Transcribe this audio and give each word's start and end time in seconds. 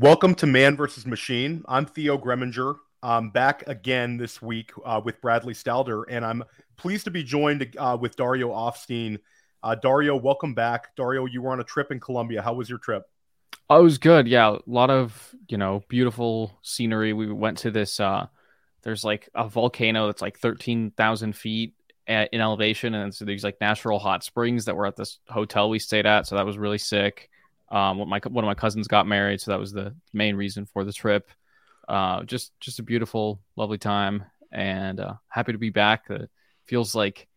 Welcome 0.00 0.36
to 0.36 0.46
Man 0.46 0.76
versus 0.76 1.06
Machine. 1.06 1.64
I'm 1.66 1.84
Theo 1.84 2.16
Gremminger. 2.18 2.76
I'm 3.02 3.30
back 3.30 3.64
again 3.66 4.16
this 4.16 4.40
week 4.40 4.70
uh, 4.84 5.00
with 5.04 5.20
Bradley 5.20 5.54
Stalder, 5.54 6.04
and 6.08 6.24
I'm 6.24 6.44
pleased 6.76 7.02
to 7.06 7.10
be 7.10 7.24
joined 7.24 7.74
uh, 7.76 7.98
with 8.00 8.14
Dario 8.14 8.50
Offstein. 8.50 9.18
Uh, 9.60 9.74
Dario, 9.74 10.14
welcome 10.16 10.54
back. 10.54 10.94
Dario, 10.94 11.26
you 11.26 11.42
were 11.42 11.50
on 11.50 11.58
a 11.58 11.64
trip 11.64 11.90
in 11.90 11.98
Colombia. 11.98 12.40
How 12.40 12.54
was 12.54 12.70
your 12.70 12.78
trip? 12.78 13.10
Oh, 13.68 13.80
it 13.80 13.82
was 13.82 13.98
good. 13.98 14.28
Yeah, 14.28 14.50
a 14.50 14.58
lot 14.68 14.88
of 14.88 15.34
you 15.48 15.58
know 15.58 15.82
beautiful 15.88 16.56
scenery. 16.62 17.12
We 17.12 17.32
went 17.32 17.58
to 17.58 17.72
this. 17.72 17.98
Uh, 17.98 18.28
there's 18.82 19.02
like 19.02 19.28
a 19.34 19.48
volcano 19.48 20.06
that's 20.06 20.22
like 20.22 20.38
thirteen 20.38 20.92
thousand 20.92 21.34
feet 21.34 21.74
at, 22.06 22.32
in 22.32 22.40
elevation, 22.40 22.94
and 22.94 23.12
so 23.12 23.24
these 23.24 23.42
like 23.42 23.60
natural 23.60 23.98
hot 23.98 24.22
springs 24.22 24.66
that 24.66 24.76
were 24.76 24.86
at 24.86 24.94
this 24.94 25.18
hotel 25.28 25.68
we 25.68 25.80
stayed 25.80 26.06
at. 26.06 26.28
So 26.28 26.36
that 26.36 26.46
was 26.46 26.56
really 26.56 26.78
sick. 26.78 27.30
Um, 27.70 28.08
my 28.08 28.20
one 28.24 28.44
of 28.44 28.48
my 28.48 28.54
cousins 28.54 28.88
got 28.88 29.06
married, 29.06 29.40
so 29.40 29.50
that 29.50 29.60
was 29.60 29.72
the 29.72 29.94
main 30.12 30.36
reason 30.36 30.66
for 30.66 30.84
the 30.84 30.92
trip. 30.92 31.30
Uh, 31.88 32.22
just 32.24 32.52
just 32.60 32.78
a 32.78 32.82
beautiful, 32.82 33.40
lovely 33.56 33.78
time, 33.78 34.24
and 34.52 35.00
uh, 35.00 35.14
happy 35.28 35.52
to 35.52 35.58
be 35.58 35.70
back. 35.70 36.04
It 36.08 36.30
feels 36.66 36.94
like, 36.94 37.28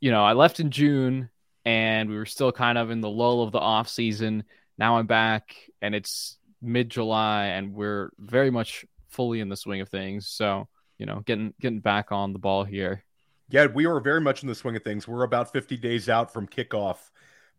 you 0.00 0.10
know, 0.10 0.24
I 0.24 0.32
left 0.32 0.60
in 0.60 0.70
June, 0.70 1.30
and 1.64 2.08
we 2.08 2.16
were 2.16 2.26
still 2.26 2.52
kind 2.52 2.78
of 2.78 2.90
in 2.90 3.00
the 3.00 3.10
lull 3.10 3.42
of 3.42 3.52
the 3.52 3.58
off 3.58 3.88
season. 3.88 4.44
Now 4.76 4.98
I'm 4.98 5.06
back, 5.06 5.54
and 5.82 5.94
it's 5.94 6.38
mid 6.60 6.90
July, 6.90 7.46
and 7.46 7.74
we're 7.74 8.10
very 8.18 8.50
much 8.50 8.84
fully 9.08 9.40
in 9.40 9.48
the 9.48 9.56
swing 9.56 9.80
of 9.80 9.88
things. 9.88 10.28
So, 10.28 10.68
you 10.98 11.06
know, 11.06 11.20
getting 11.24 11.54
getting 11.60 11.80
back 11.80 12.12
on 12.12 12.32
the 12.32 12.38
ball 12.38 12.64
here. 12.64 13.04
Yeah, 13.50 13.66
we 13.66 13.86
are 13.86 14.00
very 14.00 14.20
much 14.20 14.42
in 14.42 14.48
the 14.48 14.54
swing 14.54 14.76
of 14.76 14.84
things. 14.84 15.08
We're 15.08 15.22
about 15.22 15.52
50 15.52 15.78
days 15.78 16.08
out 16.10 16.32
from 16.32 16.46
kickoff. 16.46 16.98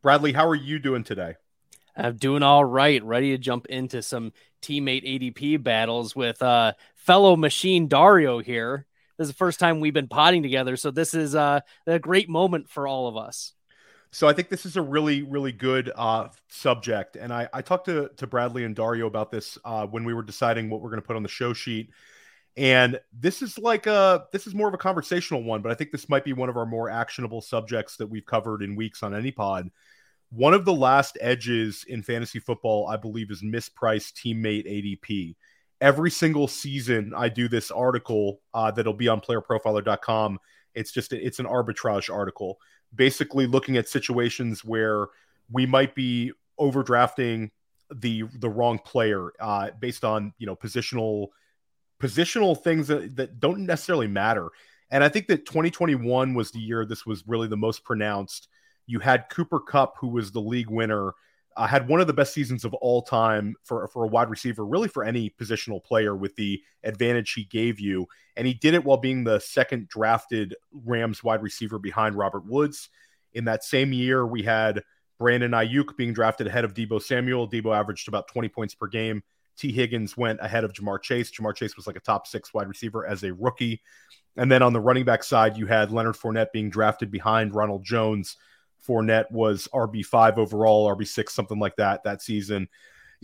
Bradley, 0.03 0.33
how 0.33 0.47
are 0.47 0.55
you 0.55 0.77
doing 0.77 1.03
today? 1.03 1.35
I'm 1.95 2.17
doing 2.17 2.43
all 2.43 2.65
right, 2.65 3.03
ready 3.03 3.31
to 3.31 3.37
jump 3.37 3.65
into 3.67 4.01
some 4.01 4.31
teammate 4.61 5.05
ADP 5.05 5.61
battles 5.63 6.15
with 6.15 6.41
uh, 6.41 6.73
fellow 6.95 7.35
machine 7.35 7.87
Dario 7.87 8.39
here. 8.39 8.85
This 9.17 9.27
is 9.27 9.33
the 9.33 9.37
first 9.37 9.59
time 9.59 9.79
we've 9.79 9.93
been 9.93 10.07
potting 10.07 10.43
together, 10.43 10.77
so 10.77 10.91
this 10.91 11.13
is 11.13 11.35
uh, 11.35 11.59
a 11.85 11.99
great 11.99 12.29
moment 12.29 12.69
for 12.69 12.87
all 12.87 13.07
of 13.07 13.17
us. 13.17 13.53
So 14.11 14.27
I 14.27 14.33
think 14.33 14.49
this 14.49 14.65
is 14.65 14.75
a 14.75 14.81
really, 14.81 15.21
really 15.21 15.51
good 15.51 15.91
uh, 15.95 16.29
subject, 16.47 17.15
and 17.15 17.31
I, 17.31 17.47
I 17.53 17.61
talked 17.61 17.85
to 17.85 18.09
to 18.17 18.27
Bradley 18.27 18.63
and 18.63 18.75
Dario 18.75 19.07
about 19.07 19.29
this 19.29 19.57
uh, 19.65 19.85
when 19.85 20.03
we 20.03 20.13
were 20.13 20.23
deciding 20.23 20.69
what 20.69 20.81
we're 20.81 20.89
going 20.89 21.01
to 21.01 21.05
put 21.05 21.15
on 21.15 21.23
the 21.23 21.29
show 21.29 21.53
sheet. 21.53 21.91
And 22.57 22.99
this 23.13 23.41
is 23.41 23.57
like 23.59 23.87
a 23.87 24.25
this 24.31 24.47
is 24.47 24.55
more 24.55 24.67
of 24.67 24.73
a 24.73 24.79
conversational 24.79 25.43
one, 25.43 25.61
but 25.61 25.71
I 25.71 25.75
think 25.75 25.91
this 25.91 26.09
might 26.09 26.23
be 26.23 26.33
one 26.33 26.49
of 26.49 26.57
our 26.57 26.65
more 26.65 26.89
actionable 26.89 27.41
subjects 27.41 27.97
that 27.97 28.07
we've 28.07 28.25
covered 28.25 28.63
in 28.63 28.75
weeks 28.75 29.03
on 29.03 29.13
any 29.13 29.31
pod 29.31 29.69
one 30.31 30.53
of 30.53 30.65
the 30.65 30.73
last 30.73 31.17
edges 31.21 31.85
in 31.87 32.03
fantasy 32.03 32.39
football, 32.39 32.87
I 32.87 32.97
believe, 32.97 33.31
is 33.31 33.41
mispriced 33.41 34.13
teammate 34.13 34.67
ADP. 34.67 35.35
Every 35.81 36.11
single 36.11 36.47
season, 36.47 37.13
I 37.15 37.29
do 37.29 37.47
this 37.47 37.71
article 37.71 38.41
uh, 38.53 38.71
that'll 38.71 38.93
be 38.93 39.07
on 39.07 39.21
playerprofiler.com. 39.21 40.39
It's 40.75 40.91
just 40.91 41.13
it's 41.13 41.39
an 41.39 41.45
arbitrage 41.45 42.13
article, 42.13 42.59
basically 42.93 43.47
looking 43.47 43.77
at 43.77 43.89
situations 43.89 44.63
where 44.63 45.07
we 45.51 45.65
might 45.65 45.95
be 45.95 46.31
overdrafting 46.59 47.49
the 47.91 48.23
the 48.37 48.49
wrong 48.49 48.77
player 48.77 49.31
uh, 49.39 49.71
based 49.79 50.03
on 50.03 50.33
you 50.37 50.45
know 50.45 50.55
positional 50.55 51.29
positional 52.01 52.61
things 52.61 52.87
that, 52.87 53.15
that 53.15 53.39
don't 53.39 53.65
necessarily 53.65 54.07
matter. 54.07 54.49
And 54.91 55.03
I 55.03 55.09
think 55.09 55.27
that 55.27 55.45
2021 55.45 56.33
was 56.33 56.51
the 56.51 56.59
year 56.59 56.85
this 56.85 57.05
was 57.05 57.23
really 57.27 57.47
the 57.47 57.57
most 57.57 57.83
pronounced 57.83 58.47
you 58.89 58.99
had 58.99 59.29
Cooper 59.29 59.59
Kupp, 59.59 59.97
who 59.99 60.07
was 60.07 60.31
the 60.31 60.41
league 60.41 60.69
winner, 60.69 61.13
uh, 61.55 61.67
had 61.67 61.87
one 61.87 62.01
of 62.01 62.07
the 62.07 62.13
best 62.13 62.33
seasons 62.33 62.65
of 62.65 62.73
all 62.73 63.03
time 63.03 63.55
for, 63.63 63.87
for 63.89 64.03
a 64.03 64.07
wide 64.07 64.31
receiver, 64.31 64.65
really 64.65 64.87
for 64.87 65.03
any 65.03 65.29
positional 65.39 65.83
player 65.83 66.15
with 66.15 66.35
the 66.37 66.59
advantage 66.83 67.33
he 67.33 67.43
gave 67.43 67.79
you. 67.79 68.07
And 68.35 68.47
he 68.47 68.53
did 68.55 68.73
it 68.73 68.83
while 68.83 68.97
being 68.97 69.23
the 69.23 69.39
second 69.39 69.89
drafted 69.89 70.55
Rams 70.71 71.23
wide 71.23 71.43
receiver 71.43 71.77
behind 71.77 72.15
Robert 72.15 72.47
Woods. 72.47 72.89
In 73.33 73.45
that 73.45 73.63
same 73.63 73.93
year, 73.93 74.25
we 74.25 74.41
had 74.41 74.81
Brandon 75.19 75.51
Aiyuk 75.51 75.95
being 75.95 76.13
drafted 76.13 76.47
ahead 76.47 76.65
of 76.65 76.73
Deebo 76.73 76.99
Samuel. 76.99 77.47
Deebo 77.47 77.77
averaged 77.77 78.07
about 78.07 78.27
20 78.27 78.49
points 78.49 78.73
per 78.73 78.87
game. 78.87 79.21
Tee 79.55 79.71
Higgins 79.71 80.17
went 80.17 80.39
ahead 80.41 80.63
of 80.63 80.73
Ja'Marr 80.73 81.01
Chase. 81.01 81.29
Ja'Marr 81.29 81.55
Chase 81.55 81.75
was 81.75 81.85
like 81.85 81.97
a 81.97 82.01
top 82.01 82.25
six 82.25 82.55
wide 82.55 82.67
receiver 82.67 83.05
as 83.05 83.21
a 83.23 83.33
rookie. 83.33 83.81
And 84.35 84.51
then 84.51 84.63
on 84.63 84.73
the 84.73 84.79
running 84.79 85.05
back 85.05 85.23
side, 85.23 85.57
you 85.57 85.67
had 85.67 85.91
Leonard 85.91 86.15
Fournette 86.15 86.53
being 86.53 86.71
drafted 86.71 87.11
behind 87.11 87.53
Ronald 87.53 87.83
Jones 87.83 88.37
Fournette 88.87 89.31
was 89.31 89.67
RB5 89.73 90.37
overall, 90.37 90.93
RB6, 90.95 91.29
something 91.29 91.59
like 91.59 91.75
that 91.77 92.03
that 92.03 92.21
season. 92.21 92.67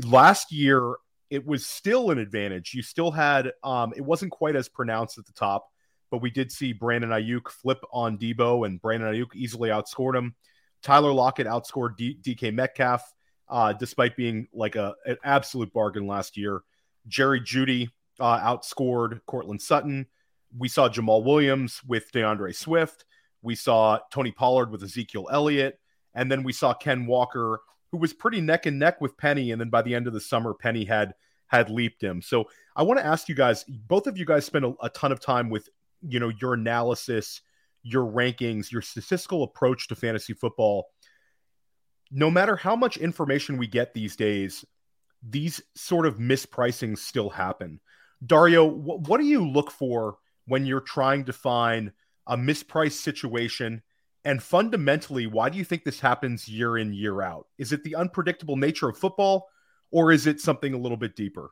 Last 0.03 0.51
year, 0.51 0.95
it 1.29 1.45
was 1.45 1.66
still 1.66 2.11
an 2.11 2.19
advantage. 2.19 2.73
You 2.73 2.81
still 2.81 3.11
had, 3.11 3.51
um, 3.63 3.93
it 3.95 4.01
wasn't 4.01 4.31
quite 4.31 4.55
as 4.55 4.69
pronounced 4.69 5.17
at 5.17 5.25
the 5.25 5.33
top, 5.33 5.67
but 6.11 6.21
we 6.21 6.29
did 6.29 6.51
see 6.51 6.73
Brandon 6.73 7.09
Aiyuk 7.09 7.49
flip 7.49 7.83
on 7.91 8.17
Deebo, 8.17 8.66
and 8.66 8.81
Brandon 8.81 9.13
Aiyuk 9.13 9.35
easily 9.35 9.69
outscored 9.69 10.16
him. 10.16 10.35
Tyler 10.81 11.11
Lockett 11.11 11.47
outscored 11.47 11.97
D- 11.97 12.17
DK 12.22 12.53
Metcalf, 12.53 13.01
uh, 13.49 13.73
despite 13.73 14.16
being 14.16 14.47
like 14.53 14.75
a, 14.75 14.93
an 15.05 15.17
absolute 15.23 15.73
bargain 15.73 16.07
last 16.07 16.37
year. 16.37 16.61
Jerry 17.07 17.41
Jeudy 17.41 17.89
uh, 18.19 18.39
outscored 18.39 19.22
Courtland 19.25 19.61
Sutton. 19.61 20.07
We 20.57 20.67
saw 20.67 20.89
Jamaal 20.89 21.23
Williams 21.23 21.81
with 21.87 22.11
D'Andre 22.11 22.51
Swift. 22.51 23.05
We 23.45 23.56
saw 23.56 24.00
Tony 24.11 24.31
Pollard 24.31 24.72
with 24.72 24.83
Ezekiel 24.83 25.29
Elliott. 25.31 25.79
And 26.17 26.31
then 26.31 26.44
we 26.44 26.53
saw 26.53 26.73
Ken 26.73 27.06
Walker, 27.06 27.59
who 27.91 27.97
was 27.97 28.13
pretty 28.13 28.39
neck 28.39 28.66
and 28.66 28.79
neck 28.79 29.01
with 29.01 29.17
Penny. 29.17 29.51
And 29.51 29.59
then 29.59 29.69
by 29.69 29.81
the 29.81 29.94
end 29.94 30.07
of 30.07 30.13
the 30.13 30.22
summer, 30.22 30.53
Penny 30.53 30.85
had 30.85 31.13
had 31.47 31.69
leaped 31.69 32.01
him. 32.01 32.22
So 32.22 32.45
I 32.75 32.84
want 32.84 33.00
to 33.01 33.05
ask 33.05 33.29
you 33.29 33.35
guys, 33.35 33.66
both 33.66 34.07
of 34.07 34.17
you 34.17 34.25
guys 34.25 34.45
spend 34.45 34.66
a, 34.66 34.73
a 34.81 34.89
ton 34.89 35.11
of 35.11 35.19
time 35.19 35.50
with, 35.50 35.69
you 36.01 36.19
know, 36.22 36.31
your 36.41 36.53
analysis, 36.53 37.41
your 37.84 38.09
rankings, 38.09 38.72
your 38.72 38.81
statistical 38.81 39.44
approach 39.44 39.89
to 39.89 39.95
fantasy 39.95 40.34
football. 40.34 40.88
No 42.11 42.31
matter 42.31 42.55
how 42.55 42.78
much 42.78 42.95
information 42.95 43.57
we 43.57 43.67
get 43.67 43.94
these 43.94 44.16
days, 44.16 44.64
these 45.22 45.61
sort 45.75 46.05
of 46.05 46.17
mispricings 46.17 46.99
still 46.99 47.29
happen. 47.29 47.81
Dario, 48.25 48.69
wh- 48.69 49.08
what 49.08 49.19
do 49.19 49.25
you 49.25 49.46
look 49.47 49.69
for 49.69 50.17
when 50.46 50.66
you're 50.66 50.79
trying 50.79 51.25
to 51.25 51.34
find– 51.34 51.91
a 52.27 52.37
mispriced 52.37 53.01
situation? 53.01 53.81
And 54.23 54.41
fundamentally, 54.41 55.27
why 55.27 55.49
do 55.49 55.57
you 55.57 55.63
think 55.63 55.83
this 55.83 55.99
happens 55.99 56.47
year 56.47 56.77
in, 56.77 56.93
year 56.93 57.22
out? 57.22 57.47
Is 57.57 57.72
it 57.72 57.83
the 57.83 57.95
unpredictable 57.95 58.55
nature 58.55 58.89
of 58.89 58.97
football, 58.97 59.47
or 59.91 60.11
is 60.11 60.25
it 60.25 60.39
something 60.39 60.73
a 60.73 60.77
little 60.77 60.97
bit 60.97 61.16
deeper? 61.16 61.51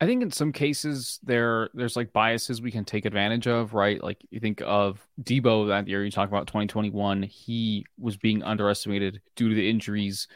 I 0.00 0.04
think 0.04 0.22
in 0.22 0.30
some 0.30 0.52
cases 0.52 1.18
there 1.22 1.70
there's 1.72 1.96
like 1.96 2.12
biases 2.12 2.60
we 2.60 2.70
can 2.70 2.84
take 2.84 3.06
advantage 3.06 3.46
of, 3.46 3.72
right? 3.72 4.02
Like 4.02 4.18
you 4.30 4.40
think 4.40 4.60
of 4.64 5.06
Deebo 5.22 5.68
that 5.68 5.88
year 5.88 6.04
you 6.04 6.10
talk 6.10 6.28
about 6.28 6.46
2021, 6.46 7.22
he 7.22 7.86
was 7.98 8.16
being 8.16 8.42
underestimated 8.42 9.22
due 9.36 9.48
to 9.48 9.54
the 9.54 9.68
injuries 9.68 10.28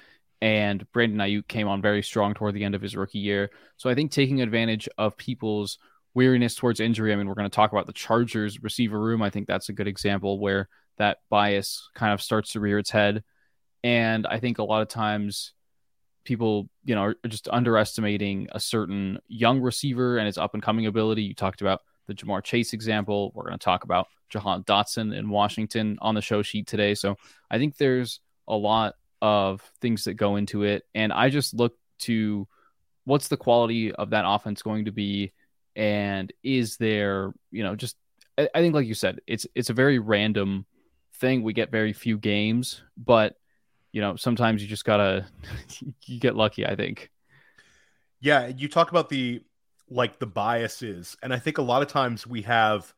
and 0.42 0.90
Brandon 0.92 1.18
Aiyuk 1.18 1.48
came 1.48 1.68
on 1.68 1.82
very 1.82 2.02
strong 2.02 2.32
toward 2.32 2.54
the 2.54 2.64
end 2.64 2.74
of 2.74 2.80
his 2.80 2.96
rookie 2.96 3.18
year. 3.18 3.50
So 3.76 3.90
I 3.90 3.94
think 3.94 4.10
taking 4.10 4.40
advantage 4.40 4.88
of 4.96 5.16
people's 5.16 5.78
weariness 6.14 6.54
towards 6.54 6.80
injury. 6.80 7.12
I 7.12 7.16
mean, 7.16 7.28
we're 7.28 7.34
going 7.34 7.50
to 7.50 7.54
talk 7.54 7.72
about 7.72 7.86
the 7.86 7.92
Chargers 7.92 8.62
receiver 8.62 8.98
room. 8.98 9.22
I 9.22 9.30
think 9.30 9.46
that's 9.46 9.68
a 9.68 9.72
good 9.72 9.88
example 9.88 10.38
where 10.38 10.68
that 10.98 11.18
bias 11.28 11.88
kind 11.94 12.12
of 12.12 12.20
starts 12.20 12.52
to 12.52 12.60
rear 12.60 12.78
its 12.78 12.90
head. 12.90 13.22
And 13.82 14.26
I 14.26 14.38
think 14.40 14.58
a 14.58 14.64
lot 14.64 14.82
of 14.82 14.88
times 14.88 15.54
people, 16.24 16.68
you 16.84 16.94
know, 16.94 17.04
are 17.04 17.16
just 17.26 17.48
underestimating 17.48 18.48
a 18.52 18.60
certain 18.60 19.18
young 19.28 19.60
receiver 19.60 20.18
and 20.18 20.26
his 20.26 20.36
up 20.36 20.54
and 20.54 20.62
coming 20.62 20.86
ability. 20.86 21.22
You 21.22 21.34
talked 21.34 21.60
about 21.60 21.80
the 22.06 22.14
Ja'Marr 22.14 22.44
Chase 22.44 22.72
example. 22.72 23.32
We're 23.34 23.44
going 23.44 23.58
to 23.58 23.64
talk 23.64 23.84
about 23.84 24.08
Jahan 24.28 24.64
Dotson 24.64 25.16
in 25.16 25.30
Washington 25.30 25.96
on 26.00 26.14
the 26.14 26.20
show 26.20 26.42
sheet 26.42 26.66
today. 26.66 26.94
So 26.94 27.16
I 27.50 27.58
think 27.58 27.76
there's 27.76 28.20
a 28.46 28.56
lot 28.56 28.94
of 29.22 29.62
things 29.80 30.04
that 30.04 30.14
go 30.14 30.36
into 30.36 30.64
it. 30.64 30.84
And 30.94 31.12
I 31.12 31.30
just 31.30 31.54
look 31.54 31.74
to 32.00 32.46
what's 33.04 33.28
the 33.28 33.36
quality 33.36 33.92
of 33.92 34.10
that 34.10 34.24
offense 34.26 34.62
going 34.62 34.84
to 34.84 34.92
be? 34.92 35.32
And 35.76 36.32
is 36.42 36.76
there, 36.76 37.32
you 37.50 37.62
know, 37.62 37.76
just 37.76 37.96
I, 38.38 38.48
I 38.54 38.60
think 38.60 38.74
like 38.74 38.86
you 38.86 38.94
said, 38.94 39.20
it's 39.26 39.46
it's 39.54 39.70
a 39.70 39.74
very 39.74 39.98
random 39.98 40.66
thing. 41.14 41.42
We 41.42 41.52
get 41.52 41.70
very 41.70 41.92
few 41.92 42.18
games, 42.18 42.82
but 42.96 43.36
you 43.92 44.00
know, 44.00 44.16
sometimes 44.16 44.62
you 44.62 44.68
just 44.68 44.84
gotta 44.84 45.26
you 46.06 46.20
get 46.20 46.36
lucky, 46.36 46.66
I 46.66 46.74
think. 46.74 47.10
Yeah, 48.20 48.48
you 48.48 48.68
talk 48.68 48.90
about 48.90 49.08
the 49.08 49.42
like 49.88 50.18
the 50.18 50.26
biases, 50.26 51.16
and 51.22 51.32
I 51.32 51.38
think 51.38 51.58
a 51.58 51.62
lot 51.62 51.82
of 51.82 51.88
times 51.88 52.26
we 52.26 52.42
have, 52.42 52.92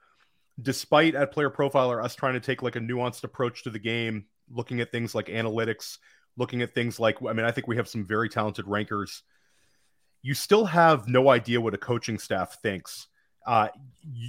despite 0.60 1.14
at 1.14 1.32
Player 1.32 1.50
Profiler 1.50 2.02
us 2.02 2.14
trying 2.14 2.34
to 2.34 2.40
take 2.40 2.62
like 2.62 2.76
a 2.76 2.80
nuanced 2.80 3.24
approach 3.24 3.64
to 3.64 3.70
the 3.70 3.78
game, 3.78 4.26
looking 4.50 4.80
at 4.80 4.92
things 4.92 5.14
like 5.14 5.26
analytics, 5.26 5.98
looking 6.36 6.62
at 6.62 6.74
things 6.74 7.00
like 7.00 7.18
I 7.22 7.32
mean, 7.32 7.46
I 7.46 7.50
think 7.50 7.66
we 7.66 7.76
have 7.76 7.88
some 7.88 8.06
very 8.06 8.28
talented 8.28 8.66
rankers. 8.66 9.22
You 10.22 10.34
still 10.34 10.64
have 10.66 11.08
no 11.08 11.28
idea 11.30 11.60
what 11.60 11.74
a 11.74 11.78
coaching 11.78 12.18
staff 12.18 12.60
thinks. 12.62 13.08
Uh, 13.44 13.68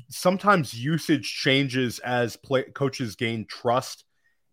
sometimes 0.10 0.74
usage 0.74 1.36
changes 1.36 2.00
as 2.00 2.36
play- 2.36 2.64
coaches 2.64 3.16
gain 3.16 3.46
trust, 3.46 4.06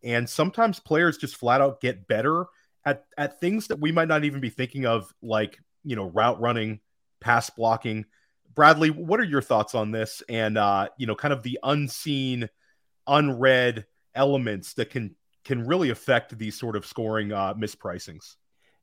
and 0.04 0.28
sometimes 0.28 0.81
players 0.81 1.16
just 1.16 1.37
flat 1.37 1.60
out 1.60 1.81
get 1.81 2.06
better 2.06 2.46
at 2.84 3.04
at 3.16 3.40
things 3.40 3.69
that 3.69 3.81
we 3.81 3.92
might 3.92 4.08
not 4.08 4.25
even 4.25 4.40
be 4.40 4.50
thinking 4.50 4.87
of, 4.87 5.12
like 5.22 5.58
you 5.82 5.96
know 5.96 6.10
route 6.10 6.40
running, 6.40 6.81
pass 7.20 7.48
blocking. 7.50 8.04
Bradley, 8.54 8.90
what 8.90 9.20
are 9.20 9.25
your 9.25 9.42
thoughts 9.42 9.75
on 9.75 9.92
this? 9.92 10.22
And 10.28 10.58
uh, 10.58 10.88
you 10.98 11.06
know, 11.06 11.14
kind 11.14 11.32
of 11.32 11.42
the 11.42 11.58
unseen, 11.62 12.48
unread 13.06 13.87
elements 14.14 14.75
that 14.75 14.90
can 14.90 15.14
can 15.44 15.66
really 15.66 15.90
affect 15.90 16.37
these 16.37 16.58
sort 16.58 16.76
of 16.76 16.84
scoring 16.84 17.32
uh, 17.32 17.54
mispricings. 17.54 18.37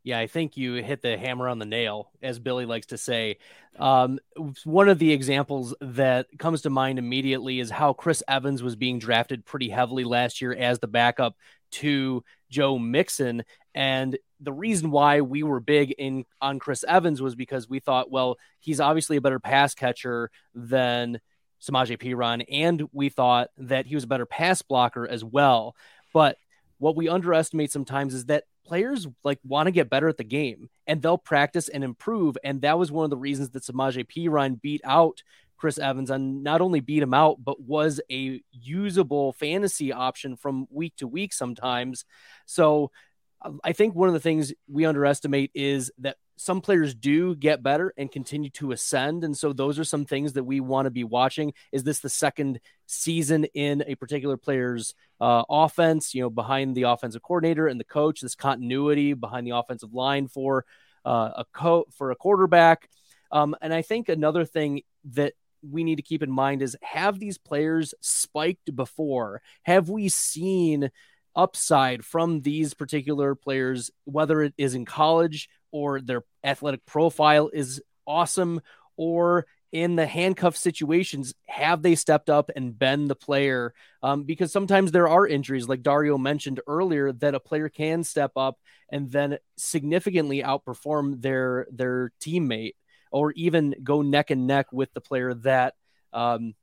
Yeah, 0.07 0.19
I 0.19 0.27
think 0.27 0.55
you 0.55 0.75
hit 0.75 1.01
the 1.01 1.17
hammer 1.17 1.49
on 1.49 1.59
the 1.59 1.65
nail, 1.65 2.11
as 2.21 2.39
Billy 2.39 2.65
likes 2.65 2.85
to 2.87 2.97
say. 2.97 3.39
Um, 3.77 4.19
one 4.63 4.87
of 4.87 4.99
the 4.99 5.11
examples 5.11 5.75
that 5.81 6.27
comes 6.39 6.61
to 6.61 6.69
mind 6.69 6.97
immediately 6.97 7.59
is 7.59 7.69
how 7.69 7.91
Chris 7.91 8.23
Evans 8.25 8.63
was 8.63 8.77
being 8.77 8.99
drafted 8.99 9.43
pretty 9.43 9.67
heavily 9.67 10.05
last 10.05 10.41
year 10.41 10.53
as 10.53 10.79
the 10.79 10.87
backup 10.87 11.35
to 11.71 12.23
Joe 12.49 12.79
Mixon. 12.79 13.43
And 13.75 14.17
the 14.39 14.53
reason 14.53 14.91
why 14.91 15.19
we 15.19 15.43
were 15.43 15.59
big 15.59 15.91
in 15.91 16.23
on 16.39 16.57
Chris 16.59 16.85
Evans 16.87 17.21
was 17.21 17.35
because 17.35 17.67
we 17.67 17.81
thought, 17.81 18.09
well, 18.09 18.37
he's 18.61 18.79
obviously 18.79 19.17
a 19.17 19.21
better 19.21 19.41
pass 19.41 19.75
catcher 19.75 20.31
than 20.55 21.19
Samaje 21.61 22.01
Perine, 22.01 22.45
and 22.49 22.87
we 22.93 23.09
thought 23.09 23.49
that 23.57 23.85
he 23.85 23.95
was 23.95 24.05
a 24.05 24.07
better 24.07 24.25
pass 24.25 24.61
blocker 24.61 25.05
as 25.05 25.21
well. 25.21 25.75
But 26.13 26.37
what 26.77 26.95
we 26.95 27.09
underestimate 27.09 27.73
sometimes 27.73 28.13
is 28.13 28.27
that 28.27 28.45
players 28.67 29.07
like 29.23 29.39
want 29.43 29.67
to 29.67 29.71
get 29.71 29.89
better 29.89 30.07
at 30.07 30.17
the 30.17 30.23
game 30.23 30.69
and 30.85 31.01
they'll 31.01 31.17
practice 31.17 31.69
and 31.69 31.83
improve. 31.83 32.37
And 32.43 32.61
that 32.61 32.77
was 32.77 32.91
one 32.91 33.03
of 33.03 33.09
the 33.09 33.17
reasons 33.17 33.49
that 33.51 33.63
Samaje 33.63 34.05
Perine 34.05 34.61
beat 34.61 34.81
out 34.83 35.23
Chris 35.57 35.79
Evans 35.79 36.11
and 36.11 36.43
not 36.43 36.61
only 36.61 36.79
beat 36.79 37.01
him 37.01 37.13
out, 37.13 37.43
but 37.43 37.61
was 37.61 37.99
a 38.11 38.41
usable 38.51 39.33
fantasy 39.33 39.91
option 39.91 40.35
from 40.35 40.67
week 40.69 40.95
to 40.97 41.07
week 41.07 41.33
sometimes. 41.33 42.05
So 42.45 42.91
I 43.63 43.73
think 43.73 43.95
one 43.95 44.07
of 44.07 44.13
the 44.13 44.19
things 44.19 44.53
we 44.67 44.85
underestimate 44.85 45.51
is 45.53 45.91
that 45.99 46.17
some 46.37 46.61
players 46.61 46.93
do 46.93 47.35
get 47.35 47.63
better 47.63 47.93
and 47.97 48.11
continue 48.11 48.51
to 48.51 48.71
ascend. 48.71 49.23
And 49.23 49.35
so 49.35 49.51
those 49.51 49.79
are 49.79 49.83
some 49.83 50.05
things 50.05 50.33
that 50.33 50.43
we 50.43 50.59
want 50.59 50.85
to 50.85 50.91
be 50.91 51.03
watching. 51.03 51.53
Is 51.71 51.83
this 51.83 51.99
the 51.99 52.09
second 52.09 52.59
season 52.85 53.45
in 53.55 53.83
a 53.87 53.95
particular 53.95 54.37
player's 54.37 54.93
uh, 55.19 55.43
offense, 55.49 56.13
you 56.13 56.21
know, 56.21 56.29
behind 56.29 56.75
the 56.75 56.83
offensive 56.83 57.23
coordinator 57.23 57.67
and 57.67 57.79
the 57.79 57.83
coach, 57.83 58.21
this 58.21 58.35
continuity 58.35 59.13
behind 59.13 59.47
the 59.47 59.55
offensive 59.57 59.93
line 59.93 60.27
for 60.27 60.63
uh, 61.05 61.31
a 61.37 61.45
co 61.53 61.85
for 61.91 62.11
a 62.11 62.15
quarterback. 62.15 62.87
Um, 63.31 63.55
and 63.59 63.73
I 63.73 63.81
think 63.81 64.07
another 64.07 64.45
thing 64.45 64.83
that 65.11 65.33
we 65.67 65.83
need 65.83 65.95
to 65.95 66.03
keep 66.03 66.21
in 66.21 66.31
mind 66.31 66.61
is 66.61 66.77
have 66.83 67.19
these 67.19 67.39
players 67.39 67.95
spiked 67.99 68.75
before? 68.75 69.41
Have 69.63 69.89
we 69.89 70.07
seen 70.07 70.91
upside 71.35 72.03
from 72.03 72.41
these 72.41 72.73
particular 72.73 73.35
players, 73.35 73.91
whether 74.05 74.41
it 74.41 74.53
is 74.57 74.73
in 74.73 74.85
college 74.85 75.49
or 75.71 76.01
their 76.01 76.23
athletic 76.43 76.85
profile 76.85 77.49
is 77.53 77.81
awesome, 78.05 78.61
or 78.95 79.45
in 79.71 79.97
the 79.97 80.05
handcuff 80.05 80.55
situations, 80.55 81.33
have 81.47 81.81
they 81.81 81.93
stepped 81.93 82.29
up 82.29 82.49
and 82.55 82.79
been 82.79 83.07
the 83.07 83.15
player? 83.15 83.73
Um, 84.01 84.23
because 84.23 84.51
sometimes 84.51 84.91
there 84.91 85.09
are 85.09 85.27
injuries, 85.27 85.67
like 85.67 85.83
Dario 85.83 86.17
mentioned 86.17 86.61
earlier, 86.67 87.11
that 87.11 87.35
a 87.35 87.39
player 87.39 87.67
can 87.67 88.03
step 88.03 88.31
up 88.37 88.57
and 88.89 89.11
then 89.11 89.37
significantly 89.57 90.41
outperform 90.41 91.21
their 91.21 91.67
their 91.69 92.11
teammate, 92.21 92.75
or 93.11 93.33
even 93.33 93.75
go 93.83 94.01
neck 94.01 94.31
and 94.31 94.47
neck 94.47 94.67
with 94.71 94.93
the 94.93 95.01
player 95.01 95.33
that 95.33 95.73
um, 96.13 96.55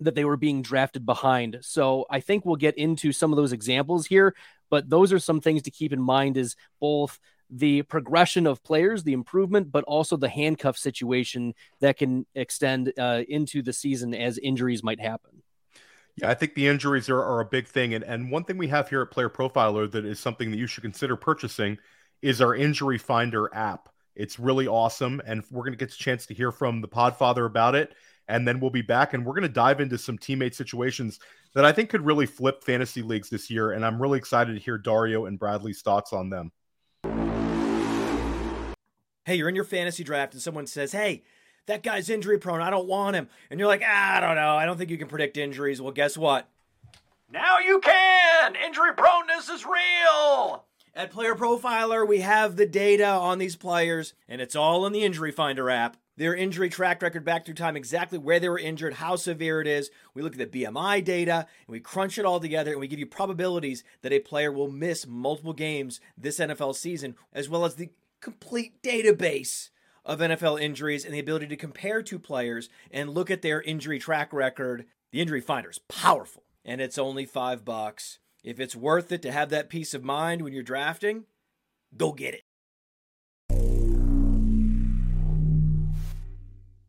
that 0.00 0.16
they 0.16 0.24
were 0.24 0.36
being 0.36 0.62
drafted 0.62 1.06
behind. 1.06 1.58
So 1.62 2.06
I 2.10 2.18
think 2.18 2.44
we'll 2.44 2.56
get 2.56 2.76
into 2.76 3.12
some 3.12 3.32
of 3.32 3.36
those 3.36 3.52
examples 3.52 4.06
here, 4.06 4.34
but 4.68 4.90
those 4.90 5.12
are 5.12 5.20
some 5.20 5.40
things 5.40 5.62
to 5.62 5.70
keep 5.70 5.92
in 5.92 6.02
mind 6.02 6.36
is 6.36 6.56
both 6.80 7.20
the 7.54 7.82
progression 7.82 8.46
of 8.46 8.62
players, 8.62 9.02
the 9.02 9.12
improvement, 9.12 9.70
but 9.70 9.84
also 9.84 10.16
the 10.16 10.28
handcuff 10.28 10.76
situation 10.76 11.54
that 11.80 11.98
can 11.98 12.26
extend 12.34 12.92
uh, 12.98 13.22
into 13.28 13.62
the 13.62 13.72
season 13.72 14.14
as 14.14 14.38
injuries 14.38 14.82
might 14.82 15.00
happen. 15.00 15.42
Yeah, 16.16 16.30
I 16.30 16.34
think 16.34 16.54
the 16.54 16.66
injuries 16.66 17.08
are, 17.08 17.22
are 17.22 17.40
a 17.40 17.44
big 17.44 17.68
thing. 17.68 17.94
And, 17.94 18.04
and 18.04 18.30
one 18.30 18.44
thing 18.44 18.58
we 18.58 18.68
have 18.68 18.88
here 18.88 19.02
at 19.02 19.10
Player 19.10 19.30
Profiler 19.30 19.90
that 19.92 20.04
is 20.04 20.18
something 20.18 20.50
that 20.50 20.56
you 20.56 20.66
should 20.66 20.82
consider 20.82 21.14
purchasing 21.16 21.78
is 22.22 22.40
our 22.40 22.54
Injury 22.54 22.98
Finder 22.98 23.54
app. 23.54 23.88
It's 24.16 24.38
really 24.38 24.66
awesome. 24.66 25.20
And 25.26 25.42
we're 25.50 25.62
going 25.62 25.72
to 25.72 25.78
get 25.78 25.92
a 25.92 25.96
chance 25.96 26.26
to 26.26 26.34
hear 26.34 26.52
from 26.52 26.80
the 26.80 26.88
Podfather 26.88 27.46
about 27.46 27.74
it 27.74 27.94
and 28.28 28.46
then 28.46 28.60
we'll 28.60 28.70
be 28.70 28.82
back 28.82 29.14
and 29.14 29.24
we're 29.24 29.34
going 29.34 29.42
to 29.42 29.48
dive 29.48 29.80
into 29.80 29.98
some 29.98 30.16
teammate 30.16 30.54
situations 30.54 31.20
that 31.54 31.64
I 31.64 31.72
think 31.72 31.90
could 31.90 32.04
really 32.04 32.26
flip 32.26 32.62
fantasy 32.64 33.02
leagues 33.02 33.28
this 33.28 33.50
year. 33.50 33.72
And 33.72 33.84
I'm 33.84 34.00
really 34.00 34.18
excited 34.18 34.54
to 34.54 34.60
hear 34.60 34.78
Dario 34.78 35.26
and 35.26 35.38
Bradley's 35.38 35.82
thoughts 35.82 36.12
on 36.12 36.30
them. 36.30 36.52
Hey, 39.24 39.36
you're 39.36 39.48
in 39.48 39.54
your 39.54 39.64
fantasy 39.64 40.04
draft 40.04 40.32
and 40.32 40.42
someone 40.42 40.66
says, 40.66 40.92
Hey, 40.92 41.22
that 41.66 41.82
guy's 41.82 42.10
injury 42.10 42.38
prone. 42.38 42.60
I 42.60 42.70
don't 42.70 42.88
want 42.88 43.16
him. 43.16 43.28
And 43.50 43.60
you're 43.60 43.68
like, 43.68 43.82
ah, 43.86 44.16
I 44.16 44.20
don't 44.20 44.34
know. 44.34 44.56
I 44.56 44.66
don't 44.66 44.76
think 44.76 44.90
you 44.90 44.98
can 44.98 45.08
predict 45.08 45.36
injuries. 45.36 45.80
Well, 45.80 45.92
guess 45.92 46.16
what? 46.16 46.48
Now 47.30 47.58
you 47.58 47.80
can. 47.80 48.56
Injury 48.56 48.92
proneness 48.94 49.48
is 49.48 49.64
real. 49.64 50.64
At 50.94 51.10
Player 51.10 51.34
Profiler, 51.34 52.06
we 52.06 52.20
have 52.20 52.56
the 52.56 52.66
data 52.66 53.06
on 53.06 53.38
these 53.38 53.56
players, 53.56 54.12
and 54.28 54.42
it's 54.42 54.56
all 54.56 54.84
in 54.84 54.92
the 54.92 55.04
Injury 55.04 55.32
Finder 55.32 55.70
app 55.70 55.96
their 56.16 56.34
injury 56.34 56.68
track 56.68 57.00
record 57.00 57.24
back 57.24 57.44
through 57.44 57.54
time, 57.54 57.76
exactly 57.76 58.18
where 58.18 58.38
they 58.38 58.48
were 58.48 58.58
injured, 58.58 58.94
how 58.94 59.16
severe 59.16 59.60
it 59.60 59.66
is. 59.66 59.90
We 60.14 60.22
look 60.22 60.38
at 60.38 60.50
the 60.50 60.64
BMI 60.64 61.02
data 61.04 61.46
and 61.66 61.72
we 61.72 61.80
crunch 61.80 62.18
it 62.18 62.24
all 62.24 62.38
together 62.38 62.70
and 62.70 62.80
we 62.80 62.88
give 62.88 62.98
you 62.98 63.06
probabilities 63.06 63.82
that 64.02 64.12
a 64.12 64.18
player 64.18 64.52
will 64.52 64.70
miss 64.70 65.06
multiple 65.06 65.54
games 65.54 66.00
this 66.16 66.38
NFL 66.38 66.74
season, 66.74 67.16
as 67.32 67.48
well 67.48 67.64
as 67.64 67.76
the 67.76 67.90
complete 68.22 68.80
database 68.82 69.70
of 70.04 70.20
NFL 70.20 70.60
injuries 70.60 71.04
and 71.04 71.12
the 71.12 71.18
ability 71.18 71.48
to 71.48 71.56
compare 71.56 72.02
two 72.02 72.20
players 72.20 72.68
and 72.90 73.10
look 73.10 73.30
at 73.30 73.42
their 73.42 73.60
injury 73.60 73.98
track 73.98 74.32
record. 74.32 74.86
The 75.10 75.20
injury 75.20 75.40
finder 75.40 75.70
is 75.70 75.80
powerful 75.88 76.44
and 76.64 76.80
it's 76.80 76.98
only 76.98 77.26
five 77.26 77.64
bucks. 77.64 78.20
If 78.44 78.60
it's 78.60 78.76
worth 78.76 79.12
it 79.12 79.22
to 79.22 79.32
have 79.32 79.50
that 79.50 79.68
peace 79.68 79.92
of 79.92 80.04
mind 80.04 80.42
when 80.42 80.52
you're 80.52 80.62
drafting, 80.62 81.24
go 81.96 82.12
get 82.12 82.34
it. 82.34 82.42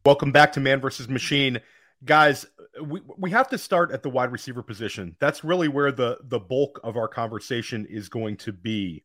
Welcome 0.05 0.31
back 0.31 0.53
to 0.53 0.59
Man 0.59 0.79
versus 0.79 1.09
Machine. 1.09 1.61
Guys, 2.05 2.45
we, 2.83 3.01
we 3.17 3.31
have 3.31 3.47
to 3.49 3.57
start 3.57 3.91
at 3.91 4.03
the 4.03 4.09
wide 4.09 4.31
receiver 4.31 4.61
position. 4.61 5.15
That's 5.19 5.43
really 5.43 5.67
where 5.67 5.91
the, 5.91 6.19
the 6.23 6.39
bulk 6.39 6.79
of 6.83 6.95
our 6.95 7.07
conversation 7.07 7.87
is 7.89 8.09
going 8.09 8.37
to 8.37 8.51
be. 8.51 9.03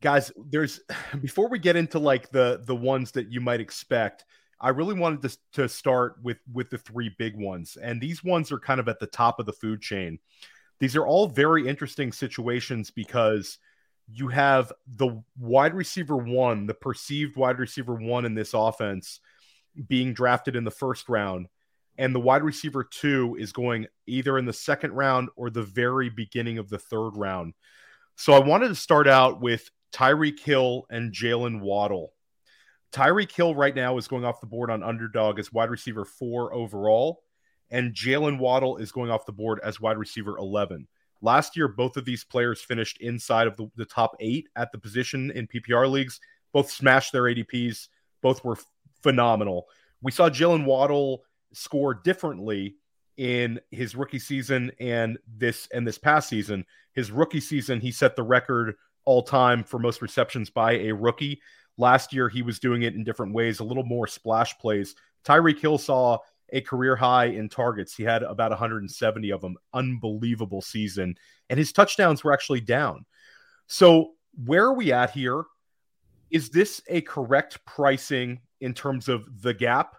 Guys, 0.00 0.30
there's 0.36 0.80
before 1.20 1.48
we 1.48 1.58
get 1.58 1.76
into 1.76 1.98
like 1.98 2.30
the 2.30 2.62
the 2.64 2.76
ones 2.76 3.12
that 3.12 3.30
you 3.30 3.40
might 3.40 3.60
expect, 3.60 4.24
I 4.60 4.70
really 4.70 4.94
wanted 4.94 5.22
to, 5.22 5.38
to 5.54 5.68
start 5.68 6.16
with 6.22 6.38
with 6.52 6.70
the 6.70 6.78
three 6.78 7.14
big 7.18 7.36
ones. 7.36 7.76
And 7.80 8.00
these 8.00 8.24
ones 8.24 8.52
are 8.52 8.58
kind 8.58 8.80
of 8.80 8.88
at 8.88 9.00
the 9.00 9.06
top 9.06 9.38
of 9.38 9.46
the 9.46 9.52
food 9.52 9.80
chain. 9.80 10.18
These 10.80 10.96
are 10.96 11.06
all 11.06 11.26
very 11.26 11.66
interesting 11.66 12.12
situations 12.12 12.90
because 12.90 13.58
you 14.10 14.28
have 14.28 14.72
the 14.86 15.22
wide 15.38 15.74
receiver 15.74 16.16
one, 16.16 16.66
the 16.66 16.74
perceived 16.74 17.36
wide 17.36 17.58
receiver 17.58 17.94
one 17.94 18.24
in 18.24 18.34
this 18.34 18.54
offense 18.54 19.20
being 19.86 20.14
drafted 20.14 20.56
in 20.56 20.64
the 20.64 20.70
first 20.70 21.08
round, 21.08 21.46
and 21.98 22.14
the 22.14 22.20
wide 22.20 22.42
receiver 22.42 22.84
two 22.84 23.36
is 23.38 23.52
going 23.52 23.86
either 24.06 24.38
in 24.38 24.46
the 24.46 24.52
second 24.52 24.92
round 24.92 25.28
or 25.36 25.50
the 25.50 25.62
very 25.62 26.08
beginning 26.08 26.58
of 26.58 26.68
the 26.68 26.78
third 26.78 27.10
round. 27.16 27.54
So 28.16 28.32
I 28.32 28.38
wanted 28.40 28.68
to 28.68 28.74
start 28.74 29.06
out 29.06 29.40
with 29.40 29.70
Tyreek 29.92 30.40
Hill 30.40 30.86
and 30.90 31.12
Jaylen 31.12 31.60
Waddle. 31.60 32.12
Tyreek 32.92 33.32
Hill 33.32 33.54
right 33.54 33.74
now 33.74 33.98
is 33.98 34.08
going 34.08 34.24
off 34.24 34.40
the 34.40 34.46
board 34.46 34.70
on 34.70 34.82
underdog 34.82 35.38
as 35.38 35.52
wide 35.52 35.70
receiver 35.70 36.04
four 36.04 36.54
overall, 36.54 37.22
and 37.70 37.94
Jaylen 37.94 38.38
Waddle 38.38 38.78
is 38.78 38.92
going 38.92 39.10
off 39.10 39.26
the 39.26 39.32
board 39.32 39.60
as 39.62 39.80
wide 39.80 39.98
receiver 39.98 40.38
11. 40.38 40.86
Last 41.20 41.56
year, 41.56 41.68
both 41.68 41.96
of 41.96 42.04
these 42.04 42.24
players 42.24 42.62
finished 42.62 42.98
inside 43.00 43.46
of 43.46 43.56
the, 43.56 43.68
the 43.76 43.84
top 43.84 44.16
eight 44.20 44.48
at 44.56 44.72
the 44.72 44.78
position 44.78 45.30
in 45.32 45.48
PPR 45.48 45.90
leagues. 45.90 46.20
Both 46.52 46.70
smashed 46.70 47.12
their 47.12 47.24
ADPs. 47.24 47.88
Both 48.22 48.44
were 48.44 48.56
phenomenal. 49.02 49.66
We 50.00 50.12
saw 50.12 50.30
Jaylen 50.30 50.64
Waddle 50.64 51.24
score 51.52 51.94
differently 51.94 52.76
in 53.16 53.60
his 53.70 53.96
rookie 53.96 54.20
season 54.20 54.70
and 54.78 55.18
this 55.26 55.68
and 55.72 55.86
this 55.86 55.98
past 55.98 56.28
season. 56.28 56.64
His 56.92 57.10
rookie 57.10 57.40
season, 57.40 57.80
he 57.80 57.90
set 57.90 58.16
the 58.16 58.22
record 58.22 58.76
all 59.08 59.22
time 59.22 59.64
for 59.64 59.78
most 59.78 60.02
receptions 60.02 60.50
by 60.50 60.72
a 60.72 60.92
rookie. 60.92 61.40
Last 61.78 62.12
year, 62.12 62.28
he 62.28 62.42
was 62.42 62.58
doing 62.58 62.82
it 62.82 62.94
in 62.94 63.04
different 63.04 63.32
ways, 63.32 63.58
a 63.58 63.64
little 63.64 63.82
more 63.82 64.06
splash 64.06 64.58
plays. 64.58 64.94
Tyreek 65.24 65.58
Hill 65.58 65.78
saw 65.78 66.18
a 66.50 66.60
career 66.60 66.94
high 66.94 67.24
in 67.24 67.48
targets. 67.48 67.96
He 67.96 68.02
had 68.02 68.22
about 68.22 68.50
170 68.50 69.30
of 69.30 69.40
them. 69.40 69.56
Unbelievable 69.72 70.60
season. 70.60 71.14
And 71.48 71.58
his 71.58 71.72
touchdowns 71.72 72.22
were 72.22 72.34
actually 72.34 72.60
down. 72.60 73.06
So, 73.66 74.10
where 74.44 74.66
are 74.66 74.74
we 74.74 74.92
at 74.92 75.12
here? 75.12 75.44
Is 76.30 76.50
this 76.50 76.82
a 76.86 77.00
correct 77.00 77.64
pricing 77.64 78.42
in 78.60 78.74
terms 78.74 79.08
of 79.08 79.40
the 79.40 79.54
gap? 79.54 79.96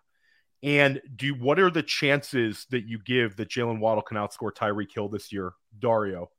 And 0.62 1.02
do 1.16 1.34
what 1.34 1.60
are 1.60 1.72
the 1.72 1.82
chances 1.82 2.68
that 2.70 2.86
you 2.86 3.00
give 3.00 3.38
that 3.38 3.50
Jaylen 3.50 3.80
Waddle 3.80 4.04
can 4.04 4.18
outscore 4.18 4.54
Tyreek 4.54 4.94
Hill 4.94 5.10
this 5.10 5.32
year, 5.32 5.54
Dario? 5.80 6.30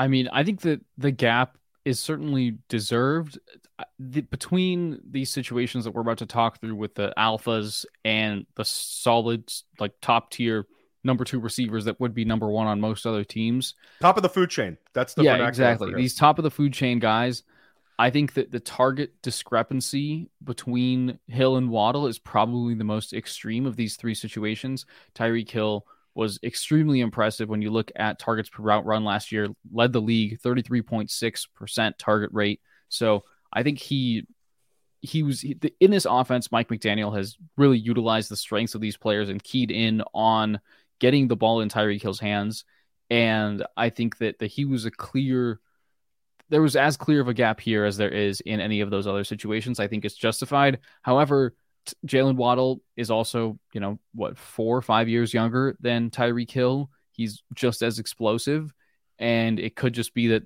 I 0.00 0.08
mean, 0.08 0.30
I 0.32 0.44
think 0.44 0.62
that 0.62 0.80
the 0.96 1.10
gap 1.10 1.58
is 1.84 2.00
certainly 2.00 2.56
deserved. 2.70 3.38
The, 3.98 4.22
between 4.22 4.98
these 5.06 5.30
situations 5.30 5.84
that 5.84 5.90
we're 5.90 6.00
about 6.00 6.18
to 6.18 6.26
talk 6.26 6.58
through 6.58 6.76
with 6.76 6.94
the 6.94 7.12
alphas 7.18 7.84
and 8.02 8.46
the 8.54 8.64
solid, 8.64 9.52
like 9.78 9.92
top 10.00 10.30
tier 10.30 10.64
number 11.04 11.24
two 11.24 11.38
receivers 11.38 11.84
that 11.84 12.00
would 12.00 12.14
be 12.14 12.24
number 12.24 12.48
one 12.48 12.66
on 12.66 12.80
most 12.80 13.04
other 13.04 13.24
teams, 13.24 13.74
top 14.00 14.16
of 14.16 14.22
the 14.22 14.30
food 14.30 14.48
chain. 14.48 14.78
That's 14.94 15.12
the 15.12 15.22
yeah, 15.22 15.46
exactly. 15.46 15.92
These 15.94 16.14
top 16.14 16.38
of 16.38 16.44
the 16.44 16.50
food 16.50 16.72
chain 16.72 16.98
guys. 16.98 17.42
I 17.98 18.08
think 18.08 18.32
that 18.34 18.50
the 18.50 18.60
target 18.60 19.20
discrepancy 19.20 20.30
between 20.42 21.18
Hill 21.28 21.58
and 21.58 21.68
Waddle 21.68 22.06
is 22.06 22.18
probably 22.18 22.72
the 22.72 22.84
most 22.84 23.12
extreme 23.12 23.66
of 23.66 23.76
these 23.76 23.96
three 23.96 24.14
situations. 24.14 24.86
Tyreek 25.14 25.50
Hill 25.50 25.84
was 26.14 26.38
extremely 26.42 27.00
impressive 27.00 27.48
when 27.48 27.62
you 27.62 27.70
look 27.70 27.90
at 27.96 28.18
targets 28.18 28.48
per 28.48 28.62
route 28.62 28.84
run 28.84 29.04
last 29.04 29.32
year, 29.32 29.48
led 29.72 29.92
the 29.92 30.00
league 30.00 30.40
33.6% 30.40 31.92
target 31.98 32.30
rate. 32.32 32.60
So 32.88 33.24
I 33.52 33.62
think 33.62 33.78
he 33.78 34.26
he 35.02 35.22
was 35.22 35.44
in 35.80 35.90
this 35.90 36.06
offense. 36.08 36.52
Mike 36.52 36.68
McDaniel 36.68 37.16
has 37.16 37.36
really 37.56 37.78
utilized 37.78 38.30
the 38.30 38.36
strengths 38.36 38.74
of 38.74 38.80
these 38.80 38.96
players 38.96 39.28
and 39.28 39.42
keyed 39.42 39.70
in 39.70 40.02
on 40.12 40.60
getting 40.98 41.26
the 41.26 41.36
ball 41.36 41.60
in 41.60 41.68
Tyreek 41.68 42.02
Hill's 42.02 42.20
hands. 42.20 42.64
And 43.08 43.64
I 43.76 43.90
think 43.90 44.18
that, 44.18 44.38
that 44.40 44.48
he 44.48 44.64
was 44.64 44.84
a 44.84 44.90
clear, 44.90 45.58
there 46.50 46.62
was 46.62 46.76
as 46.76 46.96
clear 46.96 47.20
of 47.20 47.28
a 47.28 47.34
gap 47.34 47.60
here 47.60 47.84
as 47.84 47.96
there 47.96 48.10
is 48.10 48.40
in 48.42 48.60
any 48.60 48.82
of 48.82 48.90
those 48.90 49.06
other 49.06 49.24
situations. 49.24 49.80
I 49.80 49.88
think 49.88 50.04
it's 50.04 50.14
justified. 50.14 50.80
However, 51.00 51.54
Jaylen 52.06 52.36
Waddle 52.36 52.80
is 52.96 53.10
also, 53.10 53.58
you 53.72 53.80
know, 53.80 53.98
what, 54.14 54.38
four 54.38 54.76
or 54.76 54.82
five 54.82 55.08
years 55.08 55.34
younger 55.34 55.76
than 55.80 56.10
Tyreek 56.10 56.50
Hill. 56.50 56.90
He's 57.12 57.42
just 57.54 57.82
as 57.82 57.98
explosive. 57.98 58.72
And 59.18 59.58
it 59.58 59.76
could 59.76 59.92
just 59.92 60.14
be 60.14 60.28
that, 60.28 60.42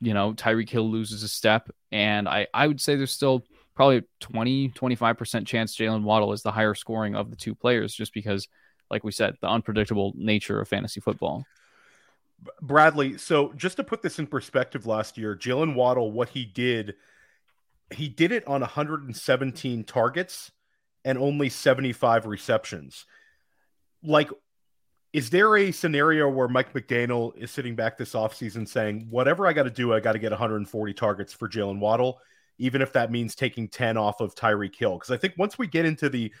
you 0.00 0.14
know, 0.14 0.32
Tyreek 0.32 0.70
Hill 0.70 0.90
loses 0.90 1.22
a 1.22 1.28
step. 1.28 1.70
And 1.92 2.28
I, 2.28 2.46
I 2.54 2.66
would 2.66 2.80
say 2.80 2.96
there's 2.96 3.12
still 3.12 3.44
probably 3.74 4.02
20, 4.20 4.70
25% 4.70 5.46
chance 5.46 5.76
Jaylen 5.76 6.02
Waddle 6.02 6.32
is 6.32 6.42
the 6.42 6.52
higher 6.52 6.74
scoring 6.74 7.14
of 7.14 7.30
the 7.30 7.36
two 7.36 7.54
players, 7.54 7.94
just 7.94 8.14
because, 8.14 8.48
like 8.90 9.04
we 9.04 9.12
said, 9.12 9.34
the 9.40 9.48
unpredictable 9.48 10.12
nature 10.16 10.60
of 10.60 10.68
fantasy 10.68 11.00
football. 11.00 11.44
Bradley, 12.62 13.18
so 13.18 13.52
just 13.54 13.76
to 13.76 13.84
put 13.84 14.00
this 14.00 14.18
in 14.18 14.26
perspective 14.26 14.86
last 14.86 15.18
year, 15.18 15.36
Jaylen 15.36 15.74
Waddle, 15.74 16.12
what 16.12 16.30
he 16.30 16.44
did, 16.44 16.94
he 17.90 18.08
did 18.08 18.32
it 18.32 18.46
on 18.46 18.60
117 18.60 19.84
targets 19.84 20.52
and 21.04 21.18
only 21.18 21.48
75 21.48 22.26
receptions. 22.26 23.06
Like, 24.02 24.30
is 25.12 25.30
there 25.30 25.56
a 25.56 25.72
scenario 25.72 26.28
where 26.28 26.48
Mike 26.48 26.72
McDaniel 26.72 27.36
is 27.36 27.50
sitting 27.50 27.74
back 27.74 27.96
this 27.96 28.12
offseason 28.12 28.68
saying, 28.68 29.06
whatever 29.08 29.46
I 29.46 29.52
got 29.52 29.62
to 29.62 29.70
do, 29.70 29.94
I 29.94 30.00
got 30.00 30.12
to 30.12 30.18
get 30.18 30.32
140 30.32 30.94
targets 30.94 31.32
for 31.32 31.48
Jaylen 31.48 31.78
Waddle, 31.78 32.20
even 32.58 32.82
if 32.82 32.92
that 32.92 33.10
means 33.10 33.34
taking 33.34 33.68
10 33.68 33.96
off 33.96 34.20
of 34.20 34.34
Tyreek 34.34 34.76
Hill? 34.76 34.94
Because 34.94 35.10
I 35.10 35.16
think 35.16 35.34
once 35.38 35.58
we 35.58 35.66
get 35.66 35.86
into 35.86 36.08
the, 36.08 36.32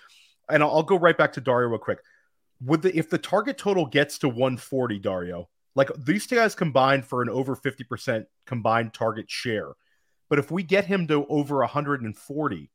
and 0.50 0.62
I'll, 0.62 0.82
go 0.82 0.98
right 0.98 1.16
back 1.16 1.32
to 1.34 1.40
Dario 1.40 1.68
real 1.68 1.78
quick. 1.78 2.00
Would 2.62 2.82
the 2.82 2.96
if 2.96 3.08
the 3.08 3.18
target 3.18 3.56
total 3.56 3.86
gets 3.86 4.18
to 4.18 4.28
140, 4.28 4.98
Dario, 4.98 5.48
like 5.76 5.90
these 5.96 6.26
two 6.26 6.34
guys 6.34 6.56
combined 6.56 7.04
for 7.04 7.22
an 7.22 7.28
over 7.28 7.54
50% 7.54 8.26
combined 8.46 8.92
target 8.92 9.30
share. 9.30 9.74
But 10.28 10.40
if 10.40 10.50
we 10.50 10.64
get 10.64 10.84
him 10.84 11.06
to 11.06 11.24
over 11.26 11.58
140, 11.58 12.70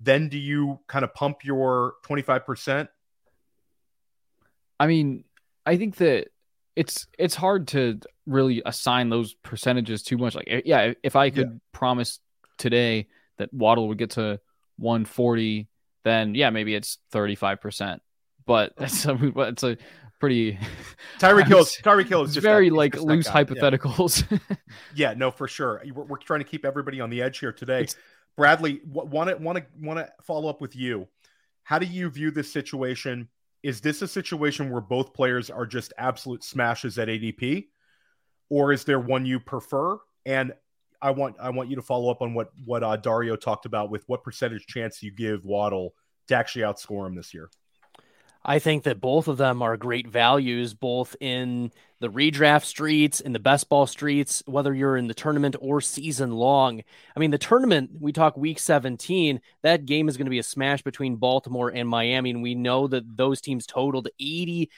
then 0.00 0.28
do 0.28 0.38
you 0.38 0.80
kind 0.86 1.04
of 1.04 1.14
pump 1.14 1.44
your 1.44 1.94
25%? 2.04 2.88
I 4.80 4.86
mean, 4.86 5.24
I 5.66 5.76
think 5.76 5.96
that 5.96 6.28
it's 6.76 7.06
it's 7.18 7.34
hard 7.34 7.68
to 7.68 7.98
really 8.26 8.62
assign 8.64 9.08
those 9.08 9.34
percentages 9.34 10.02
too 10.02 10.16
much. 10.16 10.34
Like, 10.34 10.62
yeah, 10.64 10.92
if 11.02 11.16
I 11.16 11.30
could 11.30 11.48
yeah. 11.48 11.58
promise 11.72 12.20
today 12.58 13.08
that 13.38 13.52
Waddle 13.52 13.88
would 13.88 13.98
get 13.98 14.10
to 14.10 14.40
140, 14.76 15.66
then 16.04 16.34
yeah, 16.34 16.50
maybe 16.50 16.74
it's 16.74 16.98
35%. 17.12 17.98
But 18.46 18.74
it's 18.78 19.04
a, 19.06 19.18
it's 19.48 19.62
a 19.64 19.76
pretty 20.20 20.58
Tyreek 21.18 21.46
Hill. 21.48 21.64
Tyreek 21.64 22.08
Hill 22.08 22.22
is 22.22 22.34
just 22.34 22.44
very 22.44 22.68
that, 22.68 22.76
like 22.76 22.96
loose 22.96 23.28
hypotheticals. 23.28 24.24
Yeah. 24.30 24.56
yeah. 24.94 25.14
no, 25.14 25.30
for 25.30 25.48
sure. 25.48 25.82
We're, 25.92 26.04
we're, 26.04 26.16
trying 26.18 26.40
to 26.40 26.46
keep 26.46 26.64
everybody 26.64 27.00
on 27.00 27.10
the 27.10 27.22
edge 27.22 27.38
here 27.38 27.52
today. 27.52 27.82
It's, 27.82 27.96
Bradley, 28.38 28.80
want 28.86 29.28
to 29.28 29.36
want 29.36 29.58
to 29.58 29.66
want 29.82 29.98
to 29.98 30.08
follow 30.22 30.48
up 30.48 30.60
with 30.60 30.76
you. 30.76 31.08
How 31.64 31.80
do 31.80 31.86
you 31.86 32.08
view 32.08 32.30
this 32.30 32.50
situation? 32.50 33.28
Is 33.64 33.80
this 33.80 34.00
a 34.00 34.06
situation 34.06 34.70
where 34.70 34.80
both 34.80 35.12
players 35.12 35.50
are 35.50 35.66
just 35.66 35.92
absolute 35.98 36.44
smashes 36.44 36.98
at 36.98 37.08
ADP, 37.08 37.66
or 38.48 38.72
is 38.72 38.84
there 38.84 39.00
one 39.00 39.26
you 39.26 39.40
prefer? 39.40 39.98
And 40.24 40.52
I 41.02 41.10
want 41.10 41.34
I 41.40 41.50
want 41.50 41.68
you 41.68 41.74
to 41.76 41.82
follow 41.82 42.12
up 42.12 42.22
on 42.22 42.32
what 42.32 42.52
what 42.64 42.84
uh, 42.84 42.94
Dario 42.94 43.34
talked 43.34 43.66
about 43.66 43.90
with 43.90 44.04
what 44.08 44.22
percentage 44.22 44.66
chance 44.66 45.02
you 45.02 45.10
give 45.10 45.44
Waddle 45.44 45.94
to 46.28 46.36
actually 46.36 46.62
outscore 46.62 47.08
him 47.08 47.16
this 47.16 47.34
year. 47.34 47.50
I 48.48 48.60
think 48.60 48.84
that 48.84 48.98
both 48.98 49.28
of 49.28 49.36
them 49.36 49.60
are 49.60 49.76
great 49.76 50.08
values, 50.08 50.72
both 50.72 51.14
in 51.20 51.70
the 52.00 52.08
redraft 52.08 52.64
streets, 52.64 53.20
in 53.20 53.34
the 53.34 53.38
best 53.38 53.68
ball 53.68 53.86
streets, 53.86 54.42
whether 54.46 54.72
you're 54.72 54.96
in 54.96 55.06
the 55.06 55.12
tournament 55.12 55.54
or 55.60 55.82
season 55.82 56.32
long. 56.32 56.82
I 57.14 57.20
mean, 57.20 57.30
the 57.30 57.36
tournament, 57.36 57.90
we 58.00 58.10
talk 58.10 58.38
week 58.38 58.58
17, 58.58 59.42
that 59.60 59.84
game 59.84 60.08
is 60.08 60.16
going 60.16 60.24
to 60.24 60.30
be 60.30 60.38
a 60.38 60.42
smash 60.42 60.80
between 60.80 61.16
Baltimore 61.16 61.68
and 61.68 61.86
Miami. 61.86 62.30
And 62.30 62.42
we 62.42 62.54
know 62.54 62.86
that 62.86 63.18
those 63.18 63.42
teams 63.42 63.66
totaled 63.66 64.08
80 64.18 64.70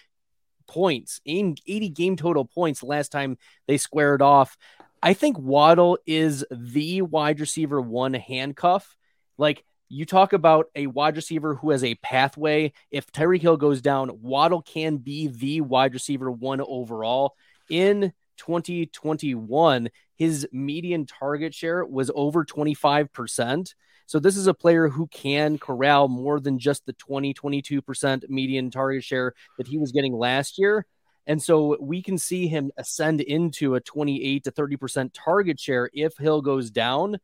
points, 0.67 1.21
80 1.25 1.91
game 1.91 2.17
total 2.17 2.47
points 2.47 2.83
last 2.83 3.13
time 3.13 3.39
they 3.69 3.77
squared 3.77 4.21
off. 4.21 4.59
I 5.01 5.15
think 5.15 5.39
Waddle 5.39 5.97
is 6.09 6.45
the 6.51 7.03
wide 7.03 7.39
receiver 7.39 7.81
one 7.81 8.15
handcuff. 8.15 8.97
Like, 9.39 9.65
you 9.91 10.07
talk 10.07 10.33
about 10.33 10.67
a 10.77 10.87
wide 10.87 11.17
receiver 11.17 11.57
who 11.57 11.71
has 11.71 11.83
a 11.83 11.97
pathway. 11.97 12.73
If 12.93 13.11
Tyreek 13.11 13.43
Hill 13.43 13.57
goes 13.57 13.83
down, 13.83 14.23
Waddle 14.23 14.63
can 14.63 14.99
be 14.99 15.27
the 15.27 15.61
wide 15.61 15.95
receiver 15.95 16.31
one 16.31 16.61
overall. 16.61 17.35
In 17.69 18.13
2021, 18.39 19.91
his 20.17 20.47
median 20.53 21.07
target 21.07 21.53
share 21.55 21.85
was 21.85 22.11
over 22.15 22.45
25%. 22.45 23.75
So 24.07 24.21
this 24.21 24.37
is 24.37 24.47
a 24.47 24.55
player 24.55 24.89
who 24.89 25.09
can 25.09 25.59
corral 25.59 26.09
more 26.09 26.39
than 26.39 26.59
just 26.59 26.87
the 26.87 26.93
20, 26.95 27.35
22% 27.35 28.29
median 28.29 28.71
target 28.71 29.03
share 29.03 29.35
that 29.59 29.67
he 29.67 29.77
was 29.77 29.93
getting 29.93 30.13
last 30.13 30.57
year. 30.57 30.87
And 31.27 31.43
so 31.43 31.77
we 31.81 32.03
can 32.03 32.17
see 32.17 32.49
him 32.49 32.71
ascend 32.77 33.21
into 33.21 33.75
a 33.75 33.81
28 33.81 34.45
to 34.45 34.53
30% 34.53 35.11
target 35.13 35.61
share 35.61 35.91
if 35.93 36.17
Hill 36.17 36.43
goes 36.43 36.71
down. 36.71 37.19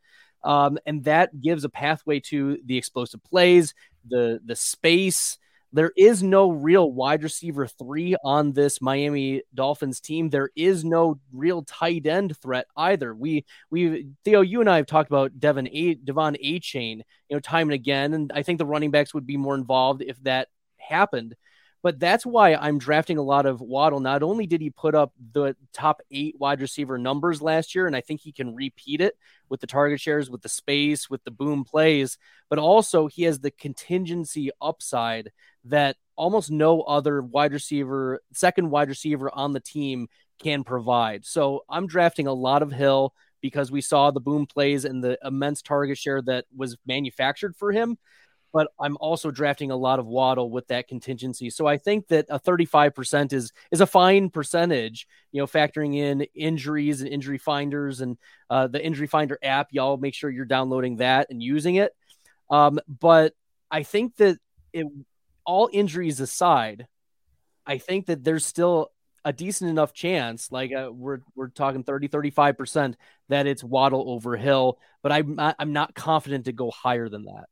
Um, 0.45 0.79
and 0.87 1.05
that 1.05 1.41
gives 1.41 1.65
a 1.65 1.69
pathway 1.69 2.21
to 2.21 2.59
the 2.65 2.79
explosive 2.79 3.23
plays, 3.25 3.75
the 4.09 4.41
the 4.45 4.57
space. 4.57 5.39
There 5.73 5.93
is 5.97 6.23
no 6.23 6.51
real 6.51 6.91
wide 6.91 7.23
receiver 7.23 7.67
three 7.67 8.17
on 8.25 8.53
this 8.53 8.81
Miami 8.81 9.43
Dolphins 9.53 10.01
team. 10.01 10.31
There 10.31 10.51
is 10.57 10.85
no 10.85 11.19
real 11.33 11.63
tight 11.65 12.07
end 12.07 12.37
threat 12.41 12.67
either. 12.77 13.15
We 13.15 13.45
we 13.71 14.09
Theo, 14.25 14.41
you 14.41 14.61
and 14.61 14.71
I 14.71 14.77
have 14.77 14.87
talked 14.87 15.11
about 15.11 15.39
Devon 15.39 15.69
A 15.71 15.97
De'Von 15.97 16.37
Achane, 16.43 17.03
you 17.29 17.37
know, 17.37 17.41
time 17.41 17.69
and 17.69 17.75
again, 17.75 18.15
and 18.15 18.33
I 18.35 18.43
think 18.43 18.59
the 18.59 18.67
running 18.67 18.91
backs 18.91 19.13
would 19.13 19.27
be 19.27 19.37
more 19.37 19.55
involved 19.55 20.03
if 20.03 20.23
that 20.23 20.49
happened. 20.79 21.35
But 21.87 22.01
that's 22.01 22.27
why 22.27 22.57
I'm 22.57 22.81
drafting 22.81 23.17
a 23.17 23.23
lot 23.23 23.47
of 23.47 23.61
Waddle. 23.61 24.01
Not 24.01 24.25
only 24.25 24.45
did 24.45 24.61
he 24.61 24.71
put 24.71 24.97
up 24.97 25.13
the 25.31 25.55
top 25.73 26.03
eight 26.11 26.35
wide 26.37 26.61
receiver 26.61 26.99
numbers 26.99 27.41
last 27.41 27.77
year, 27.77 27.87
and 27.87 27.95
I 27.95 28.01
think 28.01 28.21
he 28.21 28.33
can 28.33 28.57
repeat 28.57 29.01
it 29.01 29.17
with 29.49 29.61
the 29.61 29.69
target 29.69 30.01
shares, 30.01 30.29
with 30.29 30.43
the 30.43 30.49
space, 30.49 31.09
with 31.09 31.23
the 31.23 31.31
boom 31.31 31.63
plays, 31.63 32.19
but 32.51 32.59
also 32.59 33.07
he 33.07 33.23
has 33.23 33.39
the 33.39 33.53
contingency 33.53 34.51
upside 34.61 35.31
that 35.67 35.95
almost 36.17 36.51
no 36.51 36.81
other 36.81 37.23
wide 37.23 37.53
receiver, 37.53 38.21
second 38.33 38.69
wide 38.69 38.89
receiver 38.89 39.31
on 39.33 39.53
the 39.53 39.61
team 39.61 40.09
can 40.41 40.65
provide. 40.65 41.25
So 41.25 41.63
I'm 41.69 41.87
drafting 41.87 42.27
a 42.27 42.33
lot 42.33 42.63
of 42.63 42.73
Hill 42.73 43.15
because 43.41 43.71
we 43.71 43.81
saw 43.81 44.11
the 44.11 44.19
boom 44.19 44.47
plays 44.47 44.85
and 44.85 45.05
the 45.05 45.21
immense 45.23 45.63
target 45.63 45.99
share 45.99 46.21
that 46.23 46.47
was 46.53 46.77
manufactured 46.85 47.55
for 47.55 47.71
him 47.71 47.97
but 48.57 48.69
I'm 48.81 48.97
also 49.01 49.31
drafting 49.31 49.71
a 49.71 49.77
lot 49.77 49.99
of 49.99 50.07
Waddle 50.07 50.51
with 50.51 50.69
that 50.69 50.89
contingency. 50.89 51.51
So 51.51 51.67
I 51.67 51.77
think 51.77 52.09
that 52.09 52.25
a 52.31 52.41
35% 52.41 53.35
is 53.35 53.53
is 53.71 53.83
a 53.83 53.87
fine 53.87 54.31
percentage, 54.31 55.07
you 55.31 55.43
know, 55.43 55.47
factoring 55.47 55.95
in 55.95 56.23
injuries 56.35 57.03
and 57.03 57.11
injury 57.11 57.37
finders 57.37 58.01
and 58.01 58.17
uh, 58.49 58.67
the 58.67 58.83
injury 58.83 59.09
finder 59.09 59.39
app. 59.43 59.69
Y'all 59.73 59.99
make 59.99 60.15
sure 60.15 60.31
you're 60.31 60.47
downloading 60.47 60.97
that 60.97 61.27
and 61.29 61.43
using 61.43 61.75
it. 61.75 61.93
Um, 62.49 62.81
but 62.89 63.35
I 63.71 63.83
think 63.83 64.17
that 64.17 64.39
it, 64.73 64.87
all 65.45 65.69
injuries 65.71 66.21
aside, 66.21 66.87
I 67.67 67.77
think 67.77 68.07
that 68.07 68.25
there's 68.25 68.47
still 68.47 68.91
a 69.23 69.35
decent 69.35 69.69
enough 69.69 69.93
chance, 69.93 70.51
like 70.51 70.73
uh, 70.73 70.89
we're 70.91 71.19
we're 71.35 71.49
talking 71.49 71.85
30, 71.85 72.09
35 72.09 72.57
percent, 72.57 72.97
that 73.29 73.47
it's 73.47 73.63
Waddle 73.63 74.11
over 74.11 74.35
Hill. 74.35 74.79
But 75.03 75.13
I'm 75.13 75.35
not, 75.35 75.57
I'm 75.59 75.75
not 75.75 75.95
confident 75.95 76.47
to 76.47 76.53
go 76.53 76.71
higher 76.71 77.11
than 77.11 77.25
that. 77.25 77.51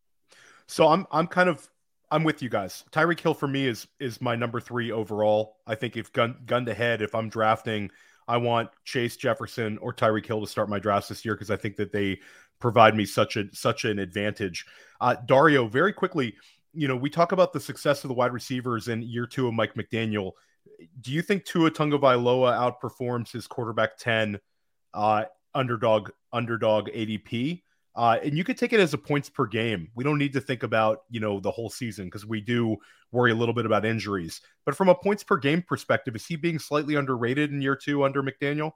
So 0.66 0.88
I'm 0.88 1.06
I'm 1.10 1.26
kind 1.26 1.48
of 1.48 1.68
I'm 2.10 2.24
with 2.24 2.42
you 2.42 2.48
guys. 2.48 2.84
Tyreek 2.92 3.20
Hill 3.20 3.34
for 3.34 3.48
me 3.48 3.66
is 3.66 3.86
is 3.98 4.20
my 4.20 4.36
number 4.36 4.60
three 4.60 4.92
overall. 4.92 5.56
I 5.66 5.74
think 5.74 5.96
if 5.96 6.12
gun 6.12 6.36
gun 6.46 6.64
to 6.66 6.74
head, 6.74 7.02
if 7.02 7.14
I'm 7.14 7.28
drafting, 7.28 7.90
I 8.28 8.36
want 8.36 8.70
Chase 8.84 9.16
Jefferson 9.16 9.78
or 9.78 9.92
Tyreek 9.92 10.26
Hill 10.26 10.40
to 10.40 10.46
start 10.46 10.68
my 10.68 10.78
drafts 10.78 11.08
this 11.08 11.24
year 11.24 11.34
because 11.34 11.50
I 11.50 11.56
think 11.56 11.76
that 11.76 11.92
they 11.92 12.20
provide 12.60 12.94
me 12.94 13.04
such 13.04 13.36
a 13.36 13.44
such 13.52 13.84
an 13.84 13.98
advantage. 13.98 14.64
Uh, 15.00 15.16
Dario, 15.26 15.66
very 15.66 15.92
quickly, 15.92 16.34
you 16.72 16.88
know, 16.88 16.96
we 16.96 17.10
talk 17.10 17.32
about 17.32 17.52
the 17.52 17.60
success 17.60 18.04
of 18.04 18.08
the 18.08 18.14
wide 18.14 18.32
receivers 18.32 18.88
in 18.88 19.02
year 19.02 19.26
two 19.26 19.48
of 19.48 19.54
Mike 19.54 19.74
McDaniel. 19.74 20.32
Do 21.00 21.12
you 21.12 21.20
think 21.20 21.44
Tua 21.44 21.70
Tagovailoa 21.70 22.52
outperforms 22.80 23.32
his 23.32 23.46
quarterback 23.46 23.98
ten 23.98 24.38
uh, 24.94 25.24
underdog 25.54 26.10
underdog 26.32 26.88
ADP? 26.88 27.63
Uh, 27.96 28.18
and 28.24 28.36
you 28.36 28.42
could 28.42 28.58
take 28.58 28.72
it 28.72 28.80
as 28.80 28.92
a 28.92 28.98
points 28.98 29.28
per 29.28 29.46
game. 29.46 29.88
We 29.94 30.02
don't 30.02 30.18
need 30.18 30.32
to 30.32 30.40
think 30.40 30.64
about, 30.64 31.02
you 31.10 31.20
know, 31.20 31.38
the 31.38 31.50
whole 31.50 31.70
season 31.70 32.06
because 32.06 32.26
we 32.26 32.40
do 32.40 32.76
worry 33.12 33.30
a 33.30 33.36
little 33.36 33.54
bit 33.54 33.66
about 33.66 33.84
injuries. 33.84 34.40
But 34.64 34.76
from 34.76 34.88
a 34.88 34.94
points 34.94 35.22
per 35.22 35.36
game 35.36 35.62
perspective, 35.62 36.16
is 36.16 36.26
he 36.26 36.36
being 36.36 36.58
slightly 36.58 36.96
underrated 36.96 37.52
in 37.52 37.62
year 37.62 37.76
two 37.76 38.04
under 38.04 38.22
McDaniel? 38.22 38.72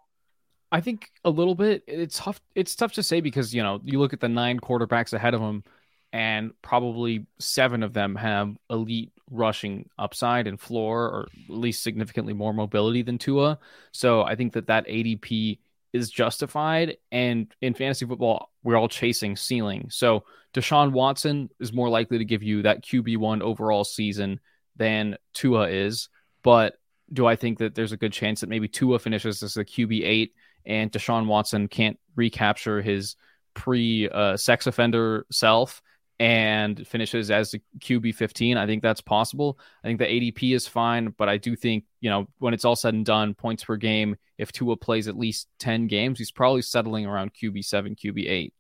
I 0.70 0.80
think 0.80 1.10
a 1.24 1.30
little 1.30 1.54
bit. 1.54 1.82
It's 1.86 2.18
tough. 2.18 2.40
It's 2.54 2.76
tough 2.76 2.92
to 2.92 3.02
say 3.02 3.20
because 3.20 3.54
you 3.54 3.62
know 3.62 3.80
you 3.84 3.98
look 3.98 4.12
at 4.12 4.20
the 4.20 4.28
nine 4.28 4.60
quarterbacks 4.60 5.12
ahead 5.12 5.34
of 5.34 5.40
him, 5.40 5.64
and 6.12 6.52
probably 6.62 7.26
seven 7.38 7.82
of 7.82 7.94
them 7.94 8.14
have 8.16 8.54
elite 8.70 9.12
rushing 9.30 9.88
upside 9.98 10.46
and 10.46 10.60
floor, 10.60 11.06
or 11.06 11.28
at 11.48 11.56
least 11.56 11.82
significantly 11.82 12.34
more 12.34 12.52
mobility 12.52 13.02
than 13.02 13.18
Tua. 13.18 13.58
So 13.92 14.22
I 14.22 14.36
think 14.36 14.52
that 14.52 14.66
that 14.66 14.86
ADP 14.86 15.58
is 15.98 16.10
justified. 16.10 16.96
And 17.12 17.52
in 17.60 17.74
fantasy 17.74 18.06
football, 18.06 18.50
we're 18.62 18.76
all 18.76 18.88
chasing 18.88 19.36
ceiling. 19.36 19.88
So 19.90 20.24
Deshaun 20.54 20.92
Watson 20.92 21.50
is 21.60 21.72
more 21.72 21.88
likely 21.88 22.18
to 22.18 22.24
give 22.24 22.42
you 22.42 22.62
that 22.62 22.82
QB1 22.82 23.42
overall 23.42 23.84
season 23.84 24.40
than 24.76 25.16
Tua 25.34 25.68
is. 25.68 26.08
But 26.42 26.78
do 27.12 27.26
I 27.26 27.36
think 27.36 27.58
that 27.58 27.74
there's 27.74 27.92
a 27.92 27.96
good 27.96 28.12
chance 28.12 28.40
that 28.40 28.48
maybe 28.48 28.68
Tua 28.68 28.98
finishes 28.98 29.42
as 29.42 29.56
a 29.56 29.64
QB8 29.64 30.30
and 30.66 30.92
Deshaun 30.92 31.26
Watson 31.26 31.68
can't 31.68 31.98
recapture 32.16 32.82
his 32.82 33.16
pre 33.54 34.08
uh, 34.08 34.36
sex 34.36 34.66
offender 34.66 35.26
self 35.30 35.82
and 36.20 36.86
finishes 36.86 37.30
as 37.30 37.52
the 37.52 37.60
QB 37.78 38.14
15. 38.14 38.56
I 38.56 38.66
think 38.66 38.82
that's 38.82 39.00
possible. 39.00 39.58
I 39.84 39.86
think 39.86 39.98
the 39.98 40.06
ADP 40.06 40.54
is 40.54 40.66
fine, 40.66 41.14
but 41.16 41.28
I 41.28 41.36
do 41.36 41.54
think, 41.54 41.84
you 42.00 42.10
know, 42.10 42.26
when 42.38 42.54
it's 42.54 42.64
all 42.64 42.76
said 42.76 42.94
and 42.94 43.06
done, 43.06 43.34
points 43.34 43.64
per 43.64 43.76
game, 43.76 44.16
if 44.36 44.50
Tua 44.50 44.76
plays 44.76 45.06
at 45.06 45.16
least 45.16 45.48
10 45.60 45.86
games, 45.86 46.18
he's 46.18 46.32
probably 46.32 46.62
settling 46.62 47.06
around 47.06 47.34
QB 47.34 47.64
7, 47.64 47.94
QB 47.94 48.28
8. 48.28 48.54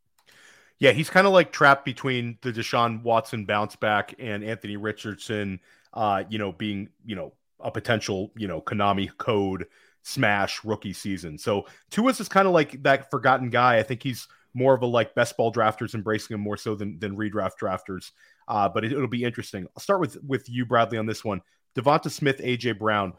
Yeah, 0.78 0.92
he's 0.92 1.10
kind 1.10 1.26
of 1.26 1.32
like 1.32 1.50
trapped 1.50 1.84
between 1.84 2.38
the 2.42 2.52
Deshaun 2.52 3.02
Watson 3.02 3.44
bounce 3.44 3.74
back 3.74 4.14
and 4.20 4.44
Anthony 4.44 4.76
Richardson, 4.76 5.58
uh, 5.92 6.22
you 6.28 6.38
know, 6.38 6.52
being, 6.52 6.90
you 7.04 7.16
know, 7.16 7.32
a 7.58 7.72
potential, 7.72 8.30
you 8.36 8.46
know, 8.46 8.60
Konami 8.60 9.10
code 9.18 9.66
smash 10.02 10.64
rookie 10.64 10.92
season. 10.92 11.36
So 11.36 11.66
Tua's 11.90 12.20
is 12.20 12.28
kind 12.28 12.46
of 12.46 12.54
like 12.54 12.80
that 12.84 13.10
forgotten 13.10 13.50
guy. 13.50 13.78
I 13.78 13.82
think 13.82 14.04
he's 14.04 14.28
more 14.54 14.74
of 14.74 14.82
a 14.82 14.86
like 14.86 15.14
best 15.14 15.36
ball 15.36 15.52
drafters 15.52 15.94
embracing 15.94 16.34
him 16.34 16.40
more 16.40 16.56
so 16.56 16.74
than 16.74 16.98
than 16.98 17.16
redraft 17.16 17.58
drafters. 17.60 18.12
Uh, 18.46 18.68
but 18.68 18.84
it, 18.84 18.96
will 18.96 19.06
be 19.06 19.24
interesting. 19.24 19.66
I'll 19.76 19.82
start 19.82 20.00
with 20.00 20.16
with 20.24 20.48
you, 20.48 20.66
Bradley, 20.66 20.98
on 20.98 21.06
this 21.06 21.24
one. 21.24 21.40
Devonta 21.76 22.10
Smith, 22.10 22.38
AJ 22.38 22.78
Brown. 22.78 23.12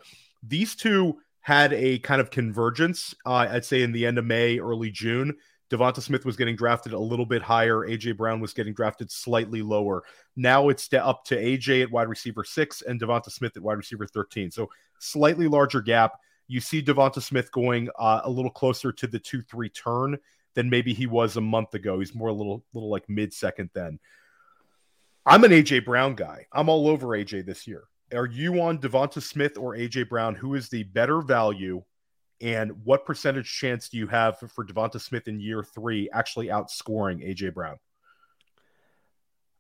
These 0.43 0.75
two 0.75 1.17
had 1.41 1.73
a 1.73 1.99
kind 1.99 2.21
of 2.21 2.31
convergence. 2.31 3.15
Uh, 3.25 3.47
I'd 3.49 3.65
say 3.65 3.81
in 3.81 3.91
the 3.91 4.05
end 4.05 4.17
of 4.17 4.25
May, 4.25 4.59
early 4.59 4.91
June. 4.91 5.35
Devonta 5.69 6.01
Smith 6.01 6.25
was 6.25 6.35
getting 6.35 6.55
drafted 6.55 6.93
a 6.93 6.99
little 6.99 7.27
bit 7.27 7.43
higher. 7.43 7.87
AJ 7.87 8.17
Brown 8.17 8.39
was 8.39 8.53
getting 8.53 8.73
drafted 8.73 9.11
slightly 9.11 9.61
lower. 9.61 10.03
Now 10.35 10.69
it's 10.69 10.91
up 10.93 11.23
to 11.25 11.37
AJ 11.37 11.83
at 11.83 11.91
wide 11.91 12.09
receiver 12.09 12.43
six 12.43 12.81
and 12.81 12.99
Devonta 12.99 13.31
Smith 13.31 13.55
at 13.55 13.61
wide 13.61 13.77
receiver 13.77 14.07
13. 14.07 14.49
So 14.49 14.69
slightly 14.97 15.47
larger 15.47 15.81
gap. 15.81 16.13
You 16.47 16.59
see 16.59 16.81
Devonta 16.81 17.21
Smith 17.21 17.51
going 17.51 17.89
uh, 17.99 18.21
a 18.23 18.29
little 18.29 18.49
closer 18.49 18.91
to 18.91 19.05
the 19.05 19.19
2 19.19 19.43
3 19.43 19.69
turn 19.69 20.17
than 20.55 20.69
maybe 20.69 20.93
he 20.93 21.07
was 21.07 21.37
a 21.37 21.41
month 21.41 21.73
ago. 21.73 21.99
He's 21.99 22.15
more 22.15 22.29
a 22.29 22.33
little 22.33 22.63
little 22.73 22.89
like 22.89 23.07
mid 23.07 23.33
second 23.33 23.69
then. 23.73 23.99
I'm 25.25 25.43
an 25.43 25.51
AJ 25.51 25.85
Brown 25.85 26.15
guy. 26.15 26.47
I'm 26.51 26.69
all 26.69 26.87
over 26.87 27.07
AJ 27.07 27.45
this 27.45 27.67
year. 27.67 27.83
Are 28.13 28.25
you 28.25 28.61
on 28.61 28.79
Devonta 28.79 29.21
Smith 29.21 29.57
or 29.57 29.75
AJ 29.75 30.09
Brown? 30.09 30.35
Who 30.35 30.55
is 30.55 30.69
the 30.69 30.83
better 30.83 31.21
value? 31.21 31.83
And 32.41 32.85
what 32.85 33.05
percentage 33.05 33.51
chance 33.51 33.89
do 33.89 33.97
you 33.97 34.07
have 34.07 34.39
for 34.39 34.65
Devonta 34.65 34.99
Smith 34.99 35.27
in 35.27 35.39
year 35.39 35.63
three 35.63 36.09
actually 36.11 36.47
outscoring 36.47 37.23
AJ 37.23 37.53
Brown? 37.53 37.77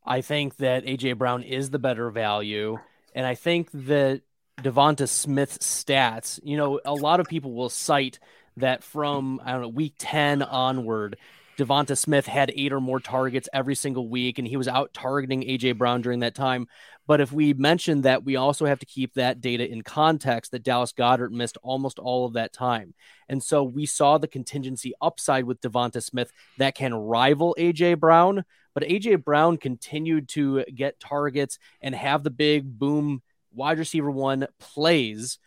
I 0.05 0.21
think 0.21 0.57
that 0.57 0.85
AJ 0.85 1.17
Brown 1.17 1.43
is 1.43 1.69
the 1.69 1.79
better 1.79 2.09
value. 2.09 2.79
And 3.13 3.25
I 3.25 3.35
think 3.35 3.69
that 3.73 4.21
Devonta 4.61 5.07
Smith's 5.07 5.57
stats, 5.59 6.39
you 6.43 6.57
know, 6.57 6.79
a 6.85 6.93
lot 6.93 7.19
of 7.19 7.27
people 7.27 7.53
will 7.53 7.69
cite 7.69 8.19
that 8.57 8.83
from 8.83 9.41
I 9.43 9.51
don't 9.51 9.61
know 9.61 9.67
week 9.69 9.95
ten 9.97 10.41
onward, 10.41 11.17
Devonta 11.59 11.97
Smith 11.97 12.25
had 12.25 12.53
eight 12.55 12.71
or 12.71 12.79
more 12.79 12.99
targets 13.01 13.49
every 13.51 13.75
single 13.75 14.07
week, 14.07 14.39
and 14.39 14.47
he 14.47 14.55
was 14.55 14.67
out 14.67 14.93
targeting 14.93 15.41
AJ 15.41 15.77
Brown 15.77 16.01
during 16.01 16.19
that 16.19 16.35
time. 16.35 16.67
But 17.05 17.21
if 17.21 17.31
we 17.33 17.53
mention 17.53 18.03
that, 18.03 18.23
we 18.23 18.35
also 18.35 18.65
have 18.65 18.79
to 18.79 18.85
keep 18.85 19.15
that 19.15 19.41
data 19.41 19.69
in 19.69 19.81
context 19.81 20.51
that 20.51 20.63
Dallas 20.63 20.93
Goedert 20.93 21.31
missed 21.31 21.57
almost 21.63 21.99
all 21.99 22.25
of 22.25 22.33
that 22.33 22.53
time. 22.53 22.93
And 23.27 23.43
so 23.43 23.63
we 23.63 23.85
saw 23.85 24.17
the 24.17 24.27
contingency 24.27 24.93
upside 25.01 25.45
with 25.45 25.59
Devonta 25.59 26.03
Smith 26.03 26.31
that 26.59 26.75
can 26.75 26.93
rival 26.93 27.55
AJ 27.59 27.99
Brown. 27.99 28.45
But 28.73 28.83
AJ 28.83 29.23
Brown 29.23 29.57
continued 29.57 30.29
to 30.29 30.63
get 30.63 30.99
targets 30.99 31.57
and 31.81 31.95
have 31.95 32.23
the 32.23 32.29
big 32.29 32.77
boom 32.79 33.21
wide 33.51 33.79
receiver 33.79 34.11
one 34.11 34.47
plays 34.59 35.39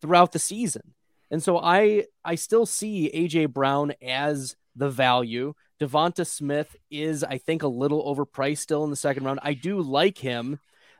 throughout 0.00 0.32
the 0.32 0.38
season. 0.38 0.94
And 1.30 1.42
so 1.42 1.58
I 1.58 2.06
I 2.24 2.36
still 2.36 2.66
see 2.66 3.10
AJ 3.14 3.52
Brown 3.52 3.92
as 4.02 4.56
the 4.74 4.90
value. 4.90 5.54
Devonta 5.80 6.26
Smith 6.26 6.74
is, 6.90 7.22
I 7.22 7.38
think, 7.38 7.62
a 7.62 7.68
little 7.68 8.14
overpriced 8.14 8.58
still 8.58 8.84
in 8.84 8.90
the 8.90 8.96
second 8.96 9.24
round. 9.24 9.40
I 9.42 9.54
do 9.54 9.80
like 9.80 10.18
him, 10.18 10.58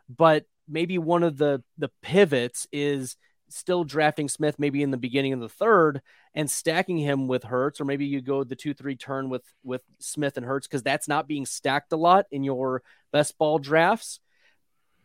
but 0.08 0.44
maybe 0.68 0.98
one 0.98 1.22
of 1.22 1.38
the 1.38 1.62
the 1.78 1.90
pivots 2.02 2.66
is 2.72 3.16
still 3.50 3.82
drafting 3.82 4.28
Smith 4.28 4.58
maybe 4.58 4.82
in 4.82 4.90
the 4.90 4.98
beginning 4.98 5.32
of 5.32 5.40
the 5.40 5.48
third 5.48 6.02
and 6.34 6.50
stacking 6.50 6.98
him 6.98 7.26
with 7.26 7.44
Hurts, 7.44 7.80
or 7.80 7.84
maybe 7.84 8.04
you 8.04 8.20
go 8.20 8.44
the 8.44 8.56
two 8.56 8.74
three 8.74 8.96
turn 8.96 9.30
with 9.30 9.44
with 9.64 9.82
Smith 9.98 10.36
and 10.36 10.46
Hurts 10.46 10.66
because 10.66 10.82
that's 10.82 11.08
not 11.08 11.26
being 11.26 11.46
stacked 11.46 11.92
a 11.92 11.96
lot 11.96 12.26
in 12.30 12.44
your 12.44 12.82
best 13.12 13.38
ball 13.38 13.58
drafts. 13.58 14.20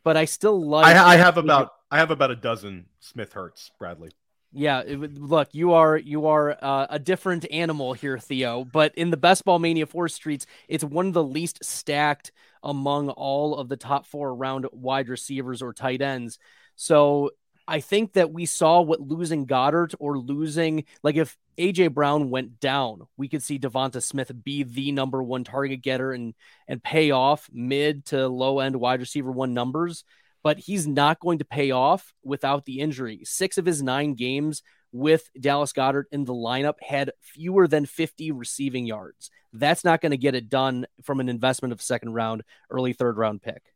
But 0.03 0.17
I 0.17 0.25
still 0.25 0.61
like. 0.67 0.85
I, 0.85 1.13
I 1.13 1.15
have 1.15 1.37
about 1.37 1.71
I 1.89 1.97
have 1.99 2.11
about 2.11 2.31
a 2.31 2.35
dozen 2.35 2.87
Smith 2.99 3.33
Hurts 3.33 3.71
Bradley. 3.79 4.11
Yeah, 4.55 4.81
it, 4.81 5.19
look, 5.19 5.49
you 5.53 5.73
are 5.73 5.97
you 5.97 6.27
are 6.27 6.55
uh, 6.61 6.85
a 6.89 6.99
different 6.99 7.45
animal 7.51 7.93
here, 7.93 8.19
Theo. 8.19 8.63
But 8.63 8.93
in 8.95 9.09
the 9.09 9.17
Best 9.17 9.45
Ball 9.45 9.57
Mania 9.57 9.87
Four 9.87 10.07
Streets, 10.09 10.45
it's 10.67 10.83
one 10.83 11.07
of 11.07 11.13
the 11.13 11.23
least 11.23 11.65
stacked 11.65 12.31
among 12.61 13.09
all 13.09 13.55
of 13.57 13.67
the 13.67 13.77
top 13.77 14.05
four 14.05 14.33
round 14.35 14.67
wide 14.71 15.09
receivers 15.09 15.63
or 15.63 15.73
tight 15.73 16.01
ends. 16.03 16.37
So 16.75 17.31
I 17.67 17.79
think 17.79 18.13
that 18.13 18.31
we 18.31 18.45
saw 18.45 18.81
what 18.81 19.01
losing 19.01 19.47
Goedert 19.47 19.95
or 19.99 20.19
losing, 20.19 20.83
like 21.01 21.15
if 21.15 21.35
AJ 21.57 21.93
Brown 21.93 22.29
went 22.29 22.59
down, 22.59 23.07
we 23.17 23.27
could 23.29 23.41
see 23.41 23.57
Devonta 23.57 24.03
Smith 24.03 24.31
be 24.43 24.61
the 24.61 24.91
number 24.91 25.23
one 25.23 25.43
target 25.43 25.81
getter 25.81 26.11
and 26.11 26.35
and 26.67 26.83
pay 26.83 27.09
off 27.09 27.49
mid 27.51 28.05
to 28.07 28.27
low 28.27 28.59
end 28.59 28.75
wide 28.75 28.99
receiver 28.99 29.31
one 29.31 29.55
numbers. 29.55 30.03
But 30.43 30.59
he's 30.59 30.85
not 30.85 31.19
going 31.19 31.39
to 31.39 31.45
pay 31.45 31.71
off 31.71 32.13
without 32.23 32.65
the 32.65 32.79
injury. 32.79 33.21
Six 33.23 33.57
of 33.57 33.65
his 33.65 33.81
nine 33.81 34.13
games 34.13 34.61
with 34.91 35.29
Dallas 35.39 35.73
Goedert 35.73 36.05
in 36.11 36.25
the 36.25 36.33
lineup 36.33 36.75
had 36.81 37.11
fewer 37.21 37.67
than 37.67 37.85
50 37.85 38.31
receiving 38.31 38.85
yards. 38.85 39.31
That's 39.51 39.83
not 39.83 40.01
going 40.01 40.11
to 40.11 40.17
get 40.17 40.35
it 40.35 40.49
done 40.49 40.85
from 41.01 41.19
an 41.19 41.29
investment 41.29 41.71
of 41.71 41.81
second 41.81 42.13
round, 42.13 42.43
early 42.69 42.93
third 42.93 43.17
round 43.17 43.41
pick. 43.41 43.73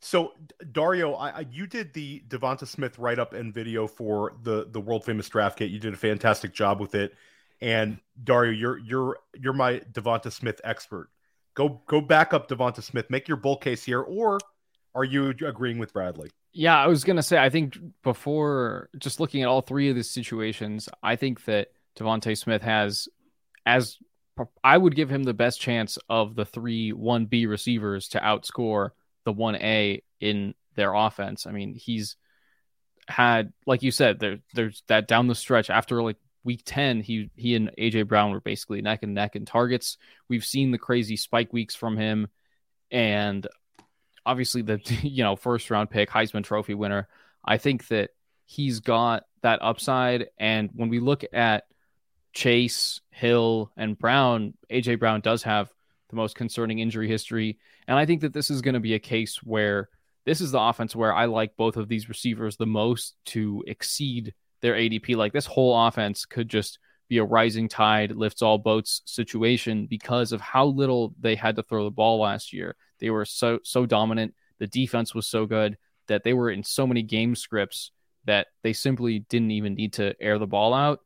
So 0.00 0.32
Dario, 0.72 1.14
I, 1.14 1.28
I, 1.30 1.46
you 1.50 1.66
did 1.66 1.92
the 1.94 2.22
Devonta 2.28 2.66
Smith 2.66 2.98
write 2.98 3.18
up 3.18 3.32
and 3.32 3.52
video 3.52 3.86
for 3.86 4.34
the 4.42 4.68
the 4.70 4.80
world 4.80 5.04
famous 5.04 5.28
draft 5.28 5.58
kit. 5.58 5.70
You 5.70 5.78
did 5.78 5.94
a 5.94 5.96
fantastic 5.96 6.52
job 6.52 6.80
with 6.80 6.94
it. 6.94 7.14
And 7.60 7.98
Dario, 8.22 8.52
you're 8.52 8.78
you're 8.78 9.18
you're 9.34 9.52
my 9.52 9.80
Devonta 9.92 10.30
Smith 10.30 10.60
expert. 10.64 11.08
Go 11.54 11.80
go 11.86 12.00
back 12.00 12.34
up 12.34 12.48
Devonta 12.48 12.82
Smith. 12.82 13.08
Make 13.08 13.26
your 13.26 13.38
bull 13.38 13.56
case 13.56 13.84
here, 13.84 14.02
or 14.02 14.38
are 14.96 15.04
you 15.04 15.28
agreeing 15.46 15.78
with 15.78 15.92
Bradley? 15.92 16.30
Yeah, 16.52 16.76
I 16.76 16.86
was 16.86 17.04
gonna 17.04 17.22
say. 17.22 17.38
I 17.38 17.50
think 17.50 17.76
before 18.02 18.88
just 18.98 19.20
looking 19.20 19.42
at 19.42 19.48
all 19.48 19.60
three 19.60 19.90
of 19.90 19.94
these 19.94 20.10
situations, 20.10 20.88
I 21.02 21.16
think 21.16 21.44
that 21.44 21.68
Devonta 21.98 22.36
Smith 22.36 22.62
has 22.62 23.08
as 23.66 23.98
I 24.64 24.76
would 24.76 24.96
give 24.96 25.10
him 25.10 25.24
the 25.24 25.34
best 25.34 25.60
chance 25.60 25.98
of 26.08 26.34
the 26.34 26.46
three 26.46 26.92
one 26.92 27.26
B 27.26 27.46
receivers 27.46 28.08
to 28.08 28.20
outscore 28.20 28.90
the 29.24 29.32
one 29.32 29.56
A 29.56 30.02
in 30.20 30.54
their 30.76 30.94
offense. 30.94 31.46
I 31.46 31.52
mean, 31.52 31.74
he's 31.74 32.16
had 33.08 33.52
like 33.66 33.82
you 33.82 33.90
said, 33.90 34.18
there 34.18 34.38
there's 34.54 34.82
that 34.88 35.08
down 35.08 35.26
the 35.26 35.34
stretch 35.34 35.68
after 35.68 36.02
like 36.02 36.16
week 36.42 36.62
10, 36.64 37.00
he 37.00 37.30
he 37.34 37.54
and 37.54 37.70
AJ 37.78 38.08
Brown 38.08 38.30
were 38.30 38.40
basically 38.40 38.80
neck 38.80 39.02
and 39.02 39.14
neck 39.14 39.36
in 39.36 39.44
targets. 39.44 39.98
We've 40.28 40.44
seen 40.44 40.70
the 40.70 40.78
crazy 40.78 41.16
spike 41.16 41.52
weeks 41.52 41.74
from 41.74 41.98
him 41.98 42.28
and 42.90 43.46
obviously 44.26 44.62
the 44.62 44.80
you 45.02 45.24
know, 45.24 45.36
first 45.36 45.70
round 45.70 45.90
pick, 45.90 46.10
Heisman 46.10 46.44
trophy 46.44 46.74
winner. 46.74 47.08
I 47.44 47.56
think 47.58 47.88
that 47.88 48.10
he's 48.44 48.80
got 48.80 49.24
that 49.42 49.62
upside 49.62 50.26
and 50.38 50.70
when 50.74 50.88
we 50.88 51.00
look 51.00 51.24
at 51.32 51.64
Chase, 52.32 53.00
Hill, 53.10 53.72
and 53.78 53.98
Brown, 53.98 54.52
AJ 54.70 54.98
Brown 54.98 55.22
does 55.22 55.42
have 55.44 55.72
the 56.10 56.16
most 56.16 56.36
concerning 56.36 56.80
injury 56.80 57.08
history. 57.08 57.58
And 57.88 57.98
I 57.98 58.04
think 58.04 58.20
that 58.20 58.34
this 58.34 58.50
is 58.50 58.60
going 58.60 58.74
to 58.74 58.80
be 58.80 58.94
a 58.94 58.98
case 58.98 59.42
where 59.42 59.88
this 60.26 60.42
is 60.42 60.50
the 60.50 60.60
offense 60.60 60.94
where 60.94 61.14
I 61.14 61.24
like 61.24 61.56
both 61.56 61.76
of 61.78 61.88
these 61.88 62.10
receivers 62.10 62.56
the 62.56 62.66
most 62.66 63.16
to 63.26 63.64
exceed 63.66 64.34
their 64.60 64.74
ADP. 64.74 65.16
Like 65.16 65.32
this 65.32 65.46
whole 65.46 65.86
offense 65.86 66.26
could 66.26 66.48
just 66.48 66.78
be 67.08 67.18
a 67.18 67.24
rising 67.24 67.68
tide 67.68 68.12
lifts 68.12 68.42
all 68.42 68.58
boats 68.58 69.00
situation 69.06 69.86
because 69.86 70.32
of 70.32 70.40
how 70.40 70.66
little 70.66 71.14
they 71.20 71.36
had 71.36 71.56
to 71.56 71.62
throw 71.62 71.84
the 71.84 71.90
ball 71.90 72.20
last 72.20 72.52
year. 72.52 72.76
They 73.00 73.10
were 73.10 73.24
so 73.24 73.60
so 73.62 73.86
dominant. 73.86 74.34
The 74.58 74.66
defense 74.66 75.14
was 75.14 75.26
so 75.26 75.46
good 75.46 75.76
that 76.08 76.24
they 76.24 76.32
were 76.32 76.50
in 76.50 76.62
so 76.62 76.86
many 76.86 77.02
game 77.02 77.34
scripts 77.34 77.90
that 78.24 78.48
they 78.62 78.72
simply 78.72 79.20
didn't 79.20 79.50
even 79.52 79.74
need 79.74 79.94
to 79.94 80.14
air 80.20 80.38
the 80.38 80.46
ball 80.46 80.74
out. 80.74 81.00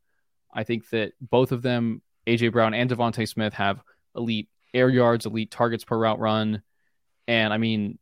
I 0.53 0.65
think 0.65 0.89
that 0.91 1.13
both 1.21 1.53
of 1.53 1.63
them, 1.63 2.03
AJ 2.27 2.53
Brown 2.53 2.75
and 2.75 2.91
Devonta 2.91 3.29
Smith, 3.29 3.55
have 3.55 3.83
elite 4.17 4.49
air 4.75 4.89
yards, 4.89 5.27
elite 5.27 5.51
targets 5.51 5.85
per 5.85 5.99
route 5.99 6.19
run. 6.19 6.63
And 7.29 7.53
I 7.53 7.59
mean, 7.59 7.99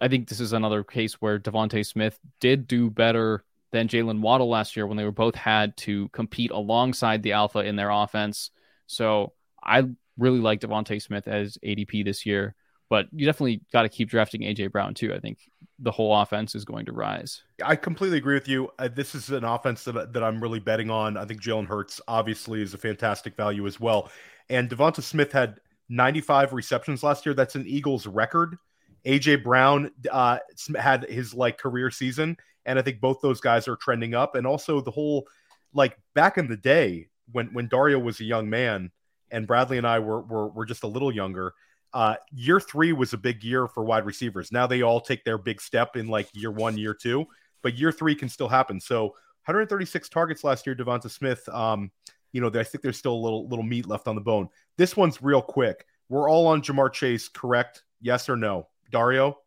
I 0.00 0.08
think 0.08 0.28
this 0.28 0.40
is 0.40 0.52
another 0.52 0.82
case 0.82 1.14
where 1.14 1.38
Devonta 1.38 1.84
Smith 1.84 2.18
did 2.40 2.66
do 2.66 2.90
better 2.90 3.44
than 3.72 3.88
Jaylen 3.88 4.20
Waddle 4.20 4.48
last 4.48 4.76
year 4.76 4.86
when 4.86 4.96
they 4.96 5.04
were 5.04 5.12
both 5.12 5.34
had 5.34 5.76
to 5.78 6.08
compete 6.08 6.50
alongside 6.50 7.22
the 7.22 7.32
alpha 7.32 7.60
in 7.60 7.76
their 7.76 7.90
offense. 7.90 8.50
So 8.86 9.32
I 9.62 9.84
really 10.18 10.38
like 10.38 10.60
Devonta 10.60 11.00
Smith 11.00 11.28
as 11.28 11.58
ADP 11.64 12.04
this 12.04 12.26
year, 12.26 12.54
but 12.88 13.06
you 13.12 13.26
definitely 13.26 13.62
got 13.72 13.82
to 13.82 13.88
keep 13.88 14.08
drafting 14.08 14.42
AJ 14.42 14.72
Brown 14.72 14.94
too. 14.94 15.12
I 15.14 15.18
think 15.18 15.38
the 15.78 15.90
whole 15.90 16.14
offense 16.16 16.54
is 16.54 16.64
going 16.64 16.86
to 16.86 16.92
rise. 16.92 17.42
I 17.64 17.76
completely 17.76 18.18
agree 18.18 18.34
with 18.34 18.48
you. 18.48 18.70
Uh, 18.78 18.88
this 18.88 19.14
is 19.14 19.30
an 19.30 19.44
offense 19.44 19.84
that, 19.84 20.12
that 20.12 20.22
I'm 20.22 20.42
really 20.42 20.60
betting 20.60 20.90
on. 20.90 21.16
I 21.16 21.24
think 21.24 21.42
Jalen 21.42 21.66
Hurts 21.66 22.00
obviously 22.08 22.62
is 22.62 22.74
a 22.74 22.78
fantastic 22.78 23.36
value 23.36 23.66
as 23.66 23.78
well. 23.80 24.10
And 24.48 24.70
Devonta 24.70 25.02
Smith 25.02 25.32
had 25.32 25.60
95 25.88 26.52
receptions 26.52 27.02
last 27.02 27.26
year. 27.26 27.34
That's 27.34 27.56
an 27.56 27.66
Eagles 27.66 28.06
record. 28.06 28.56
AJ 29.04 29.44
Brown 29.44 29.90
uh, 30.10 30.38
had 30.78 31.04
his 31.04 31.32
like 31.34 31.58
career 31.58 31.90
season, 31.90 32.36
and 32.64 32.78
I 32.78 32.82
think 32.82 33.00
both 33.00 33.20
those 33.20 33.40
guys 33.40 33.68
are 33.68 33.76
trending 33.76 34.14
up. 34.14 34.34
And 34.34 34.46
also 34.46 34.80
the 34.80 34.90
whole 34.90 35.26
like 35.72 35.96
back 36.14 36.38
in 36.38 36.48
the 36.48 36.56
day 36.56 37.08
when 37.30 37.46
when 37.52 37.68
Dario 37.68 37.98
was 37.98 38.20
a 38.20 38.24
young 38.24 38.50
man 38.50 38.90
and 39.30 39.46
Bradley 39.46 39.78
and 39.78 39.86
I 39.86 40.00
were 40.00 40.22
were, 40.22 40.48
were 40.48 40.66
just 40.66 40.82
a 40.82 40.88
little 40.88 41.12
younger. 41.12 41.54
Uh, 41.96 42.14
year 42.30 42.60
three 42.60 42.92
was 42.92 43.14
a 43.14 43.16
big 43.16 43.42
year 43.42 43.66
for 43.66 43.82
wide 43.82 44.04
receivers. 44.04 44.52
Now 44.52 44.66
they 44.66 44.82
all 44.82 45.00
take 45.00 45.24
their 45.24 45.38
big 45.38 45.62
step 45.62 45.96
in 45.96 46.08
like 46.08 46.28
year 46.34 46.50
one, 46.50 46.76
year 46.76 46.92
two, 46.92 47.24
but 47.62 47.78
year 47.78 47.90
three 47.90 48.14
can 48.14 48.28
still 48.28 48.48
happen. 48.48 48.82
So 48.82 49.04
136 49.46 50.10
targets 50.10 50.44
last 50.44 50.66
year, 50.66 50.76
Devonta 50.76 51.10
Smith. 51.10 51.48
Um, 51.48 51.90
you 52.32 52.42
know, 52.42 52.48
I 52.48 52.64
think 52.64 52.82
there's 52.82 52.98
still 52.98 53.14
a 53.14 53.22
little 53.24 53.48
little 53.48 53.64
meat 53.64 53.86
left 53.86 54.08
on 54.08 54.14
the 54.14 54.20
bone. 54.20 54.50
This 54.76 54.94
one's 54.94 55.22
real 55.22 55.40
quick. 55.40 55.86
We're 56.10 56.28
all 56.28 56.48
on 56.48 56.60
Ja'Marr 56.60 56.92
Chase, 56.92 57.28
correct? 57.28 57.82
Yes 58.02 58.28
or 58.28 58.36
no? 58.36 58.68
Dario? 58.90 59.38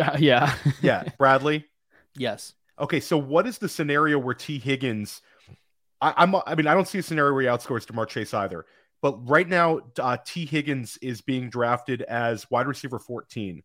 Uh, 0.00 0.16
yeah. 0.16 0.54
yeah. 0.80 1.02
Bradley? 1.18 1.64
Yes. 2.16 2.54
Okay, 2.78 3.00
so 3.00 3.18
what 3.18 3.48
is 3.48 3.58
the 3.58 3.68
scenario 3.68 4.16
where 4.16 4.32
Tee 4.32 4.60
Higgins? 4.60 5.22
I, 6.00 6.22
am 6.22 6.36
I 6.46 6.54
mean, 6.54 6.68
I 6.68 6.74
don't 6.74 6.86
see 6.86 6.98
a 6.98 7.02
scenario 7.02 7.32
where 7.32 7.42
he 7.42 7.48
outscores 7.48 7.84
Ja'Marr 7.84 8.06
Chase 8.06 8.32
either. 8.32 8.64
But 9.00 9.28
right 9.28 9.48
now, 9.48 9.80
uh, 9.98 10.16
Tee 10.24 10.46
Higgins 10.46 10.98
is 11.00 11.20
being 11.20 11.50
drafted 11.50 12.02
as 12.02 12.50
wide 12.50 12.66
receiver 12.66 12.98
14. 12.98 13.62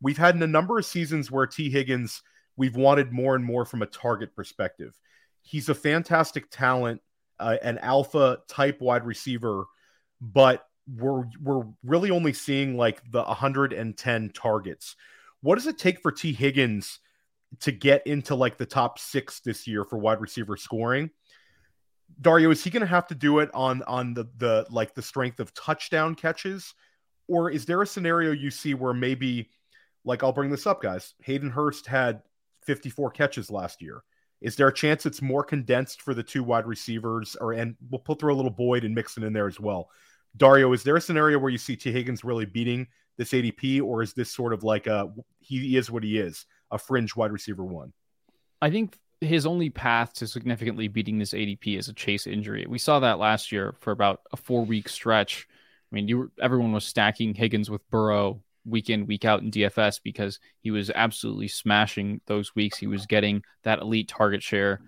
We've 0.00 0.18
had 0.18 0.34
in 0.34 0.42
a 0.42 0.48
number 0.48 0.78
of 0.78 0.84
seasons 0.84 1.30
where 1.30 1.46
Tee 1.46 1.70
Higgins, 1.70 2.22
we've 2.56 2.74
wanted 2.74 3.12
more 3.12 3.36
and 3.36 3.44
more 3.44 3.64
from 3.64 3.82
a 3.82 3.86
target 3.86 4.34
perspective. 4.34 4.98
He's 5.42 5.68
a 5.68 5.74
fantastic 5.74 6.50
talent, 6.50 7.00
uh, 7.38 7.58
an 7.62 7.78
alpha 7.78 8.38
type 8.48 8.80
wide 8.80 9.04
receiver, 9.04 9.66
but 10.20 10.66
we're 10.88 11.24
we're 11.40 11.64
really 11.84 12.10
only 12.10 12.32
seeing 12.32 12.76
like 12.76 13.00
the 13.10 13.22
110 13.22 14.30
targets. 14.30 14.96
What 15.40 15.56
does 15.56 15.66
it 15.68 15.78
take 15.78 16.00
for 16.00 16.10
Tee 16.10 16.32
Higgins 16.32 16.98
to 17.60 17.70
get 17.70 18.06
into 18.06 18.34
like 18.34 18.58
the 18.58 18.66
top 18.66 18.98
six 18.98 19.40
this 19.40 19.66
year 19.66 19.84
for 19.84 19.98
wide 19.98 20.20
receiver 20.20 20.56
scoring? 20.56 21.10
Dario, 22.20 22.50
is 22.50 22.62
he 22.62 22.70
going 22.70 22.82
to 22.82 22.86
have 22.86 23.06
to 23.08 23.14
do 23.14 23.38
it 23.38 23.50
on 23.54 23.82
on 23.84 24.14
the 24.14 24.28
the 24.38 24.66
like 24.70 24.94
the 24.94 25.02
strength 25.02 25.40
of 25.40 25.52
touchdown 25.54 26.14
catches, 26.14 26.74
or 27.28 27.50
is 27.50 27.64
there 27.64 27.82
a 27.82 27.86
scenario 27.86 28.32
you 28.32 28.50
see 28.50 28.74
where 28.74 28.94
maybe, 28.94 29.50
like 30.04 30.22
I'll 30.22 30.32
bring 30.32 30.50
this 30.50 30.66
up, 30.66 30.82
guys. 30.82 31.14
Hayden 31.22 31.50
Hurst 31.50 31.86
had 31.86 32.22
54 32.62 33.10
catches 33.10 33.50
last 33.50 33.82
year. 33.82 34.02
Is 34.40 34.56
there 34.56 34.68
a 34.68 34.74
chance 34.74 35.06
it's 35.06 35.22
more 35.22 35.44
condensed 35.44 36.02
for 36.02 36.14
the 36.14 36.22
two 36.22 36.42
wide 36.42 36.66
receivers, 36.66 37.36
or 37.40 37.52
and 37.52 37.76
we'll 37.90 38.00
put 38.00 38.18
through 38.18 38.34
a 38.34 38.36
little 38.36 38.50
Boyd 38.50 38.84
and 38.84 38.94
Mixon 38.94 39.22
in 39.22 39.32
there 39.32 39.48
as 39.48 39.60
well? 39.60 39.88
Dario, 40.36 40.72
is 40.72 40.82
there 40.82 40.96
a 40.96 41.00
scenario 41.00 41.38
where 41.38 41.50
you 41.50 41.58
see 41.58 41.76
Tee 41.76 41.92
Higgins 41.92 42.24
really 42.24 42.46
beating 42.46 42.88
this 43.16 43.30
ADP, 43.30 43.82
or 43.82 44.02
is 44.02 44.14
this 44.14 44.30
sort 44.30 44.52
of 44.52 44.64
like 44.64 44.86
a 44.86 45.12
he 45.40 45.76
is 45.76 45.90
what 45.90 46.02
he 46.02 46.18
is, 46.18 46.46
a 46.70 46.78
fringe 46.78 47.14
wide 47.14 47.32
receiver 47.32 47.64
one? 47.64 47.92
I 48.60 48.70
think 48.70 48.98
his 49.22 49.46
only 49.46 49.70
path 49.70 50.12
to 50.14 50.26
significantly 50.26 50.88
beating 50.88 51.18
this 51.18 51.32
ADP 51.32 51.78
is 51.78 51.88
a 51.88 51.92
chase 51.92 52.26
injury. 52.26 52.66
We 52.68 52.78
saw 52.78 53.00
that 53.00 53.18
last 53.18 53.52
year 53.52 53.74
for 53.80 53.92
about 53.92 54.20
a 54.32 54.36
four 54.36 54.64
week 54.64 54.88
stretch. 54.88 55.46
I 55.90 55.94
mean, 55.94 56.08
you 56.08 56.18
were, 56.18 56.30
everyone 56.40 56.72
was 56.72 56.84
stacking 56.84 57.34
Higgins 57.34 57.70
with 57.70 57.88
Burrow 57.90 58.42
week 58.64 58.90
in 58.90 59.06
week 59.06 59.24
out 59.24 59.42
in 59.42 59.50
DFS 59.50 60.00
because 60.02 60.38
he 60.60 60.70
was 60.70 60.90
absolutely 60.90 61.48
smashing 61.48 62.20
those 62.26 62.54
weeks. 62.54 62.78
He 62.78 62.86
was 62.86 63.06
getting 63.06 63.42
that 63.64 63.80
elite 63.80 64.08
target 64.08 64.42
share. 64.42 64.80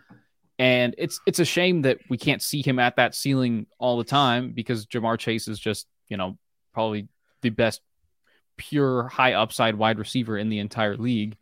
And 0.58 0.94
it's 0.98 1.20
it's 1.26 1.40
a 1.40 1.44
shame 1.44 1.82
that 1.82 1.98
we 2.08 2.16
can't 2.16 2.42
see 2.42 2.62
him 2.62 2.78
at 2.78 2.96
that 2.96 3.14
ceiling 3.14 3.66
all 3.78 3.98
the 3.98 4.04
time 4.04 4.52
because 4.52 4.86
Ja'Marr 4.86 5.18
Chase 5.18 5.48
is 5.48 5.58
just, 5.58 5.86
you 6.08 6.16
know, 6.16 6.38
probably 6.72 7.08
the 7.42 7.50
best 7.50 7.80
pure 8.56 9.08
high 9.08 9.32
upside 9.32 9.74
wide 9.74 9.98
receiver 9.98 10.38
in 10.38 10.48
the 10.48 10.60
entire 10.60 10.96
league. 10.96 11.36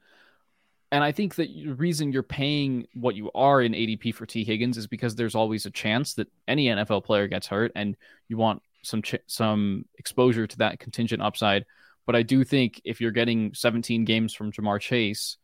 And 0.93 1.03
I 1.03 1.11
think 1.11 1.37
that 1.37 1.49
the 1.49 1.73
reason 1.73 2.13
you're 2.13 2.23
paying 2.23 2.87
what 2.93 3.15
you 3.15 3.31
are 3.35 3.63
in 3.63 3.73
ADP 3.73 4.15
for 4.15 4.27
Tee 4.27 4.45
Higgins 4.45 4.77
is 4.77 4.87
because 4.87 5.15
there's 5.15 5.35
always 5.35 5.65
a 5.65 5.71
chance 5.71 6.13
that 6.15 6.29
any 6.47 6.67
NFL 6.67 7.05
player 7.05 7.27
gets 7.29 7.47
hurt 7.47 7.73
and 7.75 7.97
you 8.29 8.37
want 8.37 8.63
some 8.83 9.01
ch- 9.01 9.17
some 9.27 9.87
exposure 9.99 10.47
to 10.47 10.59
that 10.59 10.81
contingent 10.81 11.23
upside. 11.23 11.65
But 12.05 12.15
I 12.15 12.23
do 12.23 12.45
think 12.45 12.83
if 12.85 13.01
you're 13.01 13.11
getting 13.11 13.55
17 13.55 14.05
games 14.05 14.35
from 14.35 14.53
Ja'Marr 14.53 14.81
Chase, 14.81 15.39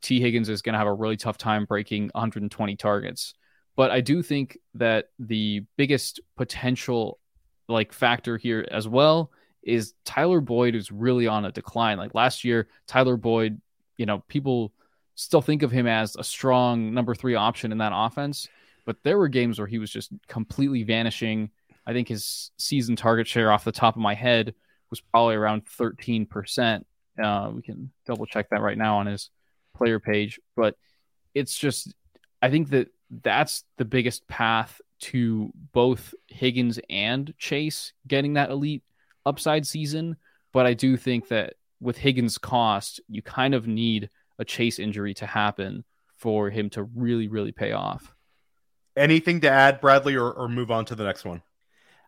Tee 0.00 0.20
Higgins 0.20 0.48
is 0.48 0.62
going 0.62 0.72
to 0.72 0.78
have 0.78 0.86
a 0.86 0.92
really 0.94 1.18
tough 1.18 1.36
time 1.36 1.66
breaking 1.66 2.04
120 2.14 2.74
targets. 2.76 3.34
But 3.76 3.90
I 3.90 4.00
do 4.00 4.22
think 4.22 4.56
that 4.74 5.10
the 5.18 5.64
biggest 5.76 6.18
potential 6.38 7.18
like 7.68 7.92
factor 7.92 8.38
here 8.38 8.66
as 8.70 8.88
well 8.88 9.32
is 9.62 9.92
Tyler 10.06 10.40
Boyd 10.40 10.74
is 10.74 10.90
really 10.90 11.26
on 11.26 11.44
a 11.44 11.52
decline. 11.52 11.98
Like 11.98 12.14
last 12.14 12.42
year, 12.42 12.68
Tyler 12.86 13.18
Boyd, 13.18 13.60
you 13.98 14.06
know, 14.06 14.24
people 14.28 14.72
still 15.14 15.42
think 15.42 15.62
of 15.62 15.70
him 15.70 15.86
as 15.86 16.16
a 16.16 16.24
strong 16.24 16.92
number 16.92 17.14
three 17.14 17.34
option 17.34 17.72
in 17.72 17.78
that 17.78 17.92
offense, 17.94 18.48
but 18.84 18.96
there 19.02 19.18
were 19.18 19.28
games 19.28 19.58
where 19.58 19.68
he 19.68 19.78
was 19.78 19.90
just 19.90 20.12
completely 20.28 20.82
vanishing. 20.82 21.50
I 21.86 21.92
think 21.92 22.08
his 22.08 22.50
season 22.58 22.96
target 22.96 23.26
share 23.26 23.52
off 23.52 23.64
the 23.64 23.72
top 23.72 23.96
of 23.96 24.02
my 24.02 24.14
head 24.14 24.54
was 24.90 25.00
probably 25.00 25.34
around 25.34 25.66
13%. 25.66 26.82
Uh, 27.22 27.50
we 27.54 27.62
can 27.62 27.92
double 28.06 28.26
check 28.26 28.48
that 28.50 28.60
right 28.60 28.78
now 28.78 28.98
on 28.98 29.06
his 29.06 29.30
player 29.74 30.00
page, 30.00 30.40
but 30.56 30.76
it's 31.34 31.56
just 31.56 31.94
I 32.42 32.50
think 32.50 32.70
that 32.70 32.88
that's 33.22 33.64
the 33.78 33.84
biggest 33.84 34.26
path 34.28 34.80
to 35.00 35.52
both 35.72 36.14
Higgins 36.28 36.78
and 36.88 37.32
Chase 37.38 37.92
getting 38.06 38.34
that 38.34 38.50
elite 38.50 38.82
upside 39.26 39.66
season. 39.66 40.16
But 40.52 40.66
I 40.66 40.74
do 40.74 40.96
think 40.96 41.28
that 41.28 41.54
with 41.80 41.98
Higgins' 41.98 42.38
cost, 42.38 43.00
you 43.08 43.22
kind 43.22 43.54
of 43.54 43.66
need 43.66 44.10
a 44.38 44.44
Chase 44.44 44.78
injury 44.78 45.14
to 45.14 45.26
happen 45.26 45.84
for 46.16 46.50
him 46.50 46.70
to 46.70 46.82
really, 46.82 47.28
really 47.28 47.52
pay 47.52 47.72
off. 47.72 48.14
Anything 48.96 49.40
to 49.40 49.50
add, 49.50 49.80
Bradley, 49.80 50.14
or, 50.14 50.30
or 50.30 50.48
move 50.48 50.70
on 50.70 50.84
to 50.86 50.94
the 50.94 51.04
next 51.04 51.24
one? 51.24 51.42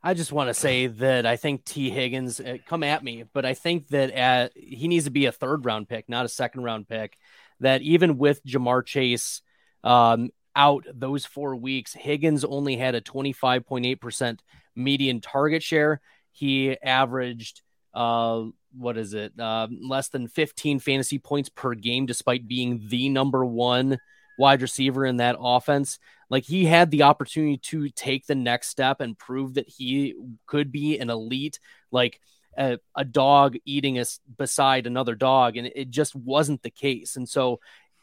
I 0.02 0.14
just 0.14 0.32
want 0.32 0.48
to 0.48 0.54
say 0.54 0.86
that 0.86 1.26
I 1.26 1.36
think 1.36 1.64
Tee 1.64 1.90
Higgins, 1.90 2.38
uh, 2.38 2.58
come 2.66 2.84
at 2.84 3.02
me, 3.02 3.24
but 3.32 3.44
I 3.44 3.54
think 3.54 3.88
that 3.88 4.12
at, 4.12 4.52
he 4.56 4.86
needs 4.86 5.06
to 5.06 5.10
be 5.10 5.26
a 5.26 5.32
third 5.32 5.64
round 5.64 5.88
pick, 5.88 6.08
not 6.08 6.24
a 6.24 6.28
second 6.28 6.62
round 6.62 6.88
pick. 6.88 7.18
That 7.58 7.82
even 7.82 8.16
with 8.16 8.44
Ja'Marr 8.44 8.84
Chase 8.84 9.42
um, 9.82 10.30
out 10.54 10.86
those 10.94 11.26
four 11.26 11.56
weeks, 11.56 11.92
Higgins 11.92 12.44
only 12.44 12.76
had 12.76 12.94
a 12.94 13.00
25.8% 13.00 14.38
median 14.76 15.20
target 15.20 15.62
share. 15.62 16.00
He 16.30 16.80
averaged, 16.80 17.62
uh, 17.96 18.44
what 18.76 18.98
is 18.98 19.14
it, 19.14 19.32
uh, 19.40 19.66
less 19.70 20.08
than 20.08 20.28
15 20.28 20.80
fantasy 20.80 21.18
points 21.18 21.48
per 21.48 21.74
game, 21.74 22.04
despite 22.04 22.46
being 22.46 22.86
the 22.88 23.08
number 23.08 23.44
one 23.44 23.98
wide 24.38 24.60
receiver 24.60 25.06
in 25.06 25.16
that 25.16 25.36
offense. 25.40 25.98
Like 26.28 26.44
he 26.44 26.66
had 26.66 26.90
the 26.90 27.04
opportunity 27.04 27.56
to 27.56 27.88
take 27.88 28.26
the 28.26 28.34
next 28.34 28.68
step 28.68 29.00
and 29.00 29.18
prove 29.18 29.54
that 29.54 29.68
he 29.68 30.14
could 30.46 30.70
be 30.70 30.98
an 30.98 31.08
elite, 31.08 31.58
like 31.90 32.20
a, 32.58 32.78
a 32.94 33.04
dog 33.04 33.56
eating 33.64 33.98
us 33.98 34.20
beside 34.36 34.86
another 34.86 35.14
dog, 35.14 35.56
and 35.56 35.66
it 35.74 35.88
just 35.88 36.14
wasn't 36.14 36.62
the 36.62 36.70
case. 36.70 37.16
And 37.16 37.26
so 37.26 37.60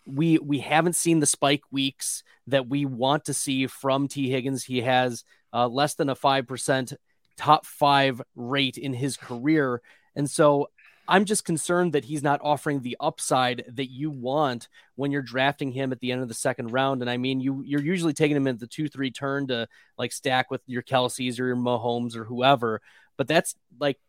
we 0.07 0.39
we 0.39 0.59
haven't 0.59 0.95
seen 0.95 1.19
the 1.19 1.25
spike 1.25 1.63
weeks 1.71 2.23
that 2.47 2.67
we 2.67 2.85
want 2.85 3.25
to 3.25 3.33
see 3.33 3.67
from 3.67 4.07
Tee 4.07 4.29
Higgins. 4.29 4.63
He 4.63 4.81
has 4.81 5.23
uh, 5.53 5.67
less 5.67 5.93
than 5.95 6.09
a 6.09 6.15
five 6.15 6.47
percent 6.47 6.93
top 7.37 7.65
five 7.65 8.21
rate 8.35 8.77
in 8.77 8.93
his 8.93 9.17
career, 9.17 9.81
and 10.15 10.29
so 10.29 10.69
I'm 11.07 11.25
just 11.25 11.43
concerned 11.43 11.93
that 11.93 12.05
he's 12.05 12.23
not 12.23 12.39
offering 12.43 12.81
the 12.81 12.95
upside 12.99 13.65
that 13.73 13.91
you 13.91 14.09
want 14.09 14.69
when 14.95 15.11
you're 15.11 15.21
drafting 15.21 15.71
him 15.71 15.91
at 15.91 15.99
the 15.99 16.11
end 16.11 16.21
of 16.21 16.29
the 16.29 16.33
second 16.33 16.71
round. 16.71 17.01
And 17.01 17.09
I 17.09 17.17
mean, 17.17 17.41
you 17.41 17.61
you're 17.65 17.81
usually 17.81 18.13
taking 18.13 18.37
him 18.37 18.47
in 18.47 18.57
the 18.57 18.67
two 18.67 18.87
three 18.87 19.11
turn 19.11 19.47
to 19.47 19.67
like 19.97 20.13
stack 20.13 20.49
with 20.49 20.61
your 20.65 20.81
Kelce's 20.81 21.39
or 21.39 21.47
your 21.47 21.57
Mahomes 21.57 22.15
or 22.15 22.23
whoever. 22.23 22.81
But 23.17 23.27
that's 23.27 23.55
like, 23.79 23.99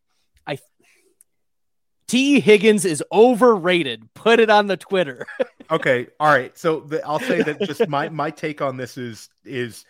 I 0.46 0.58
Tee 2.06 2.38
Higgins 2.38 2.84
is 2.84 3.02
overrated. 3.10 4.12
Put 4.14 4.38
it 4.38 4.50
on 4.50 4.68
the 4.68 4.76
Twitter. 4.76 5.26
okay, 5.70 6.06
all 6.20 6.28
right. 6.28 6.56
So 6.56 6.80
the, 6.80 7.04
I'll 7.04 7.18
say 7.18 7.42
that 7.42 7.60
just 7.62 7.88
my 7.88 8.08
my 8.08 8.30
take 8.30 8.62
on 8.62 8.76
this 8.76 8.96
is 8.96 9.30
is 9.44 9.84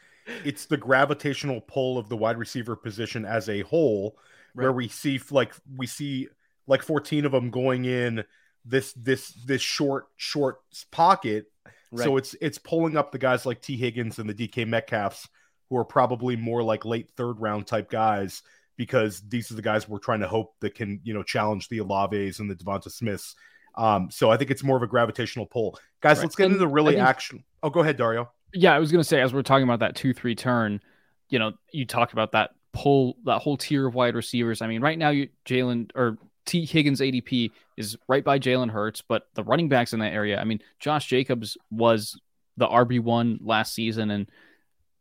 it's 0.44 0.66
the 0.66 0.76
gravitational 0.76 1.60
pull 1.60 1.98
of 1.98 2.08
the 2.08 2.16
wide 2.16 2.38
receiver 2.38 2.76
position 2.76 3.24
as 3.24 3.48
a 3.48 3.60
whole, 3.62 4.16
right. 4.54 4.64
where 4.64 4.72
we 4.72 4.88
see 4.88 5.20
like 5.30 5.54
we 5.76 5.87
see 5.87 6.28
like 6.66 6.82
14 6.82 7.24
of 7.24 7.32
them 7.32 7.50
going 7.50 7.84
in 7.84 8.24
this 8.64 8.92
this 8.94 9.32
this 9.46 9.62
short 9.62 10.06
short 10.16 10.60
pocket. 10.90 11.46
Right. 11.90 12.04
So 12.04 12.16
it's 12.16 12.34
it's 12.40 12.58
pulling 12.58 12.96
up 12.96 13.12
the 13.12 13.18
guys 13.18 13.46
like 13.46 13.60
Tee 13.60 13.76
Higgins 13.76 14.18
and 14.18 14.28
the 14.28 14.34
DK 14.34 14.66
Metcalfs 14.66 15.28
who 15.70 15.76
are 15.76 15.84
probably 15.84 16.37
more 16.37 16.62
like 16.62 16.84
late 16.84 17.10
third 17.16 17.40
round 17.40 17.66
type 17.66 17.90
guys 17.90 18.42
because 18.76 19.20
these 19.28 19.50
are 19.50 19.54
the 19.54 19.62
guys 19.62 19.88
we're 19.88 19.98
trying 19.98 20.20
to 20.20 20.28
hope 20.28 20.54
that 20.60 20.74
can 20.74 21.00
you 21.04 21.14
know 21.14 21.22
challenge 21.22 21.68
the 21.68 21.78
Alaves 21.78 22.40
and 22.40 22.50
the 22.50 22.54
Devonta 22.54 22.90
Smiths. 22.90 23.34
Um, 23.76 24.08
so 24.10 24.30
I 24.30 24.37
think 24.37 24.50
it's 24.50 24.62
more 24.62 24.76
of 24.76 24.82
a 24.82 24.87
gravitational 24.87 25.46
pull. 25.46 25.78
Guys, 26.00 26.18
right. 26.18 26.24
let's 26.24 26.37
get 26.37 26.44
and 26.44 26.54
into 26.54 26.64
the 26.64 26.68
really 26.68 26.94
think, 26.94 27.06
action. 27.06 27.44
Oh, 27.62 27.70
go 27.70 27.80
ahead, 27.80 27.96
Dario. 27.96 28.30
Yeah, 28.54 28.74
I 28.74 28.78
was 28.78 28.92
gonna 28.92 29.04
say 29.04 29.20
as 29.20 29.34
we're 29.34 29.42
talking 29.42 29.64
about 29.64 29.80
that 29.80 29.96
two 29.96 30.14
three 30.14 30.34
turn, 30.34 30.80
you 31.28 31.38
know, 31.38 31.52
you 31.72 31.84
talked 31.84 32.12
about 32.12 32.32
that 32.32 32.50
pull 32.72 33.16
that 33.24 33.40
whole 33.40 33.56
tier 33.56 33.86
of 33.86 33.94
wide 33.94 34.14
receivers. 34.14 34.62
I 34.62 34.66
mean, 34.66 34.80
right 34.80 34.98
now 34.98 35.10
you 35.10 35.28
Jalen 35.44 35.90
or 35.94 36.18
Tee 36.46 36.66
Higgins 36.66 37.00
ADP 37.00 37.50
is 37.76 37.96
right 38.08 38.24
by 38.24 38.38
Jalen 38.38 38.70
Hurts, 38.70 39.00
but 39.00 39.28
the 39.34 39.44
running 39.44 39.68
backs 39.68 39.92
in 39.92 40.00
that 40.00 40.12
area, 40.12 40.38
I 40.40 40.44
mean, 40.44 40.60
Josh 40.78 41.06
Jacobs 41.06 41.56
was 41.70 42.18
the 42.56 42.66
RB1 42.66 43.38
last 43.40 43.74
season. 43.74 44.10
And, 44.10 44.28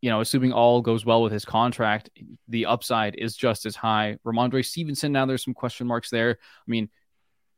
you 0.02 0.10
know, 0.10 0.22
assuming 0.22 0.54
all 0.54 0.82
goes 0.82 1.06
well 1.06 1.22
with 1.22 1.34
his 1.34 1.46
contract, 1.46 2.10
the 2.48 2.66
upside 2.66 3.16
is 3.16 3.36
just 3.36 3.66
as 3.66 3.76
high. 3.76 4.18
Rhamondre 4.26 4.66
Stevenson, 4.66 5.12
now 5.12 5.26
there's 5.26 5.44
some 5.44 5.54
question 5.54 5.88
marks 5.88 6.10
there. 6.10 6.38
I 6.40 6.70
mean, 6.72 6.90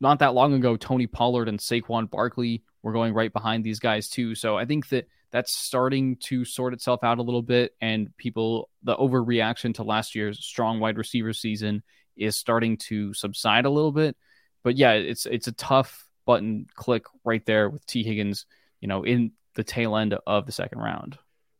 not 0.01 0.19
that 0.19 0.33
long 0.33 0.53
ago, 0.53 0.75
Tony 0.75 1.07
Pollard 1.07 1.47
and 1.47 1.59
Saquon 1.59 2.09
Barkley 2.09 2.63
were 2.83 2.91
going 2.91 3.13
right 3.13 3.31
behind 3.31 3.63
these 3.63 3.79
guys, 3.79 4.09
too. 4.09 4.35
So 4.35 4.57
I 4.57 4.65
think 4.65 4.89
that 4.89 5.07
that's 5.31 5.55
starting 5.55 6.17
to 6.17 6.45
sort 6.45 6.73
itself 6.73 7.03
out 7.03 7.17
a 7.17 7.23
little 7.23 7.41
bit. 7.41 7.73
And 7.81 8.15
people, 8.17 8.69
the 8.83 8.95
overreaction 8.95 9.73
to 9.75 9.83
last 9.83 10.15
year's 10.15 10.43
strong 10.43 10.79
wide 10.79 10.97
receiver 10.97 11.33
season 11.33 11.83
is 12.15 12.37
starting 12.37 12.77
to 12.77 13.13
subside 13.13 13.65
a 13.65 13.69
little 13.69 13.91
bit. 13.91 14.15
But 14.63 14.77
yeah, 14.77 14.93
it's 14.93 15.25
it's 15.25 15.47
a 15.47 15.51
tough 15.51 16.07
button 16.25 16.67
click 16.73 17.05
right 17.23 17.45
there 17.45 17.69
with 17.69 17.85
Tee 17.85 18.03
Higgins, 18.03 18.45
you 18.81 18.87
know, 18.87 19.03
in 19.03 19.31
the 19.55 19.63
tail 19.63 19.95
end 19.95 20.17
of 20.25 20.45
the 20.45 20.51
second 20.51 20.79
round. 20.79 21.17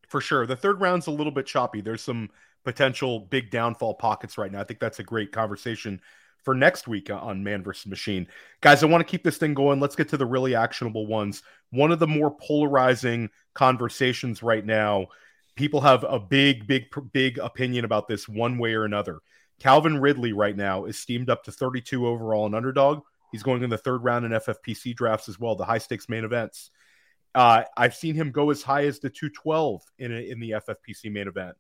For 0.08 0.22
sure. 0.22 0.46
The 0.46 0.56
third 0.56 0.82
round's 0.82 1.08
a 1.08 1.12
little 1.12 1.32
bit 1.32 1.46
choppy. 1.46 1.82
There's 1.82 2.02
some 2.02 2.30
potential 2.64 3.20
big 3.20 3.52
downfall 3.52 3.96
pockets 3.96 4.38
right 4.38 4.52
now. 4.52 4.60
I 4.60 4.64
think 4.64 4.80
that's 4.80 5.00
a 5.00 5.04
great 5.04 5.32
conversation 5.32 6.02
for 6.46 6.54
next 6.56 6.88
week 6.88 7.10
on 7.10 7.44
Man 7.44 7.64
versus 7.64 7.88
Machine. 7.88 8.28
Guys, 8.62 8.84
I 8.84 8.86
want 8.86 9.06
to 9.06 9.12
keep 9.12 9.24
this 9.24 9.38
thing 9.38 9.56
going. 9.56 9.80
Let's 9.80 9.96
get 9.96 10.10
to 10.10 10.18
the 10.18 10.26
really 10.26 10.56
actionable 10.56 11.08
ones. 11.08 11.42
One 11.72 11.92
of 11.92 12.00
the 12.00 12.08
more 12.08 12.32
polarizing 12.32 13.30
conversations 13.56 14.42
right 14.44 14.64
now. 14.64 15.08
People 15.56 15.82
have 15.82 16.04
a 16.04 16.20
big, 16.20 16.68
big, 16.68 16.84
big 17.12 17.40
opinion 17.40 17.84
about 17.84 18.08
this 18.08 18.30
one 18.30 18.60
way 18.60 18.76
or 18.76 18.86
another. 18.86 19.20
Calvin 19.60 20.00
Ridley 20.00 20.34
right 20.34 20.56
now 20.56 20.86
is 20.86 21.00
steamed 21.00 21.30
up 21.30 21.44
to 21.46 21.52
32 21.52 22.06
overall 22.06 22.46
and 22.46 22.56
underdog. 22.56 23.02
He's 23.32 23.44
going 23.44 23.64
in 23.64 23.70
the 23.70 23.78
third 23.78 24.04
round 24.04 24.26
in 24.26 24.32
FFPC 24.32 24.96
drafts 24.96 25.30
as 25.30 25.40
well, 25.40 25.56
the 25.56 25.66
high 25.66 25.78
stakes 25.80 26.08
main 26.08 26.26
events. 26.26 26.72
Uh, 27.34 27.64
I've 27.76 27.96
seen 27.96 28.16
him 28.16 28.32
go 28.32 28.50
as 28.50 28.62
high 28.62 28.86
as 28.86 29.00
the 29.00 29.10
212 29.10 29.82
in 30.00 30.12
a, 30.14 30.30
in 30.30 30.40
the 30.40 30.52
FFPC 30.52 31.12
main 31.12 31.28
event. 31.28 31.56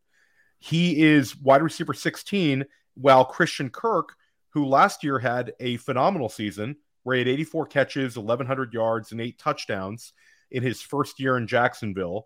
He 0.60 1.04
is 1.04 1.36
wide 1.36 1.62
receiver 1.62 1.93
16, 1.93 2.65
while 2.95 3.26
Christian 3.26 3.69
Kirk, 3.69 4.15
who 4.56 4.65
last 4.65 5.04
year 5.04 5.20
had 5.20 5.54
a 5.60 5.78
phenomenal 5.78 6.30
season, 6.30 6.78
where 7.04 7.15
he 7.15 7.20
had 7.20 7.28
84 7.28 7.68
catches, 7.68 8.18
1,100 8.18 8.74
yards, 8.74 9.12
and 9.12 9.22
eight 9.22 9.38
touchdowns 9.38 10.13
in 10.50 10.63
his 10.63 10.82
first 10.82 11.20
year 11.20 11.38
in 11.38 11.46
Jacksonville, 11.46 12.26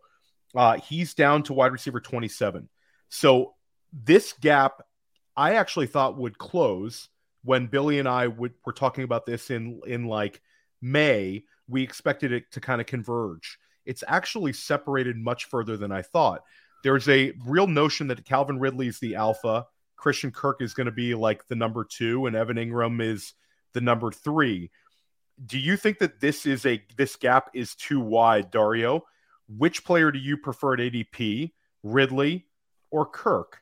uh, 0.55 0.77
he's 0.77 1.13
down 1.13 1.43
to 1.43 1.53
wide 1.53 1.71
receiver 1.71 1.99
27. 1.99 2.69
So 3.09 3.55
this 3.91 4.33
gap 4.33 4.83
I 5.35 5.55
actually 5.55 5.87
thought 5.87 6.17
would 6.17 6.37
close 6.37 7.09
when 7.43 7.67
Billy 7.67 7.97
and 7.97 8.07
I 8.07 8.27
would 8.27 8.53
were 8.65 8.73
talking 8.73 9.03
about 9.03 9.25
this 9.25 9.49
in 9.49 9.81
in 9.87 10.05
like 10.05 10.41
May. 10.81 11.45
We 11.67 11.81
expected 11.81 12.31
it 12.31 12.51
to 12.51 12.59
kind 12.61 12.81
of 12.81 12.87
converge. 12.87 13.57
It's 13.85 14.03
actually 14.07 14.53
separated 14.53 15.17
much 15.17 15.45
further 15.45 15.77
than 15.77 15.91
I 15.91 16.01
thought. 16.01 16.43
There's 16.83 17.07
a 17.07 17.33
real 17.45 17.67
notion 17.67 18.07
that 18.07 18.25
Calvin 18.25 18.59
Ridley 18.59 18.87
is 18.87 18.99
the 18.99 19.15
alpha, 19.15 19.65
Christian 19.99 20.31
Kirk 20.31 20.61
is 20.61 20.73
going 20.73 20.85
to 20.85 20.91
be 20.91 21.13
like 21.13 21.47
the 21.47 21.55
number 21.55 21.83
two, 21.83 22.25
and 22.25 22.35
Evan 22.35 22.57
Engram 22.57 23.01
is 23.01 23.33
the 23.73 23.81
number 23.81 24.11
three. 24.11 24.71
Do 25.45 25.59
you 25.59 25.77
think 25.77 25.99
that 25.99 26.19
this 26.19 26.45
is 26.45 26.65
a 26.65 26.81
this 26.97 27.15
gap 27.15 27.49
is 27.53 27.75
too 27.75 27.99
wide, 27.99 28.49
Dario? 28.49 29.03
Which 29.57 29.83
player 29.83 30.11
do 30.11 30.19
you 30.19 30.37
prefer 30.37 30.73
at 30.75 30.79
ADP, 30.79 31.51
Ridley 31.83 32.45
or 32.91 33.05
Kirk? 33.05 33.61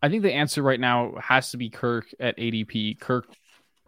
I 0.00 0.08
think 0.08 0.22
the 0.22 0.32
answer 0.32 0.62
right 0.62 0.80
now 0.80 1.14
has 1.20 1.50
to 1.50 1.56
be 1.56 1.70
Kirk 1.70 2.06
at 2.20 2.36
ADP. 2.36 3.00
Kirk, 3.00 3.26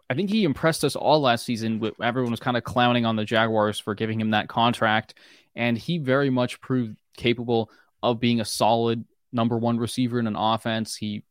I 0.09 0.13
think 0.13 0.29
he 0.29 0.43
impressed 0.43 0.83
us 0.83 0.95
all 0.95 1.21
last 1.21 1.45
season. 1.45 1.81
Everyone 2.01 2.31
was 2.31 2.39
kind 2.39 2.57
of 2.57 2.63
clowning 2.63 3.05
on 3.05 3.15
the 3.15 3.25
Jaguars 3.25 3.79
for 3.79 3.95
giving 3.95 4.19
him 4.19 4.31
that 4.31 4.49
contract, 4.49 5.13
and 5.55 5.77
he 5.77 5.99
very 5.99 6.29
much 6.29 6.59
proved 6.59 6.97
capable 7.15 7.69
of 8.03 8.19
being 8.19 8.41
a 8.41 8.45
solid 8.45 9.05
number 9.31 9.57
one 9.57 9.77
receiver 9.77 10.19
in 10.19 10.27
an 10.27 10.35
offense. 10.35 10.95
He 10.95 11.23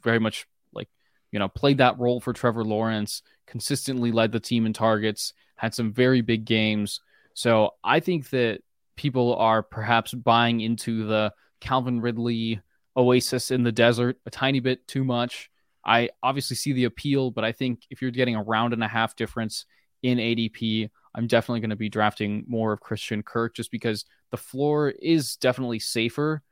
very 0.00 0.18
much 0.18 0.46
like 0.72 0.88
you 1.32 1.38
know 1.38 1.48
played 1.48 1.78
that 1.78 1.98
role 1.98 2.20
for 2.20 2.32
Trevor 2.32 2.64
Lawrence, 2.64 3.22
consistently 3.46 4.12
led 4.12 4.32
the 4.32 4.40
team 4.40 4.66
in 4.66 4.72
targets, 4.72 5.32
had 5.56 5.74
some 5.74 5.92
very 5.92 6.20
big 6.20 6.44
games. 6.44 7.00
So 7.34 7.74
I 7.84 8.00
think 8.00 8.30
that 8.30 8.60
people 8.96 9.34
are 9.36 9.62
perhaps 9.62 10.12
buying 10.12 10.60
into 10.60 11.06
the 11.06 11.32
Calvin 11.60 12.00
Ridley 12.00 12.60
oasis 12.96 13.50
in 13.50 13.62
the 13.62 13.72
desert 13.72 14.18
a 14.26 14.30
tiny 14.30 14.60
bit 14.60 14.86
too 14.86 15.04
much. 15.04 15.50
I 15.84 16.10
obviously 16.22 16.56
see 16.56 16.72
the 16.72 16.84
appeal, 16.84 17.30
but 17.30 17.44
I 17.44 17.52
think 17.52 17.80
if 17.90 18.02
you're 18.02 18.10
getting 18.10 18.36
a 18.36 18.42
round 18.42 18.72
and 18.72 18.84
a 18.84 18.88
half 18.88 19.16
difference 19.16 19.64
in 20.02 20.18
ADP, 20.18 20.90
I'm 21.14 21.26
definitely 21.26 21.60
going 21.60 21.70
to 21.70 21.76
be 21.76 21.88
drafting 21.88 22.44
more 22.46 22.72
of 22.72 22.80
Christian 22.80 23.22
Kirk 23.22 23.54
just 23.54 23.70
because 23.70 24.04
the 24.30 24.36
floor 24.36 24.90
is 24.90 25.36
definitely 25.36 25.78
safer, 25.78 26.42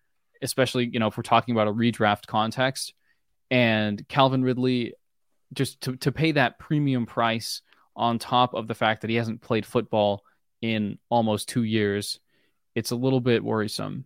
especially, 0.42 0.88
you 0.92 0.98
know, 0.98 1.08
if 1.08 1.16
we're 1.16 1.22
talking 1.22 1.54
about 1.54 1.68
a 1.68 1.72
redraft 1.72 2.26
context. 2.26 2.94
And 3.50 4.06
Calvin 4.08 4.42
Ridley, 4.42 4.94
just 5.52 5.80
to, 5.82 5.96
to 5.96 6.12
pay 6.12 6.32
that 6.32 6.58
premium 6.58 7.06
price 7.06 7.62
on 7.96 8.18
top 8.18 8.54
of 8.54 8.68
the 8.68 8.74
fact 8.74 9.00
that 9.00 9.10
he 9.10 9.16
hasn't 9.16 9.40
played 9.40 9.66
football 9.66 10.22
in 10.60 10.98
almost 11.08 11.48
two 11.48 11.62
years, 11.62 12.20
it's 12.74 12.90
a 12.90 12.96
little 12.96 13.20
bit 13.20 13.42
worrisome. 13.42 14.04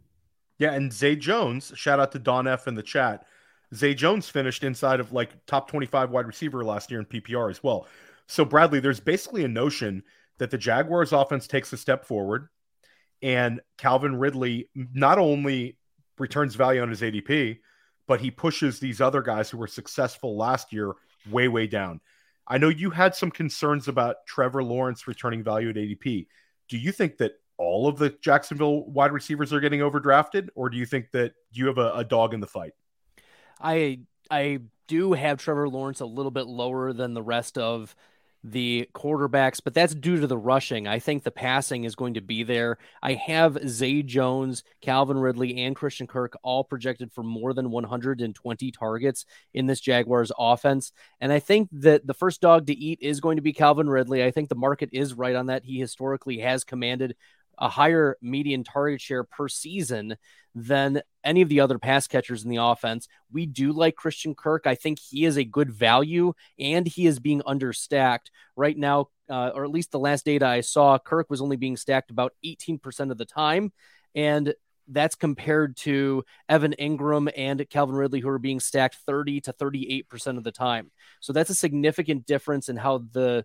Yeah, 0.59 0.73
and 0.73 0.92
Zay 0.92 1.16
Jones, 1.16 1.73
shout 1.75 1.99
out 1.99 2.12
to 2.12 2.18
Don 2.18 2.47
F 2.47 2.68
in 2.68 2.75
the 2.75 2.83
chat. 2.83 3.25
Zay 3.75 3.95
Jones 3.95 4.29
finished 4.29 4.62
inside 4.62 5.01
of 5.01 5.12
like 5.12 5.45
top 5.47 5.68
25 5.68 6.11
wide 6.11 6.27
receiver 6.27 6.64
last 6.64 6.90
year 6.90 7.01
in 7.01 7.07
PPR 7.07 7.51
as 7.51 7.62
well. 7.62 7.87
So, 8.29 8.45
Bradley, 8.45 8.81
there's 8.81 9.01
basically 9.01 9.45
a 9.45 9.49
notion 9.49 10.05
that 10.38 10.51
the 10.51 10.59
Jaguars 10.59 11.12
offense 11.12 11.47
takes 11.47 11.73
a 11.73 11.77
step 11.77 12.05
forward 12.05 12.49
and 13.23 13.61
Calvin 13.79 14.16
Ridley 14.16 14.68
not 14.75 15.18
only 15.18 15.77
returns 16.18 16.55
value 16.55 16.83
on 16.83 16.88
his 16.88 17.01
ADP, 17.01 17.59
but 18.07 18.20
he 18.20 18.31
pushes 18.31 18.79
these 18.79 19.01
other 19.01 19.22
guys 19.22 19.51
who 19.51 19.59
were 19.59 19.66
successful 19.66 20.37
last 20.37 20.72
year 20.72 20.94
way, 21.31 21.48
way 21.48 21.66
down. 21.66 22.01
I 22.46 22.59
know 22.59 22.68
you 22.68 22.90
had 22.90 23.14
some 23.14 23.31
concerns 23.31 23.88
about 23.88 24.27
Trevor 24.27 24.62
Lawrence 24.62 25.07
returning 25.07 25.42
value 25.42 25.70
at 25.70 25.77
ADP. 25.77 26.27
Do 26.68 26.77
you 26.77 26.92
think 26.92 27.18
that 27.18 27.33
all 27.57 27.87
of 27.87 27.98
the 27.98 28.11
Jacksonville 28.20 28.85
wide 28.87 29.12
receivers 29.12 29.53
are 29.53 29.61
getting 29.61 29.81
overdrafted, 29.81 30.48
or 30.55 30.68
do 30.68 30.77
you 30.77 30.87
think 30.87 31.12
that 31.12 31.35
you 31.53 31.66
have 31.66 31.79
a, 31.79 31.92
a 31.92 32.05
dog 32.05 32.35
in 32.35 32.40
the 32.40 32.46
fight? 32.46 32.72
I 33.61 34.01
I 34.31 34.61
do 34.88 35.12
have 35.12 35.38
Trevor 35.38 35.68
Lawrence 35.68 36.01
a 36.01 36.07
little 36.07 36.31
bit 36.31 36.46
lower 36.46 36.92
than 36.92 37.14
the 37.14 37.22
rest 37.22 37.57
of 37.59 37.94
the 38.44 38.88
quarterbacks, 38.94 39.61
but 39.62 39.74
that's 39.74 39.94
due 39.94 40.20
to 40.20 40.26
the 40.26 40.37
rushing. 40.37 40.88
I 40.88 40.98
think 40.98 41.22
the 41.22 41.31
passing 41.31 41.85
is 41.85 41.94
going 41.94 42.14
to 42.14 42.20
be 42.20 42.42
there. 42.42 42.78
I 43.02 43.14
have 43.14 43.59
Zay 43.68 44.02
Jones, 44.02 44.64
Calvin 44.81 45.18
Ridley, 45.18 45.62
and 45.62 45.76
Christian 45.76 46.07
Kirk 46.07 46.37
all 46.42 46.64
projected 46.64 47.12
for 47.12 47.22
more 47.22 47.55
than 47.55 47.70
120 47.70 48.72
targets 48.72 49.26
in 49.55 49.66
this 49.66 49.81
Jaguars 49.81 50.33
offense. 50.38 50.92
And 51.20 51.33
I 51.33 51.38
think 51.38 51.68
that 51.72 52.07
the 52.07 52.14
first 52.14 52.40
dog 52.40 52.66
to 52.66 52.74
eat 52.74 52.98
is 53.00 53.20
going 53.20 53.37
to 53.37 53.42
be 53.42 53.52
Calvin 53.52 53.88
Ridley. 53.88 54.24
I 54.24 54.33
think 54.33 54.48
the 54.48 54.55
market 54.57 54.90
is 54.92 55.14
right 55.14 55.37
on 55.37 55.46
that. 55.46 55.64
He 55.64 55.78
historically 55.78 56.38
has 56.38 56.64
commanded 56.64 57.14
a 57.59 57.69
higher 57.69 58.17
median 58.21 58.65
target 58.65 59.01
share 59.01 59.25
per 59.25 59.49
season 59.49 60.17
than 60.55 61.01
any 61.25 61.43
of 61.43 61.49
the 61.49 61.61
other 61.61 61.79
pass 61.79 62.07
catchers 62.07 62.45
in 62.45 62.51
the 62.51 62.57
offense. 62.57 63.09
We 63.31 63.47
do 63.47 63.73
like 63.73 63.97
Christian 63.97 64.35
Kirk. 64.35 64.67
I 64.67 64.75
think 64.75 64.99
he 64.99 65.25
is 65.25 65.38
a 65.38 65.45
good 65.45 65.71
value 65.71 66.35
and 66.59 66.87
he 66.87 67.07
is 67.07 67.21
being 67.21 67.43
understacked 67.43 68.31
right 68.57 68.77
now, 68.77 69.09
uh, 69.31 69.51
or 69.55 69.65
at 69.65 69.71
least 69.71 69.93
the 69.93 69.99
last 69.99 70.25
data 70.25 70.47
I 70.47 70.61
saw, 70.61 70.99
Kirk 70.99 71.31
was 71.31 71.41
only 71.41 71.57
being 71.57 71.77
stacked 71.77 72.11
about 72.11 72.35
18% 72.45 73.11
of 73.11 73.19
the 73.19 73.25
time. 73.25 73.73
And 74.15 74.55
that's 74.88 75.15
compared 75.15 75.77
to 75.79 76.25
Evan 76.49 76.75
Engram 76.79 77.31
and 77.37 77.69
Calvin 77.71 77.95
Ridley, 77.95 78.21
who 78.21 78.29
are 78.29 78.38
being 78.38 78.61
stacked 78.61 78.97
30 79.07 79.43
to 79.43 79.53
38% 79.53 80.37
of 80.37 80.45
the 80.45 80.53
time. 80.53 80.91
So 81.21 81.33
that's 81.33 81.51
a 81.51 81.55
significant 81.55 82.27
difference 82.27 82.69
in 82.69 82.77
how 82.77 82.99
the 83.12 83.45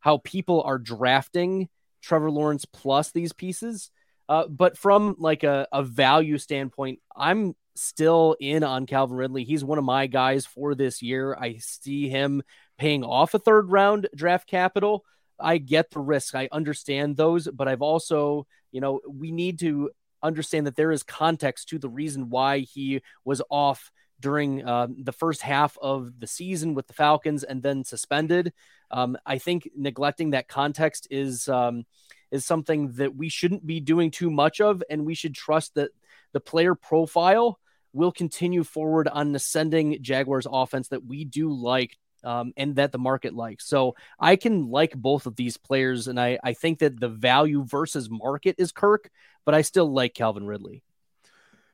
how 0.00 0.18
people 0.18 0.62
are 0.62 0.78
drafting 0.78 1.68
Trevor 2.00 2.30
Lawrence 2.30 2.64
plus 2.64 3.10
these 3.10 3.32
pieces. 3.32 3.90
Uh, 4.28 4.46
but 4.46 4.76
from 4.76 5.16
like 5.18 5.42
a, 5.42 5.66
a 5.72 5.82
value 5.82 6.38
standpoint, 6.38 7.00
I'm 7.16 7.54
still 7.76 8.36
in 8.40 8.62
on 8.64 8.86
Calvin 8.86 9.16
Ridley. 9.16 9.44
He's 9.44 9.64
one 9.64 9.78
of 9.78 9.84
my 9.84 10.06
guys 10.06 10.44
for 10.44 10.74
this 10.74 11.00
year. 11.00 11.34
I 11.34 11.58
see 11.60 12.08
him 12.08 12.42
paying 12.76 13.04
off 13.04 13.34
a 13.34 13.38
third 13.38 13.70
round 13.70 14.08
draft 14.14 14.48
capital. 14.48 15.04
I 15.40 15.58
get 15.58 15.90
the 15.90 16.00
risk. 16.00 16.34
I 16.34 16.48
understand 16.50 17.16
those, 17.16 17.48
but 17.48 17.68
I've 17.68 17.82
also, 17.82 18.46
you 18.72 18.80
know, 18.80 19.00
we 19.08 19.30
need 19.30 19.60
to 19.60 19.90
understand 20.22 20.66
that 20.66 20.76
there 20.76 20.90
is 20.90 21.02
context 21.02 21.68
to 21.68 21.78
the 21.78 21.88
reason 21.88 22.28
why 22.28 22.58
he 22.58 23.02
was 23.24 23.40
off 23.48 23.90
during 24.20 24.64
uh, 24.64 24.88
the 24.96 25.12
first 25.12 25.42
half 25.42 25.78
of 25.80 26.18
the 26.18 26.26
season 26.26 26.74
with 26.74 26.86
the 26.86 26.92
Falcons 26.92 27.44
and 27.44 27.62
then 27.62 27.84
suspended. 27.84 28.52
Um, 28.90 29.16
I 29.24 29.38
think 29.38 29.70
neglecting 29.76 30.30
that 30.30 30.48
context 30.48 31.08
is 31.10 31.48
um, 31.48 31.84
is 32.30 32.44
something 32.44 32.92
that 32.92 33.14
we 33.14 33.28
shouldn't 33.28 33.66
be 33.66 33.80
doing 33.80 34.10
too 34.10 34.30
much 34.30 34.60
of, 34.60 34.82
and 34.90 35.06
we 35.06 35.14
should 35.14 35.34
trust 35.34 35.74
that 35.74 35.90
the 36.32 36.40
player 36.40 36.74
profile 36.74 37.58
will 37.92 38.12
continue 38.12 38.64
forward 38.64 39.08
on 39.08 39.32
the 39.32 39.36
ascending 39.36 40.02
Jaguars 40.02 40.46
offense 40.50 40.88
that 40.88 41.04
we 41.04 41.24
do 41.24 41.50
like 41.50 41.96
um, 42.24 42.52
and 42.56 42.76
that 42.76 42.92
the 42.92 42.98
market 42.98 43.34
likes. 43.34 43.66
So 43.66 43.94
I 44.18 44.36
can 44.36 44.70
like 44.70 44.94
both 44.94 45.26
of 45.26 45.36
these 45.36 45.56
players, 45.56 46.08
and 46.08 46.20
I, 46.20 46.38
I 46.42 46.52
think 46.52 46.80
that 46.80 46.98
the 46.98 47.08
value 47.08 47.64
versus 47.64 48.10
market 48.10 48.56
is 48.58 48.72
Kirk, 48.72 49.10
but 49.44 49.54
I 49.54 49.62
still 49.62 49.90
like 49.92 50.14
Calvin 50.14 50.46
Ridley. 50.46 50.82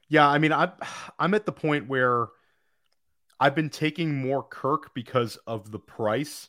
Yeah, 0.09 0.29
I 0.29 0.39
mean, 0.39 0.53
I'm 0.53 0.73
I'm 1.19 1.35
at 1.35 1.47
the 1.47 1.53
point 1.53 1.89
where 1.89 2.29
I've 3.41 3.55
been 3.55 3.71
taking 3.71 4.15
more 4.15 4.43
Kirk 4.43 4.95
because 4.95 5.37
of 5.47 5.71
the 5.71 5.79
price, 5.79 6.49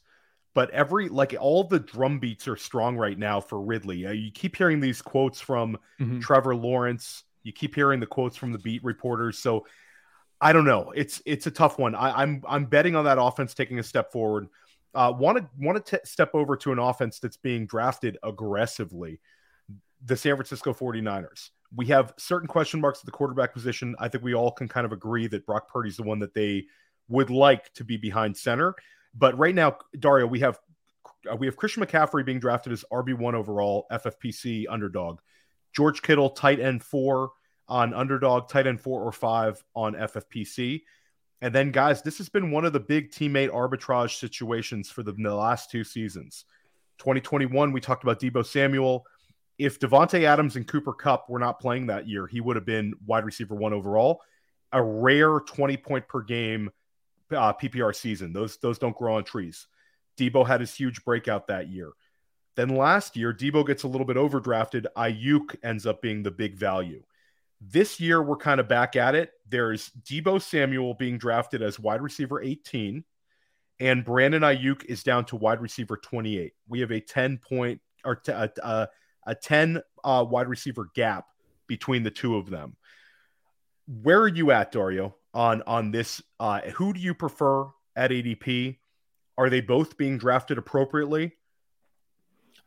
but 0.53 0.69
every 0.71 1.09
like 1.09 1.35
all 1.39 1.63
the 1.63 1.79
drum 1.79 2.19
beats 2.19 2.47
are 2.47 2.57
strong 2.57 2.95
right 2.97 3.17
now 3.17 3.41
for 3.41 3.61
Ridley. 3.61 4.05
Uh, 4.05 4.11
you 4.11 4.31
keep 4.31 4.55
hearing 4.55 4.79
these 4.79 5.01
quotes 5.01 5.41
from 5.41 5.77
mm-hmm. 5.99 6.19
Trevor 6.19 6.55
Lawrence. 6.55 7.23
You 7.43 7.53
keep 7.53 7.75
hearing 7.75 7.99
the 7.99 8.05
quotes 8.05 8.37
from 8.37 8.51
the 8.51 8.59
beat 8.59 8.83
reporters. 8.83 9.37
So 9.37 9.65
I 10.39 10.53
don't 10.53 10.65
know. 10.65 10.91
It's 10.95 11.21
it's 11.25 11.47
a 11.47 11.51
tough 11.51 11.79
one. 11.79 11.95
I, 11.95 12.09
am 12.09 12.15
I'm, 12.15 12.43
I'm 12.47 12.65
betting 12.65 12.95
on 12.95 13.05
that 13.05 13.21
offense 13.21 13.53
taking 13.53 13.79
a 13.79 13.83
step 13.83 14.11
forward. 14.11 14.47
Uh 14.93 15.13
Want 15.17 15.37
to 15.37 15.49
want 15.59 15.85
to 15.85 16.01
step 16.03 16.31
over 16.33 16.55
to 16.57 16.71
an 16.71 16.79
offense 16.79 17.19
that's 17.19 17.37
being 17.37 17.65
drafted 17.65 18.17
aggressively. 18.23 19.19
The 20.05 20.15
San 20.15 20.35
Francisco 20.35 20.73
49ers. 20.73 21.49
We 21.75 21.87
have 21.87 22.13
certain 22.17 22.47
question 22.47 22.81
marks 22.81 22.99
at 22.99 23.05
the 23.05 23.11
quarterback 23.11 23.53
position. 23.53 23.95
I 23.99 24.07
think 24.07 24.23
we 24.23 24.33
all 24.33 24.51
can 24.51 24.67
kind 24.67 24.85
of 24.85 24.91
agree 24.91 25.27
that 25.27 25.45
Brock 25.45 25.69
Purdy's 25.71 25.97
the 25.97 26.03
one 26.03 26.19
that 26.19 26.33
they 26.33 26.65
would 27.07 27.29
like 27.29 27.73
to 27.73 27.83
be 27.83 27.97
behind 27.97 28.35
center. 28.35 28.75
But 29.13 29.37
right 29.37 29.55
now, 29.55 29.77
Dario, 29.99 30.27
we 30.27 30.39
have 30.39 30.59
uh, 31.31 31.35
we 31.35 31.47
have 31.47 31.55
Christian 31.55 31.83
McCaffrey 31.83 32.25
being 32.25 32.39
drafted 32.39 32.73
as 32.73 32.85
RB 32.91 33.17
one 33.17 33.35
overall, 33.35 33.87
FFPC 33.91 34.65
underdog. 34.69 35.19
George 35.75 36.01
Kittle, 36.01 36.29
tight 36.29 36.59
end 36.59 36.83
four 36.83 37.31
on 37.67 37.93
underdog, 37.93 38.49
tight 38.49 38.67
end 38.67 38.79
four 38.79 39.01
or 39.01 39.11
five 39.11 39.63
on 39.75 39.93
FFPC. 39.93 40.83
And 41.41 41.53
then, 41.53 41.71
guys, 41.71 42.01
this 42.01 42.17
has 42.17 42.29
been 42.29 42.51
one 42.51 42.65
of 42.65 42.73
the 42.73 42.79
big 42.79 43.11
teammate 43.11 43.49
arbitrage 43.49 44.17
situations 44.19 44.89
for 44.89 45.03
the, 45.03 45.11
the 45.11 45.35
last 45.35 45.69
two 45.69 45.83
seasons. 45.83 46.45
2021, 46.99 47.71
we 47.71 47.81
talked 47.81 48.03
about 48.03 48.19
Deebo 48.19 48.45
Samuel. 48.45 49.05
If 49.57 49.79
Davante 49.79 50.23
Adams 50.23 50.55
and 50.55 50.67
Cooper 50.67 50.93
Kupp 50.93 51.29
were 51.29 51.39
not 51.39 51.59
playing 51.59 51.87
that 51.87 52.07
year, 52.07 52.27
he 52.27 52.41
would 52.41 52.55
have 52.55 52.65
been 52.65 52.93
wide 53.05 53.25
receiver 53.25 53.55
one 53.55 53.73
overall. 53.73 54.21
A 54.71 54.83
rare 54.83 55.39
20 55.39 55.77
point 55.77 56.07
per 56.07 56.21
game 56.21 56.71
uh, 57.31 57.53
PPR 57.53 57.95
season. 57.95 58.33
Those 58.33 58.57
those 58.57 58.77
don't 58.77 58.95
grow 58.95 59.15
on 59.15 59.23
trees. 59.23 59.67
Deebo 60.17 60.45
had 60.45 60.61
his 60.61 60.73
huge 60.73 61.03
breakout 61.03 61.47
that 61.47 61.69
year. 61.69 61.91
Then 62.55 62.69
last 62.69 63.17
year, 63.17 63.33
Deebo 63.33 63.67
gets 63.67 63.83
a 63.83 63.87
little 63.87 64.05
bit 64.05 64.17
overdrafted. 64.17 64.85
Aiyuk 64.95 65.57
ends 65.63 65.85
up 65.85 66.01
being 66.01 66.23
the 66.23 66.31
big 66.31 66.55
value. 66.55 67.03
This 67.59 67.99
year, 67.99 68.21
we're 68.21 68.37
kind 68.37 68.59
of 68.59 68.67
back 68.67 68.95
at 68.95 69.15
it. 69.15 69.31
There's 69.47 69.89
Deebo 70.03 70.41
Samuel 70.41 70.93
being 70.93 71.17
drafted 71.17 71.61
as 71.61 71.79
wide 71.79 72.01
receiver 72.01 72.41
18, 72.41 73.03
and 73.79 74.05
Brandon 74.05 74.41
Aiyuk 74.41 74.85
is 74.85 75.03
down 75.03 75.25
to 75.25 75.35
wide 75.35 75.61
receiver 75.61 75.97
28. 75.97 76.53
We 76.67 76.79
have 76.79 76.91
a 76.91 77.01
10 77.01 77.39
point 77.39 77.81
or 78.05 78.15
t- 78.15 78.31
a, 78.31 78.49
a, 78.63 78.87
a 79.25 79.35
10 79.35 79.81
uh, 80.03 80.25
wide 80.27 80.47
receiver 80.47 80.89
gap 80.95 81.27
between 81.67 82.03
the 82.03 82.11
two 82.11 82.35
of 82.35 82.49
them. 82.49 82.75
Where 83.87 84.21
are 84.21 84.27
you 84.27 84.51
at, 84.51 84.71
Dario? 84.71 85.15
on 85.35 85.61
on 85.67 85.91
this. 85.91 86.23
Uh, 86.39 86.61
who 86.71 86.93
do 86.93 86.99
you 86.99 87.13
prefer 87.13 87.65
at 87.95 88.09
ADP? 88.09 88.77
Are 89.37 89.49
they 89.49 89.61
both 89.61 89.97
being 89.97 90.17
drafted 90.17 90.57
appropriately? 90.57 91.33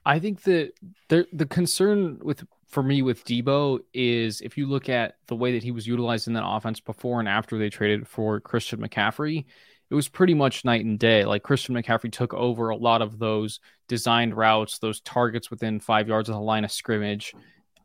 I 0.05 0.21
think 0.21 0.43
that 0.43 0.73
the 1.09 1.27
the 1.33 1.47
concern 1.47 2.21
with 2.23 2.45
for 2.69 2.83
me 2.83 3.01
with 3.01 3.25
Deebo 3.25 3.81
is 3.95 4.43
if 4.43 4.59
you 4.59 4.67
look 4.67 4.89
at 4.91 5.17
the 5.27 5.35
way 5.35 5.53
that 5.53 5.63
he 5.63 5.73
was 5.73 5.87
utilized 5.87 6.29
in 6.29 6.35
that 6.35 6.47
offense 6.47 6.79
before 6.79 7.19
and 7.19 7.29
after 7.29 7.59
they 7.59 7.71
traded 7.71 8.07
for 8.07 8.39
Christian 8.41 8.81
McCaffrey, 8.81 9.47
it 9.91 9.95
was 9.95 10.09
pretty 10.09 10.35
much 10.35 10.65
night 10.65 10.85
and 10.85 10.99
day. 10.99 11.25
Like 11.25 11.43
Christian 11.43 11.75
McCaffrey 11.75 12.13
took 12.13 12.35
over 12.35 12.71
a 12.71 12.77
lot 12.77 13.03
of 13.03 13.19
those 13.19 13.61
designed 13.89 14.37
routes, 14.37 14.79
those 14.79 15.01
targets 15.01 15.51
within 15.51 15.81
five 15.81 16.09
yards 16.09 16.29
of 16.29 16.35
the 16.35 16.41
line 16.41 16.65
of 16.65 16.73
scrimmage. 16.73 17.35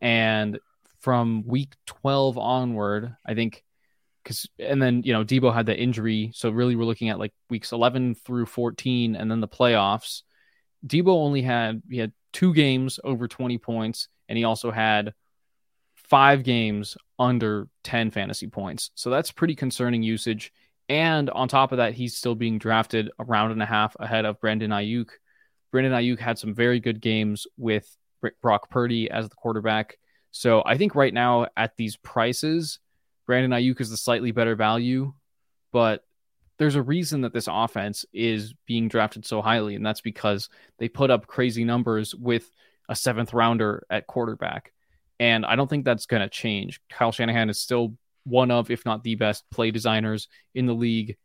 And 0.01 0.59
from 0.99 1.43
week 1.45 1.75
12 1.85 2.37
onward, 2.37 3.15
I 3.25 3.33
think 3.33 3.63
because 4.23 4.47
and 4.57 4.81
then 4.81 5.03
you 5.03 5.13
know 5.13 5.23
Deebo 5.23 5.53
had 5.53 5.65
the 5.65 5.77
injury, 5.77 6.31
so 6.33 6.49
really 6.49 6.75
we're 6.75 6.85
looking 6.85 7.09
at 7.09 7.19
like 7.19 7.33
weeks 7.49 7.71
11 7.71 8.15
through 8.15 8.45
14, 8.45 9.15
and 9.15 9.29
then 9.29 9.41
the 9.41 9.47
playoffs. 9.47 10.23
Deebo 10.85 11.09
only 11.09 11.41
had 11.41 11.81
he 11.89 11.97
had 11.97 12.13
two 12.31 12.53
games 12.53 12.99
over 13.03 13.27
20 13.27 13.57
points, 13.57 14.07
and 14.27 14.37
he 14.37 14.43
also 14.43 14.71
had 14.71 15.13
five 15.95 16.43
games 16.43 16.97
under 17.19 17.67
10 17.83 18.11
fantasy 18.11 18.47
points. 18.47 18.91
So 18.95 19.09
that's 19.09 19.31
pretty 19.31 19.55
concerning 19.55 20.03
usage. 20.03 20.51
And 20.89 21.29
on 21.29 21.47
top 21.47 21.71
of 21.71 21.77
that, 21.77 21.93
he's 21.93 22.15
still 22.15 22.35
being 22.35 22.59
drafted 22.59 23.09
a 23.17 23.23
round 23.23 23.51
and 23.51 23.63
a 23.63 23.65
half 23.65 23.95
ahead 23.99 24.25
of 24.25 24.39
Brandon 24.39 24.71
Aiyuk. 24.71 25.09
Brandon 25.71 25.93
Aiyuk 25.93 26.19
had 26.19 26.37
some 26.37 26.53
very 26.53 26.79
good 26.79 27.01
games 27.01 27.47
with 27.57 27.97
Brock 28.41 28.69
Purdy 28.69 29.09
as 29.09 29.29
the 29.29 29.35
quarterback. 29.35 29.97
So 30.31 30.63
I 30.65 30.77
think 30.77 30.95
right 30.95 31.13
now 31.13 31.47
at 31.55 31.77
these 31.77 31.95
prices, 31.95 32.79
Brandon 33.25 33.51
Aiyuk 33.51 33.79
is 33.79 33.89
the 33.89 33.97
slightly 33.97 34.31
better 34.31 34.55
value, 34.55 35.13
but 35.71 36.03
there's 36.57 36.75
a 36.75 36.81
reason 36.81 37.21
that 37.21 37.33
this 37.33 37.47
offense 37.49 38.05
is 38.13 38.53
being 38.67 38.87
drafted 38.87 39.25
so 39.25 39.41
highly, 39.41 39.75
and 39.75 39.85
that's 39.85 40.01
because 40.01 40.49
they 40.77 40.87
put 40.87 41.09
up 41.09 41.27
crazy 41.27 41.63
numbers 41.63 42.13
with 42.13 42.49
a 42.89 42.95
seventh 42.95 43.33
rounder 43.33 43.85
at 43.89 44.07
quarterback. 44.07 44.71
And 45.19 45.45
I 45.45 45.55
don't 45.55 45.69
think 45.69 45.85
that's 45.85 46.05
going 46.05 46.21
to 46.21 46.29
change. 46.29 46.79
Kyle 46.89 47.11
Shanahan 47.11 47.49
is 47.49 47.59
still 47.59 47.95
one 48.25 48.51
of, 48.51 48.71
if 48.71 48.85
not 48.85 49.03
the 49.03 49.15
best 49.15 49.43
play 49.51 49.71
designers 49.71 50.27
in 50.55 50.65
the 50.65 50.73
league. 50.73 51.17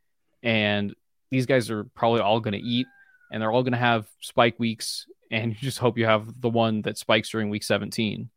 And 0.42 0.94
these 1.30 1.46
guys 1.46 1.70
are 1.70 1.84
probably 1.84 2.20
all 2.20 2.40
going 2.40 2.52
to 2.52 2.60
eat 2.60 2.86
and 3.30 3.42
they're 3.42 3.50
all 3.50 3.62
going 3.62 3.72
to 3.72 3.78
have 3.78 4.08
spike 4.20 4.58
weeks. 4.58 5.06
And 5.30 5.52
you 5.54 5.58
just 5.60 5.78
hope 5.78 5.98
you 5.98 6.06
have 6.06 6.40
the 6.40 6.50
one 6.50 6.82
that 6.82 6.98
spikes 6.98 7.30
during 7.30 7.50
week 7.50 7.64
17. 7.64 8.30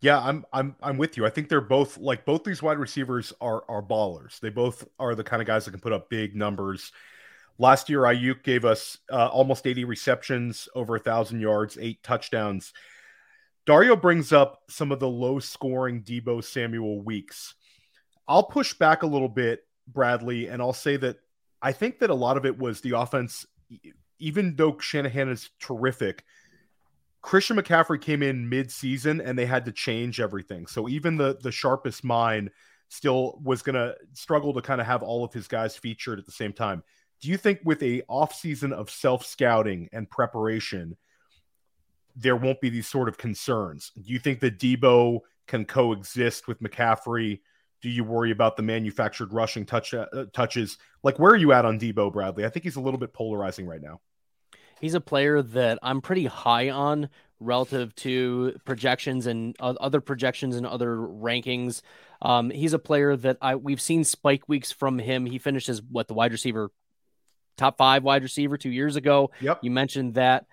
Yeah, 0.00 0.20
I'm 0.20 0.44
I'm 0.52 0.76
I'm 0.80 0.96
with 0.96 1.16
you. 1.16 1.26
I 1.26 1.30
think 1.30 1.48
they're 1.48 1.60
both 1.60 1.98
like 1.98 2.24
both 2.24 2.44
these 2.44 2.62
wide 2.62 2.78
receivers 2.78 3.32
are 3.40 3.64
are 3.68 3.82
ballers. 3.82 4.38
They 4.38 4.48
both 4.48 4.86
are 5.00 5.16
the 5.16 5.24
kind 5.24 5.42
of 5.42 5.48
guys 5.48 5.64
that 5.64 5.72
can 5.72 5.80
put 5.80 5.92
up 5.92 6.08
big 6.08 6.36
numbers. 6.36 6.92
Last 7.58 7.88
year, 7.88 8.02
Aiyuk 8.02 8.44
gave 8.44 8.64
us 8.64 8.98
uh, 9.10 9.26
almost 9.26 9.66
80 9.66 9.84
receptions, 9.84 10.68
over 10.76 10.94
a 10.94 11.00
thousand 11.00 11.40
yards, 11.40 11.76
eight 11.80 12.00
touchdowns. 12.04 12.72
Dario 13.68 13.96
brings 13.96 14.32
up 14.32 14.62
some 14.70 14.90
of 14.90 14.98
the 14.98 15.06
low 15.06 15.38
scoring 15.38 16.02
Deebo 16.02 16.42
Samuel 16.42 17.02
weeks. 17.02 17.54
I'll 18.26 18.44
push 18.44 18.72
back 18.72 19.02
a 19.02 19.06
little 19.06 19.28
bit, 19.28 19.60
Bradley, 19.86 20.46
and 20.48 20.62
I'll 20.62 20.72
say 20.72 20.96
that 20.96 21.18
I 21.60 21.72
think 21.72 21.98
that 21.98 22.08
a 22.08 22.14
lot 22.14 22.38
of 22.38 22.46
it 22.46 22.56
was 22.56 22.80
the 22.80 22.98
offense, 22.98 23.44
even 24.18 24.56
though 24.56 24.78
Shanahan 24.78 25.28
is 25.28 25.50
terrific. 25.60 26.24
Christian 27.20 27.58
McCaffrey 27.58 28.00
came 28.00 28.22
in 28.22 28.48
mid-season 28.48 29.20
and 29.20 29.38
they 29.38 29.44
had 29.44 29.66
to 29.66 29.72
change 29.72 30.18
everything. 30.18 30.66
So 30.66 30.88
even 30.88 31.18
the 31.18 31.36
the 31.38 31.52
sharpest 31.52 32.02
mind 32.02 32.50
still 32.88 33.38
was 33.44 33.60
going 33.60 33.74
to 33.74 33.94
struggle 34.14 34.54
to 34.54 34.62
kind 34.62 34.80
of 34.80 34.86
have 34.86 35.02
all 35.02 35.26
of 35.26 35.34
his 35.34 35.46
guys 35.46 35.76
featured 35.76 36.18
at 36.18 36.24
the 36.24 36.32
same 36.32 36.54
time. 36.54 36.82
Do 37.20 37.28
you 37.28 37.36
think 37.36 37.60
with 37.64 37.82
a 37.82 38.02
off 38.08 38.34
season 38.34 38.72
of 38.72 38.88
self-scouting 38.88 39.90
and 39.92 40.08
preparation 40.08 40.96
there 42.18 42.36
won't 42.36 42.60
be 42.60 42.70
these 42.70 42.88
sort 42.88 43.08
of 43.08 43.18
concerns? 43.18 43.92
Do 44.00 44.12
you 44.12 44.18
think 44.18 44.40
that 44.40 44.58
Deebo 44.58 45.20
can 45.46 45.64
coexist 45.64 46.48
with 46.48 46.60
McCaffrey? 46.60 47.40
Do 47.80 47.88
you 47.88 48.04
worry 48.04 48.30
about 48.30 48.56
the 48.56 48.62
manufactured 48.62 49.32
rushing 49.32 49.64
touch 49.64 49.94
uh, 49.94 50.06
touches? 50.32 50.78
Like 51.02 51.18
where 51.18 51.32
are 51.32 51.36
you 51.36 51.52
at 51.52 51.64
on 51.64 51.78
Deebo 51.78 52.12
Bradley? 52.12 52.44
I 52.44 52.48
think 52.48 52.64
he's 52.64 52.76
a 52.76 52.80
little 52.80 52.98
bit 52.98 53.12
polarizing 53.12 53.66
right 53.66 53.80
now 53.80 54.00
he's 54.80 54.94
a 54.94 55.00
player 55.00 55.42
that 55.42 55.78
I'm 55.82 56.00
pretty 56.00 56.26
high 56.26 56.70
on 56.70 57.08
relative 57.40 57.94
to 57.94 58.58
projections 58.64 59.26
and 59.26 59.54
other 59.60 60.00
projections 60.00 60.56
and 60.56 60.66
other 60.66 60.96
rankings. 60.96 61.82
Um, 62.20 62.50
he's 62.50 62.72
a 62.72 62.78
player 62.78 63.16
that 63.16 63.38
I 63.40 63.54
we've 63.54 63.80
seen 63.80 64.04
spike 64.04 64.48
weeks 64.48 64.72
from 64.72 64.98
him. 64.98 65.26
He 65.26 65.38
finishes 65.38 65.80
what 65.82 66.08
the 66.08 66.14
wide 66.14 66.32
receiver 66.32 66.70
top 67.56 67.76
five 67.76 68.02
wide 68.02 68.22
receiver 68.22 68.56
two 68.56 68.70
years 68.70 68.96
ago. 68.96 69.30
Yep. 69.40 69.60
You 69.62 69.70
mentioned 69.70 70.14
that, 70.14 70.46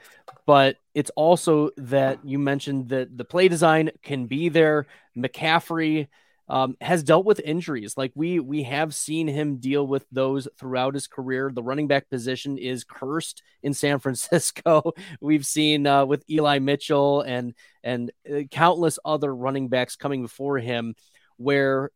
but 0.45 0.77
it's 0.93 1.11
also 1.15 1.71
that 1.77 2.19
you 2.23 2.39
mentioned 2.39 2.89
that 2.89 3.17
the 3.17 3.25
play 3.25 3.47
design 3.47 3.91
can 4.03 4.27
be 4.27 4.49
there. 4.49 4.85
McCaffrey 5.17 6.07
um, 6.47 6.77
has 6.79 7.03
dealt 7.03 7.25
with 7.25 7.39
injuries. 7.39 7.97
Like 7.97 8.11
we 8.15 8.39
we 8.39 8.63
have 8.63 8.93
seen 8.93 9.27
him 9.27 9.57
deal 9.57 9.85
with 9.85 10.05
those 10.11 10.47
throughout 10.57 10.93
his 10.93 11.07
career. 11.07 11.51
The 11.53 11.63
running 11.63 11.87
back 11.87 12.09
position 12.09 12.57
is 12.57 12.83
cursed 12.83 13.41
in 13.63 13.73
San 13.73 13.99
Francisco. 13.99 14.93
We've 15.19 15.45
seen 15.45 15.87
uh, 15.87 16.05
with 16.05 16.23
Eli 16.29 16.59
Mitchell 16.59 17.21
and 17.21 17.55
and 17.83 18.11
uh, 18.31 18.41
countless 18.51 18.99
other 19.03 19.35
running 19.35 19.69
backs 19.69 19.95
coming 19.95 20.21
before 20.21 20.59
him, 20.59 20.95
where 21.37 21.89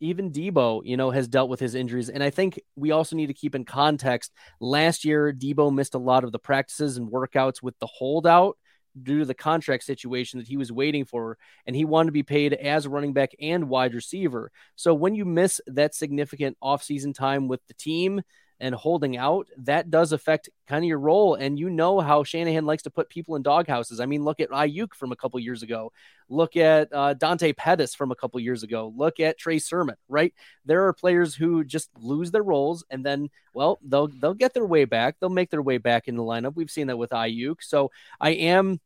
even 0.00 0.30
Deebo, 0.30 0.82
you 0.84 0.96
know, 0.96 1.10
has 1.10 1.28
dealt 1.28 1.50
with 1.50 1.60
his 1.60 1.74
injuries. 1.74 2.08
And 2.08 2.22
I 2.22 2.30
think 2.30 2.60
we 2.76 2.90
also 2.90 3.16
need 3.16 3.26
to 3.26 3.34
keep 3.34 3.54
in 3.54 3.64
context. 3.64 4.32
Last 4.60 5.04
year, 5.04 5.32
Deebo 5.32 5.74
missed 5.74 5.94
a 5.94 5.98
lot 5.98 6.24
of 6.24 6.32
the 6.32 6.38
practices 6.38 6.96
and 6.96 7.10
workouts 7.10 7.62
with 7.62 7.78
the 7.78 7.86
holdout 7.86 8.56
due 9.00 9.20
to 9.20 9.24
the 9.24 9.34
contract 9.34 9.84
situation 9.84 10.38
that 10.38 10.48
he 10.48 10.56
was 10.56 10.72
waiting 10.72 11.04
for, 11.04 11.38
and 11.66 11.76
he 11.76 11.84
wanted 11.84 12.06
to 12.06 12.12
be 12.12 12.22
paid 12.22 12.52
as 12.52 12.84
a 12.84 12.90
running 12.90 13.12
back 13.12 13.30
and 13.40 13.68
wide 13.68 13.94
receiver. 13.94 14.50
So 14.76 14.94
when 14.94 15.14
you 15.14 15.24
miss 15.24 15.60
that 15.66 15.94
significant 15.94 16.56
offseason 16.62 17.14
time 17.14 17.48
with 17.48 17.60
the 17.68 17.74
team 17.74 18.22
and 18.60 18.74
holding 18.74 19.16
out, 19.16 19.48
that 19.58 19.90
does 19.90 20.12
affect 20.12 20.48
kind 20.66 20.84
of 20.84 20.88
your 20.88 20.98
role. 20.98 21.34
And 21.34 21.58
you 21.58 21.70
know 21.70 22.00
how 22.00 22.24
Shanahan 22.24 22.66
likes 22.66 22.82
to 22.82 22.90
put 22.90 23.08
people 23.08 23.36
in 23.36 23.42
doghouses. 23.42 24.00
I 24.00 24.06
mean, 24.06 24.24
look 24.24 24.40
at 24.40 24.50
Aiyuk 24.50 24.94
from 24.94 25.12
a 25.12 25.16
couple 25.16 25.38
years 25.38 25.62
ago. 25.62 25.92
Look 26.28 26.56
at 26.56 26.92
uh, 26.92 27.14
Dante 27.14 27.52
Pettis 27.52 27.94
from 27.94 28.10
a 28.10 28.16
couple 28.16 28.40
years 28.40 28.64
ago. 28.64 28.92
Look 28.96 29.20
at 29.20 29.38
Trey 29.38 29.58
Sermon. 29.58 29.94
Right? 30.08 30.34
There 30.64 30.86
are 30.86 30.92
players 30.92 31.34
who 31.34 31.62
just 31.62 31.88
lose 32.00 32.30
their 32.30 32.42
roles, 32.42 32.84
and 32.90 33.06
then, 33.06 33.30
well, 33.54 33.78
they'll 33.82 34.08
they'll 34.08 34.34
get 34.34 34.54
their 34.54 34.66
way 34.66 34.84
back. 34.84 35.16
They'll 35.20 35.30
make 35.30 35.50
their 35.50 35.62
way 35.62 35.78
back 35.78 36.08
in 36.08 36.16
the 36.16 36.22
lineup. 36.22 36.56
We've 36.56 36.70
seen 36.70 36.88
that 36.88 36.98
with 36.98 37.10
Aiyuk. 37.10 37.62
So 37.62 37.90
I 38.20 38.30
am 38.30 38.80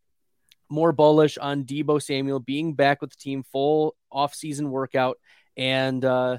more 0.68 0.93
bullish 0.93 1.37
on 1.39 1.64
Deebo 1.64 2.03
Samuel 2.03 2.41
being 2.41 2.75
back 2.75 3.01
with 3.01 3.11
the 3.11 3.16
team, 3.16 3.43
full 3.43 3.95
off-season 4.11 4.70
workout, 4.70 5.18
and 5.57 6.03
uh, 6.05 6.39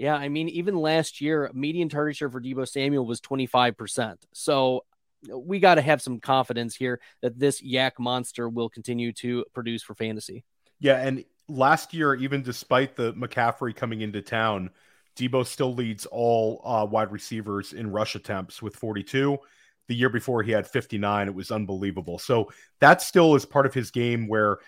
yeah, 0.00 0.14
I 0.14 0.30
mean, 0.30 0.48
even 0.48 0.76
last 0.76 1.20
year, 1.20 1.50
median 1.52 1.90
target 1.90 2.16
share 2.16 2.30
for 2.30 2.40
Deebo 2.40 2.66
Samuel 2.66 3.04
was 3.04 3.20
25%. 3.20 4.16
So 4.32 4.86
we 5.30 5.60
got 5.60 5.74
to 5.74 5.82
have 5.82 6.00
some 6.00 6.20
confidence 6.20 6.74
here 6.74 7.00
that 7.20 7.38
this 7.38 7.60
YAC 7.60 7.92
monster 7.98 8.48
will 8.48 8.70
continue 8.70 9.12
to 9.12 9.44
produce 9.52 9.82
for 9.82 9.94
fantasy. 9.94 10.42
Yeah, 10.78 11.06
and 11.06 11.22
last 11.48 11.92
year, 11.92 12.14
even 12.14 12.42
despite 12.42 12.96
the 12.96 13.12
McCaffrey 13.12 13.76
coming 13.76 14.00
into 14.00 14.22
town, 14.22 14.70
Deebo 15.16 15.44
still 15.46 15.74
leads 15.74 16.06
all 16.06 16.62
uh, 16.64 16.86
wide 16.86 17.12
receivers 17.12 17.74
in 17.74 17.90
rush 17.90 18.14
attempts 18.14 18.62
with 18.62 18.76
42 18.76 19.36
the 19.88 19.94
year 19.94 20.08
before 20.08 20.42
he 20.42 20.50
had 20.50 20.66
59. 20.66 21.28
It 21.28 21.34
was 21.34 21.50
unbelievable. 21.50 22.18
So 22.18 22.50
that 22.78 23.02
still 23.02 23.34
is 23.34 23.44
part 23.44 23.66
of 23.66 23.74
his 23.74 23.90
game 23.90 24.28
where 24.28 24.60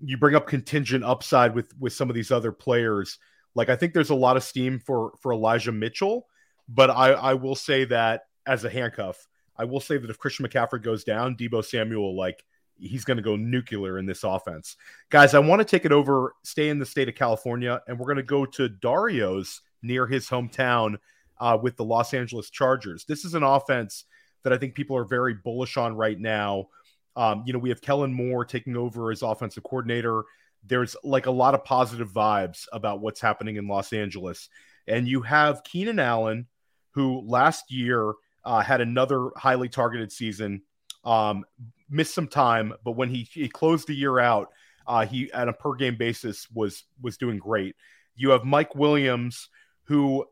you 0.00 0.16
bring 0.16 0.34
up 0.34 0.46
contingent 0.46 1.04
upside 1.04 1.54
with 1.54 1.74
with 1.78 1.92
some 1.92 2.08
of 2.08 2.14
these 2.14 2.30
other 2.30 2.52
players. 2.52 3.18
Like 3.58 3.68
I 3.68 3.76
think 3.76 3.92
there's 3.92 4.10
a 4.10 4.14
lot 4.14 4.36
of 4.36 4.44
steam 4.44 4.78
for 4.78 5.12
for 5.20 5.32
Elijah 5.32 5.72
Mitchell, 5.72 6.28
but 6.68 6.90
I 6.90 7.10
I 7.10 7.34
will 7.34 7.56
say 7.56 7.84
that 7.86 8.26
as 8.46 8.64
a 8.64 8.70
handcuff, 8.70 9.26
I 9.56 9.64
will 9.64 9.80
say 9.80 9.98
that 9.98 10.08
if 10.08 10.16
Christian 10.16 10.46
McCaffrey 10.46 10.80
goes 10.80 11.02
down, 11.02 11.36
Deebo 11.36 11.64
Samuel 11.64 12.16
like 12.16 12.44
he's 12.78 13.04
going 13.04 13.16
to 13.16 13.22
go 13.22 13.34
nuclear 13.34 13.98
in 13.98 14.06
this 14.06 14.22
offense. 14.22 14.76
Guys, 15.10 15.34
I 15.34 15.40
want 15.40 15.58
to 15.58 15.64
take 15.64 15.84
it 15.84 15.90
over, 15.90 16.34
stay 16.44 16.68
in 16.68 16.78
the 16.78 16.86
state 16.86 17.08
of 17.08 17.16
California, 17.16 17.82
and 17.88 17.98
we're 17.98 18.06
going 18.06 18.18
to 18.18 18.22
go 18.22 18.46
to 18.46 18.68
Dario's 18.68 19.60
near 19.82 20.06
his 20.06 20.28
hometown 20.28 20.96
uh, 21.40 21.58
with 21.60 21.76
the 21.76 21.84
Los 21.84 22.14
Angeles 22.14 22.50
Chargers. 22.50 23.04
This 23.06 23.24
is 23.24 23.34
an 23.34 23.42
offense 23.42 24.04
that 24.44 24.52
I 24.52 24.56
think 24.58 24.76
people 24.76 24.96
are 24.96 25.04
very 25.04 25.34
bullish 25.34 25.76
on 25.76 25.96
right 25.96 26.18
now. 26.18 26.68
Um, 27.16 27.42
you 27.44 27.52
know, 27.52 27.58
we 27.58 27.70
have 27.70 27.80
Kellen 27.80 28.14
Moore 28.14 28.44
taking 28.44 28.76
over 28.76 29.10
as 29.10 29.22
offensive 29.22 29.64
coordinator. 29.64 30.22
There's 30.66 30.96
like 31.02 31.26
a 31.26 31.30
lot 31.30 31.54
of 31.54 31.64
positive 31.64 32.10
vibes 32.10 32.66
about 32.72 33.00
what's 33.00 33.20
happening 33.20 33.56
in 33.56 33.68
Los 33.68 33.92
Angeles. 33.92 34.48
And 34.86 35.06
you 35.06 35.22
have 35.22 35.64
Keenan 35.64 35.98
Allen, 35.98 36.46
who 36.90 37.22
last 37.26 37.70
year 37.70 38.14
uh, 38.44 38.60
had 38.60 38.80
another 38.80 39.30
highly 39.36 39.68
targeted 39.68 40.10
season, 40.12 40.62
um, 41.04 41.44
missed 41.90 42.14
some 42.14 42.28
time, 42.28 42.72
but 42.84 42.92
when 42.92 43.08
he, 43.08 43.28
he 43.30 43.48
closed 43.48 43.88
the 43.88 43.94
year 43.94 44.18
out, 44.18 44.48
uh, 44.86 45.04
he 45.04 45.30
at 45.32 45.48
a 45.48 45.52
per 45.52 45.74
game 45.74 45.96
basis 45.96 46.48
was 46.50 46.84
was 47.00 47.18
doing 47.18 47.38
great. 47.38 47.76
You 48.16 48.30
have 48.30 48.44
Mike 48.44 48.74
Williams, 48.74 49.50
who 49.84 50.24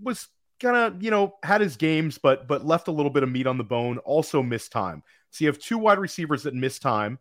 was 0.00 0.28
kind 0.60 0.76
of 0.76 1.02
you 1.02 1.10
know 1.10 1.34
had 1.42 1.60
his 1.60 1.76
games, 1.76 2.16
but 2.16 2.46
but 2.46 2.64
left 2.64 2.88
a 2.88 2.92
little 2.92 3.10
bit 3.10 3.24
of 3.24 3.28
meat 3.28 3.46
on 3.46 3.58
the 3.58 3.64
bone. 3.64 3.98
Also 3.98 4.42
missed 4.42 4.70
time. 4.70 5.02
So 5.30 5.44
you 5.44 5.48
have 5.50 5.58
two 5.58 5.78
wide 5.78 5.98
receivers 5.98 6.44
that 6.44 6.54
missed 6.54 6.80
time, 6.80 7.18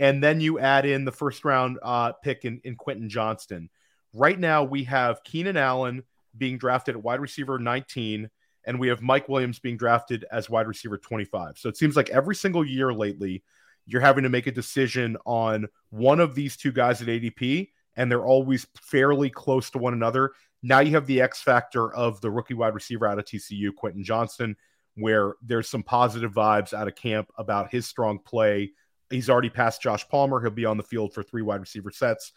and 0.00 0.24
then 0.24 0.40
you 0.40 0.58
add 0.58 0.86
in 0.86 1.04
the 1.04 1.12
first 1.12 1.44
round 1.44 1.78
uh, 1.82 2.12
pick 2.12 2.46
in, 2.46 2.60
in 2.64 2.74
Quentin 2.74 3.08
Johnston. 3.08 3.68
Right 4.14 4.38
now 4.38 4.64
we 4.64 4.82
have 4.84 5.22
Keenan 5.22 5.58
Allen 5.58 6.02
being 6.36 6.56
drafted 6.56 6.96
at 6.96 7.02
wide 7.02 7.20
receiver 7.20 7.58
19, 7.58 8.30
and 8.64 8.80
we 8.80 8.88
have 8.88 9.02
Mike 9.02 9.28
Williams 9.28 9.58
being 9.58 9.76
drafted 9.76 10.24
as 10.32 10.48
wide 10.48 10.66
receiver 10.66 10.96
25. 10.96 11.58
So 11.58 11.68
it 11.68 11.76
seems 11.76 11.96
like 11.96 12.08
every 12.08 12.34
single 12.34 12.64
year 12.64 12.94
lately, 12.94 13.44
you're 13.84 14.00
having 14.00 14.24
to 14.24 14.30
make 14.30 14.46
a 14.46 14.52
decision 14.52 15.18
on 15.26 15.68
one 15.90 16.18
of 16.18 16.34
these 16.34 16.56
two 16.56 16.72
guys 16.72 17.02
at 17.02 17.08
ADP, 17.08 17.68
and 17.96 18.10
they're 18.10 18.24
always 18.24 18.66
fairly 18.80 19.28
close 19.28 19.68
to 19.70 19.78
one 19.78 19.92
another. 19.92 20.32
Now 20.62 20.80
you 20.80 20.92
have 20.92 21.06
the 21.06 21.20
X 21.20 21.42
factor 21.42 21.92
of 21.92 22.22
the 22.22 22.30
rookie 22.30 22.54
wide 22.54 22.74
receiver 22.74 23.06
out 23.06 23.18
of 23.18 23.26
TCU, 23.26 23.74
Quentin 23.74 24.02
Johnston, 24.02 24.56
where 24.94 25.34
there's 25.42 25.68
some 25.68 25.82
positive 25.82 26.32
vibes 26.32 26.72
out 26.72 26.88
of 26.88 26.94
camp 26.94 27.30
about 27.36 27.70
his 27.70 27.86
strong 27.86 28.18
play. 28.18 28.72
He's 29.10 29.28
already 29.28 29.50
passed 29.50 29.82
Josh 29.82 30.08
Palmer. 30.08 30.40
He'll 30.40 30.50
be 30.50 30.64
on 30.64 30.76
the 30.76 30.82
field 30.82 31.12
for 31.12 31.22
three 31.22 31.42
wide 31.42 31.60
receiver 31.60 31.90
sets. 31.90 32.32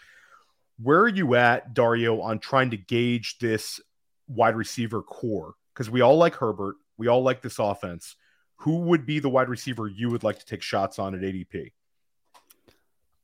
Where 0.81 1.01
are 1.01 1.07
you 1.07 1.35
at, 1.35 1.73
Dario, 1.73 2.19
on 2.21 2.39
trying 2.39 2.71
to 2.71 2.77
gauge 2.77 3.37
this 3.39 3.79
wide 4.27 4.55
receiver 4.55 5.01
corps? 5.01 5.53
Because 5.73 5.89
we 5.89 6.01
all 6.01 6.17
like 6.17 6.35
Herbert. 6.35 6.75
We 6.97 7.07
all 7.07 7.21
like 7.21 7.41
this 7.41 7.59
offense. 7.59 8.15
Who 8.57 8.77
would 8.77 9.05
be 9.05 9.19
the 9.19 9.29
wide 9.29 9.49
receiver 9.49 9.87
you 9.87 10.09
would 10.09 10.23
like 10.23 10.39
to 10.39 10.45
take 10.45 10.61
shots 10.61 10.97
on 10.97 11.13
at 11.13 11.21
ADP? 11.21 11.71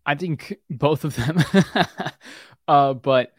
I 0.05 0.15
think 0.15 0.57
both 0.69 1.03
of 1.03 1.15
them. 1.15 1.43
uh, 2.67 2.93
but 2.93 3.33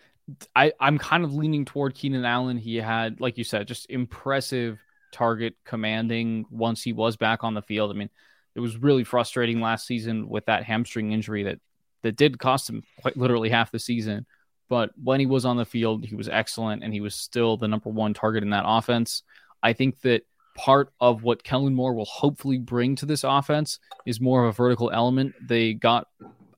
I, 0.54 0.72
I'm 0.80 0.98
kind 0.98 1.24
of 1.24 1.34
leaning 1.34 1.64
toward 1.64 1.94
Keenan 1.94 2.24
Allen. 2.24 2.56
He 2.56 2.76
had, 2.76 3.20
like 3.20 3.38
you 3.38 3.44
said, 3.44 3.68
just 3.68 3.90
impressive 3.90 4.80
target 5.12 5.54
commanding 5.64 6.46
once 6.50 6.82
he 6.82 6.92
was 6.92 7.16
back 7.16 7.44
on 7.44 7.54
the 7.54 7.62
field. 7.62 7.90
I 7.90 7.94
mean, 7.94 8.10
it 8.54 8.60
was 8.60 8.76
really 8.76 9.04
frustrating 9.04 9.60
last 9.60 9.86
season 9.86 10.28
with 10.28 10.46
that 10.46 10.64
hamstring 10.64 11.12
injury 11.12 11.44
that 11.44 11.60
that 12.02 12.16
did 12.16 12.38
cost 12.38 12.68
him 12.68 12.82
quite 13.02 13.16
literally 13.16 13.50
half 13.50 13.70
the 13.70 13.78
season. 13.78 14.26
But 14.68 14.90
when 15.02 15.20
he 15.20 15.26
was 15.26 15.44
on 15.44 15.56
the 15.56 15.64
field, 15.64 16.04
he 16.04 16.14
was 16.14 16.28
excellent 16.28 16.82
and 16.82 16.92
he 16.92 17.00
was 17.00 17.14
still 17.14 17.56
the 17.56 17.68
number 17.68 17.90
one 17.90 18.14
target 18.14 18.42
in 18.42 18.50
that 18.50 18.64
offense. 18.66 19.22
I 19.62 19.72
think 19.72 20.00
that 20.02 20.22
part 20.56 20.92
of 21.00 21.22
what 21.22 21.42
Kellen 21.42 21.74
Moore 21.74 21.94
will 21.94 22.04
hopefully 22.04 22.58
bring 22.58 22.96
to 22.96 23.06
this 23.06 23.24
offense 23.24 23.78
is 24.06 24.20
more 24.20 24.44
of 24.44 24.50
a 24.50 24.52
vertical 24.56 24.90
element. 24.90 25.34
They 25.46 25.74
got 25.74 26.06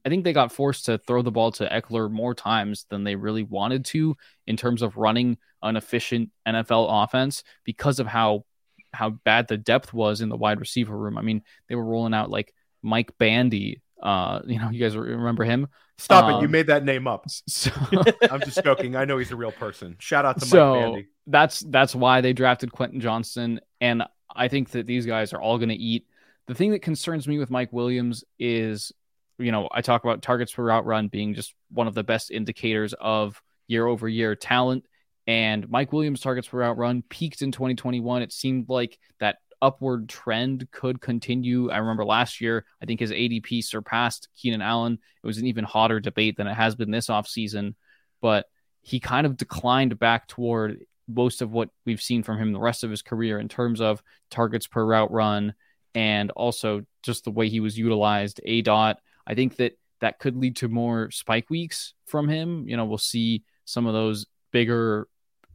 I 0.05 0.09
think 0.09 0.25
they 0.25 0.33
got 0.33 0.51
forced 0.51 0.87
to 0.87 0.99
throw 0.99 1.23
the 1.23 1.31
ball 1.31 1.53
to 1.53 1.69
Ekeler 1.69 2.11
more 2.11 2.35
times 2.35 2.87
than 2.89 3.05
they 3.05 3.15
really 3.15 3.45
wanted 3.45 3.85
to 3.87 4.17
in 4.49 4.57
terms 4.57 4.83
of 4.83 4.97
running 4.97 5.39
an 5.63 5.77
efficient 5.77 6.31
NFL 6.47 7.05
offense 7.05 7.45
because 7.65 8.01
of 8.01 8.09
how 8.09 8.45
how 8.93 9.11
bad 9.11 9.49
the 9.49 9.57
depth 9.57 9.93
was 9.93 10.21
in 10.21 10.29
the 10.29 10.37
wide 10.37 10.61
receiver 10.61 10.97
room. 10.97 11.19
I 11.19 11.23
mean, 11.23 11.43
they 11.69 11.75
were 11.75 11.85
rolling 11.85 12.15
out 12.15 12.31
like 12.31 12.55
Mike 12.83 13.17
Bandy. 13.19 13.81
Uh, 14.03 14.41
you 14.47 14.59
know, 14.59 14.71
you 14.71 14.81
guys 14.81 14.97
remember 14.97 15.45
him? 15.45 15.69
Stop 15.99 16.25
um, 16.25 16.31
it! 16.31 16.39
You 16.41 16.47
um, 16.47 16.51
made 16.51 16.67
that 16.69 16.85
name 16.85 17.07
up. 17.07 17.27
So... 17.49 17.71
I'm 18.31 18.41
just 18.41 18.63
joking. 18.65 18.97
I 18.97 19.05
know 19.05 19.19
he's 19.19 19.31
a 19.31 19.37
real 19.37 19.53
person. 19.53 19.97
Shout 19.99 20.25
out 20.25 20.41
to 20.41 20.47
so, 20.47 20.75
Mike 20.75 20.83
Bandy. 20.83 21.09
That's 21.27 21.61
that's 21.61 21.95
why 21.95 22.21
they 22.21 22.33
drafted 22.33 22.73
Quentin 22.73 23.01
Johnston, 23.01 23.61
and 23.81 24.03
I 24.35 24.49
think 24.49 24.71
that 24.71 24.87
these 24.87 25.07
guys 25.07 25.33
are 25.33 25.41
all 25.41 25.59
going 25.59 25.69
to 25.69 25.75
eat. 25.75 26.07
The 26.49 26.55
thing 26.55 26.73
that 26.73 26.83
concerns 26.83 27.29
me 27.29 27.39
with 27.39 27.51
Mike 27.51 27.73
Williams 27.73 28.25
is, 28.39 28.93
you 29.39 29.53
know, 29.53 29.69
I 29.71 29.81
talk 29.81 30.03
about 30.03 30.23
targets 30.23 30.53
per 30.53 30.65
route 30.65 30.85
run 30.85 31.09
being 31.09 31.35
just 31.35 31.55
one 31.71 31.87
of 31.87 31.95
the 31.95 32.03
best 32.03 32.31
indicators 32.31 32.95
of 32.95 33.41
year 33.69 33.87
over 33.87 34.09
year 34.09 34.35
talent. 34.35 34.85
And 35.27 35.69
Mike 35.71 35.93
Williams' 35.93 36.21
targets 36.21 36.49
per 36.49 36.59
route 36.59 36.77
run 36.77 37.03
peaked 37.09 37.43
in 37.43 37.53
2021. 37.53 38.23
It 38.23 38.33
seemed 38.33 38.69
like 38.69 38.99
that 39.21 39.37
upward 39.61 40.09
trend 40.09 40.69
could 40.73 41.01
continue. 41.01 41.71
I 41.71 41.79
remember 41.79 42.05
last 42.05 42.41
year, 42.41 42.65
I 42.83 42.87
think 42.87 42.99
his 42.99 43.13
ADP 43.13 43.65
surpassed 43.65 44.29
Keenan 44.37 44.61
Allen. 44.61 44.99
It 45.23 45.27
was 45.27 45.39
an 45.39 45.47
even 45.47 45.65
hotter 45.65 46.01
debate 46.01 46.37
than 46.37 46.49
it 46.49 46.55
has 46.55 46.75
been 46.75 46.91
this 46.91 47.07
offseason, 47.07 47.75
but 48.21 48.47
he 48.83 48.99
kind 48.99 49.25
of 49.25 49.37
declined 49.37 49.99
back 49.99 50.27
toward 50.27 50.85
most 51.09 51.43
of 51.43 51.53
what 51.53 51.71
we've 51.87 52.03
seen 52.03 52.23
from 52.23 52.39
him 52.39 52.53
the 52.53 52.59
rest 52.59 52.83
of 52.83 52.91
his 52.91 53.03
career 53.03 53.39
in 53.39 53.49
terms 53.49 53.81
of 53.81 54.03
targets 54.31 54.67
per 54.67 54.85
route 54.85 55.13
run 55.13 55.55
and 55.95 56.31
also 56.33 56.83
just 57.03 57.25
the 57.25 57.31
way 57.31 57.49
he 57.49 57.61
was 57.61 57.79
utilized. 57.79 58.41
aDOT. 58.47 58.97
I 59.27 59.35
think 59.35 59.57
that 59.57 59.79
that 60.01 60.19
could 60.19 60.37
lead 60.37 60.57
to 60.57 60.69
more 60.69 61.11
spike 61.11 61.49
weeks 61.49 61.95
from 62.07 62.29
him. 62.29 62.69
You 62.69 62.77
know, 62.77 62.85
we'll 62.85 62.99
see 62.99 63.45
some 63.65 63.87
of 63.87 63.95
those 63.95 64.27
bigger 64.51 65.07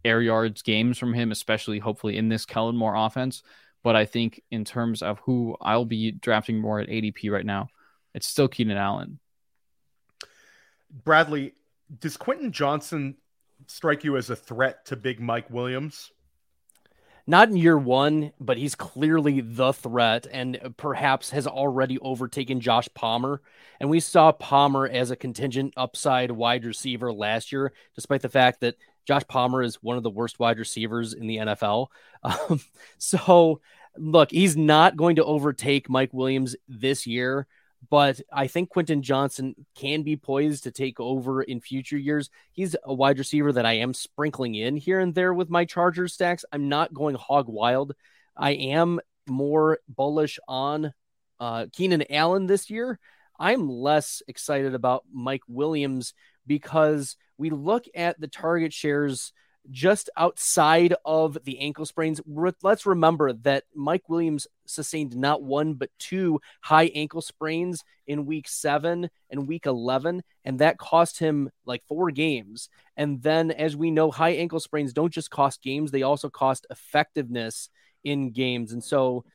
air 0.08 0.22
yards 0.22 0.62
games 0.62 0.98
from 0.98 1.14
him, 1.14 1.32
especially 1.32 1.80
hopefully 1.80 2.18
in 2.18 2.30
this 2.30 2.46
Kellen 2.46 2.78
Moore 2.78 2.96
offense. 2.96 3.44
But 3.84 3.96
I 3.96 4.06
think 4.06 4.42
in 4.50 4.66
terms 4.66 5.02
of 5.02 5.20
who 5.20 5.56
I'll 5.62 5.86
be 5.86 6.12
drafting 6.12 6.60
more 6.60 6.80
at 6.80 6.90
ADP 6.90 7.32
right 7.32 7.46
now, 7.46 7.70
it's 8.14 8.28
still 8.28 8.48
Keenan 8.48 8.78
Allen. 8.78 9.20
Bradley, 10.90 11.54
does 12.00 12.18
Quentin 12.18 12.52
Johnston 12.52 13.18
strike 13.68 14.04
you 14.04 14.18
as 14.18 14.30
a 14.30 14.36
threat 14.36 14.86
to 14.88 14.96
Big 14.96 15.20
Mike 15.20 15.50
Williams? 15.50 16.12
Not 17.30 17.50
in 17.50 17.58
year 17.58 17.78
one, 17.78 18.32
but 18.40 18.58
he's 18.58 18.74
clearly 18.74 19.42
the 19.42 19.74
threat 19.74 20.28
and 20.32 20.74
perhaps 20.78 21.32
has 21.32 21.46
already 21.46 22.00
overtaken 22.00 22.62
Josh 22.62 22.88
Palmer. 22.94 23.42
And 23.82 23.90
we 23.90 24.00
saw 24.00 24.32
Palmer 24.32 24.88
as 24.88 25.12
a 25.12 25.18
contingent 25.18 25.74
upside 25.76 26.32
wide 26.32 26.64
receiver 26.64 27.12
last 27.12 27.52
year, 27.52 27.74
despite 27.96 28.22
the 28.22 28.30
fact 28.30 28.62
that 28.62 28.76
Josh 29.08 29.24
Palmer 29.28 29.64
is 29.64 29.76
one 29.76 29.98
of 29.98 30.04
the 30.04 30.10
worst 30.10 30.38
wide 30.38 30.60
receivers 30.60 31.14
in 31.14 31.28
the 31.28 31.38
NFL. 31.38 31.88
Um, 32.24 32.60
so, 32.98 33.62
look, 33.96 34.32
he's 34.32 34.58
not 34.58 34.98
going 34.98 35.18
to 35.18 35.24
overtake 35.24 35.88
Mike 35.88 36.10
Williams 36.14 36.56
this 36.68 37.06
year, 37.06 37.46
but 37.92 38.20
I 38.34 38.48
think 38.48 38.70
Quentin 38.70 39.04
Johnston 39.04 39.56
can 39.76 40.02
be 40.02 40.18
poised 40.18 40.64
to 40.64 40.72
take 40.72 41.00
over 41.00 41.44
in 41.44 41.62
future 41.62 41.98
years. 41.98 42.32
He's 42.52 42.76
a 42.84 42.94
wide 42.94 43.20
receiver 43.20 43.54
that 43.54 43.68
I 43.68 43.74
am 43.74 43.94
sprinkling 43.94 44.56
in 44.56 44.78
here 44.78 45.00
and 45.00 45.14
there 45.14 45.34
with 45.34 45.50
my 45.50 45.64
Chargers 45.64 46.14
stacks. 46.14 46.44
I'm 46.52 46.70
not 46.70 46.94
going 46.94 47.16
hog 47.16 47.48
wild. 47.48 47.94
I 48.36 48.52
am 48.52 49.00
more 49.28 49.80
bullish 49.88 50.40
on 50.48 50.92
uh, 51.40 51.68
Keenan 51.72 52.04
Allen 52.10 52.48
this 52.48 52.70
year. 52.70 53.00
I'm 53.40 53.70
less 53.70 54.24
excited 54.28 54.74
about 54.74 55.06
Mike 55.14 55.44
Williams 55.48 56.14
because 56.48 57.16
we 57.38 57.50
look 57.50 57.86
at 57.94 58.20
the 58.20 58.28
target 58.28 58.74
shares 58.74 59.34
just 59.70 60.10
outside 60.16 60.94
of 61.06 61.38
the 61.44 61.60
ankle 61.60 61.86
sprains. 61.86 62.22
Let's 62.64 62.86
remember 62.86 63.34
that 63.34 63.66
Mike 63.76 64.08
Williams 64.10 64.48
sustained 64.66 65.16
not 65.16 65.44
one, 65.44 65.74
but 65.74 65.90
two 66.00 66.40
high 66.62 66.90
ankle 66.96 67.22
sprains 67.22 67.84
in 68.06 68.26
week 68.26 68.48
seven 68.48 69.10
and 69.30 69.48
week 69.48 69.66
11, 69.66 70.24
and 70.46 70.60
that 70.60 70.78
cost 70.78 71.20
him 71.20 71.50
like 71.66 71.84
four 71.88 72.12
games. 72.12 72.70
And 72.96 73.22
then, 73.22 73.52
as 73.52 73.76
we 73.76 73.92
know, 73.92 74.12
high 74.12 74.32
ankle 74.32 74.60
sprains 74.60 74.94
don't 74.94 75.14
just 75.14 75.30
cost 75.30 75.62
games, 75.62 75.92
they 75.92 76.04
also 76.04 76.30
cost 76.30 76.66
effectiveness 76.70 77.70
in 78.04 78.32
games. 78.32 78.72
And 78.72 78.84
so, 78.84 79.26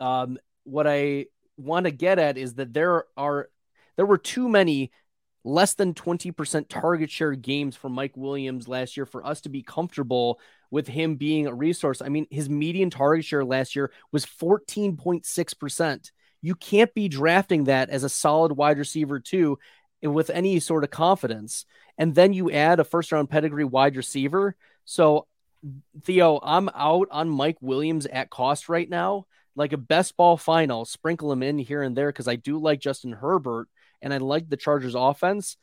um, 0.00 0.38
what 0.64 0.86
I 0.86 1.26
want 1.56 1.84
to 1.84 1.90
get 1.90 2.18
at 2.18 2.38
is 2.38 2.54
that 2.54 2.72
there 2.72 3.04
are 3.16 3.48
there 3.96 4.06
were 4.06 4.18
too 4.18 4.48
many 4.48 4.92
less 5.46 5.74
than 5.74 5.94
20% 5.94 6.68
target 6.68 7.08
share 7.08 7.32
games 7.36 7.76
for 7.76 7.88
Mike 7.88 8.16
Williams 8.16 8.66
last 8.66 8.96
year 8.96 9.06
for 9.06 9.24
us 9.24 9.42
to 9.42 9.48
be 9.48 9.62
comfortable 9.62 10.40
with 10.72 10.88
him 10.88 11.14
being 11.14 11.46
a 11.46 11.54
resource. 11.54 12.02
I 12.02 12.08
mean, 12.08 12.26
his 12.32 12.50
median 12.50 12.90
target 12.90 13.24
share 13.24 13.44
last 13.44 13.76
year 13.76 13.92
was 14.10 14.26
14.6%. 14.26 16.10
You 16.42 16.54
can't 16.56 16.92
be 16.94 17.08
drafting 17.08 17.64
that 17.64 17.90
as 17.90 18.02
a 18.02 18.08
solid 18.08 18.52
wide 18.52 18.76
receiver, 18.76 19.20
too, 19.20 19.60
with 20.02 20.30
any 20.30 20.58
sort 20.58 20.82
of 20.82 20.90
confidence. 20.90 21.64
And 21.96 22.12
then 22.12 22.32
you 22.32 22.50
add 22.50 22.80
a 22.80 22.84
first 22.84 23.12
round 23.12 23.30
pedigree 23.30 23.64
wide 23.64 23.96
receiver. 23.96 24.56
So, 24.84 25.28
Theo, 26.02 26.40
I'm 26.42 26.68
out 26.74 27.06
on 27.12 27.30
Mike 27.30 27.58
Williams 27.60 28.06
at 28.06 28.30
cost 28.30 28.68
right 28.68 28.90
now. 28.90 29.26
Like 29.54 29.72
a 29.72 29.78
best 29.78 30.16
ball 30.16 30.36
final, 30.36 30.84
sprinkle 30.84 31.32
him 31.32 31.44
in 31.44 31.56
here 31.56 31.82
and 31.82 31.96
there 31.96 32.08
because 32.08 32.28
I 32.28 32.34
do 32.34 32.58
like 32.58 32.80
Justin 32.80 33.12
Herbert 33.12 33.68
and 34.06 34.14
I 34.14 34.18
like 34.18 34.48
the 34.48 34.56
Chargers 34.56 34.94
offense, 34.94 35.56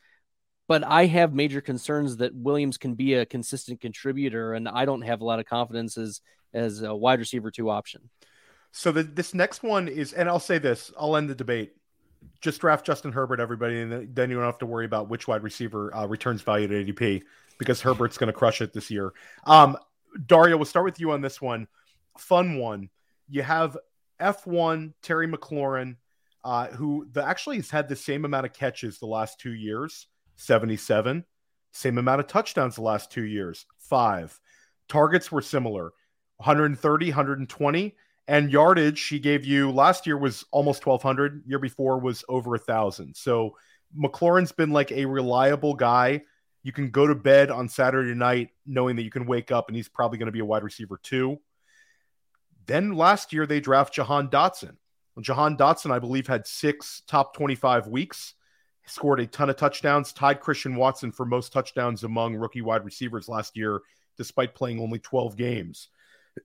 but 0.68 0.84
I 0.84 1.06
have 1.06 1.32
major 1.32 1.62
concerns 1.62 2.18
that 2.18 2.34
Williams 2.34 2.76
can 2.76 2.94
be 2.94 3.14
a 3.14 3.24
consistent 3.24 3.80
contributor, 3.80 4.52
and 4.52 4.68
I 4.68 4.84
don't 4.84 5.00
have 5.00 5.22
a 5.22 5.24
lot 5.24 5.40
of 5.40 5.46
confidence 5.46 5.96
as 5.96 6.20
as 6.52 6.82
a 6.82 6.94
wide 6.94 7.20
receiver 7.20 7.50
two 7.50 7.70
option. 7.70 8.10
So 8.70 8.92
the, 8.92 9.02
this 9.02 9.32
next 9.32 9.62
one 9.62 9.88
is, 9.88 10.12
and 10.12 10.28
I'll 10.28 10.38
say 10.38 10.58
this, 10.58 10.92
I'll 11.00 11.16
end 11.16 11.30
the 11.30 11.34
debate. 11.34 11.72
Just 12.42 12.60
draft 12.60 12.84
Justin 12.84 13.12
Herbert, 13.12 13.40
everybody, 13.40 13.80
and 13.80 14.14
then 14.14 14.28
you 14.28 14.36
don't 14.36 14.44
have 14.44 14.58
to 14.58 14.66
worry 14.66 14.84
about 14.84 15.08
which 15.08 15.26
wide 15.26 15.42
receiver 15.42 15.94
uh, 15.96 16.06
returns 16.06 16.42
value 16.42 16.68
to 16.68 16.84
ADP 16.84 17.22
because 17.58 17.80
Herbert's 17.80 18.18
going 18.18 18.28
to 18.28 18.34
crush 18.34 18.60
it 18.60 18.74
this 18.74 18.90
year. 18.90 19.14
Um, 19.46 19.78
Dario, 20.26 20.58
we'll 20.58 20.66
start 20.66 20.84
with 20.84 21.00
you 21.00 21.12
on 21.12 21.22
this 21.22 21.40
one. 21.40 21.66
Fun 22.18 22.58
one. 22.58 22.90
You 23.30 23.42
have 23.42 23.78
F1 24.20 24.92
Terry 25.00 25.28
McLaurin 25.28 25.96
uh, 26.44 26.68
who 26.68 27.06
the, 27.12 27.24
actually 27.24 27.56
has 27.56 27.70
had 27.70 27.88
the 27.88 27.96
same 27.96 28.24
amount 28.24 28.46
of 28.46 28.52
catches 28.52 28.98
the 28.98 29.06
last 29.06 29.40
two 29.40 29.54
years 29.54 30.06
77 30.36 31.24
same 31.72 31.98
amount 31.98 32.20
of 32.20 32.26
touchdowns 32.26 32.76
the 32.76 32.82
last 32.82 33.10
two 33.10 33.24
years 33.24 33.66
five. 33.78 34.38
Targets 34.88 35.32
were 35.32 35.42
similar 35.42 35.92
130 36.36 37.06
120 37.06 37.96
and 38.28 38.50
yardage 38.50 38.98
she 38.98 39.18
gave 39.18 39.44
you 39.44 39.70
last 39.70 40.06
year 40.06 40.16
was 40.18 40.44
almost 40.50 40.84
1200 40.84 41.42
year 41.46 41.58
before 41.58 41.98
was 41.98 42.24
over 42.28 42.54
a 42.54 42.58
thousand. 42.58 43.16
So 43.16 43.56
mclaurin's 43.96 44.52
been 44.52 44.70
like 44.70 44.92
a 44.92 45.06
reliable 45.06 45.74
guy. 45.74 46.22
You 46.62 46.72
can 46.72 46.90
go 46.90 47.06
to 47.06 47.14
bed 47.14 47.50
on 47.50 47.68
saturday 47.68 48.14
night 48.14 48.50
knowing 48.66 48.96
that 48.96 49.02
you 49.02 49.10
can 49.10 49.26
wake 49.26 49.50
up 49.50 49.68
and 49.68 49.76
he's 49.76 49.88
probably 49.88 50.18
going 50.18 50.26
to 50.26 50.32
be 50.32 50.40
a 50.40 50.44
wide 50.44 50.62
receiver 50.62 51.00
two. 51.02 51.38
Then 52.66 52.92
last 52.92 53.32
year 53.32 53.46
they 53.46 53.60
draft 53.60 53.94
jahan 53.94 54.28
dotson 54.28 54.76
Jahan 55.20 55.56
Dotson, 55.56 55.90
I 55.90 55.98
believe, 55.98 56.26
had 56.26 56.46
six 56.46 57.02
top 57.06 57.34
25 57.34 57.86
weeks, 57.86 58.34
scored 58.86 59.20
a 59.20 59.26
ton 59.26 59.50
of 59.50 59.56
touchdowns, 59.56 60.12
tied 60.12 60.40
Christian 60.40 60.76
Watson 60.76 61.12
for 61.12 61.24
most 61.24 61.52
touchdowns 61.52 62.04
among 62.04 62.34
rookie 62.34 62.62
wide 62.62 62.84
receivers 62.84 63.28
last 63.28 63.56
year, 63.56 63.80
despite 64.16 64.54
playing 64.54 64.80
only 64.80 64.98
12 64.98 65.36
games. 65.36 65.88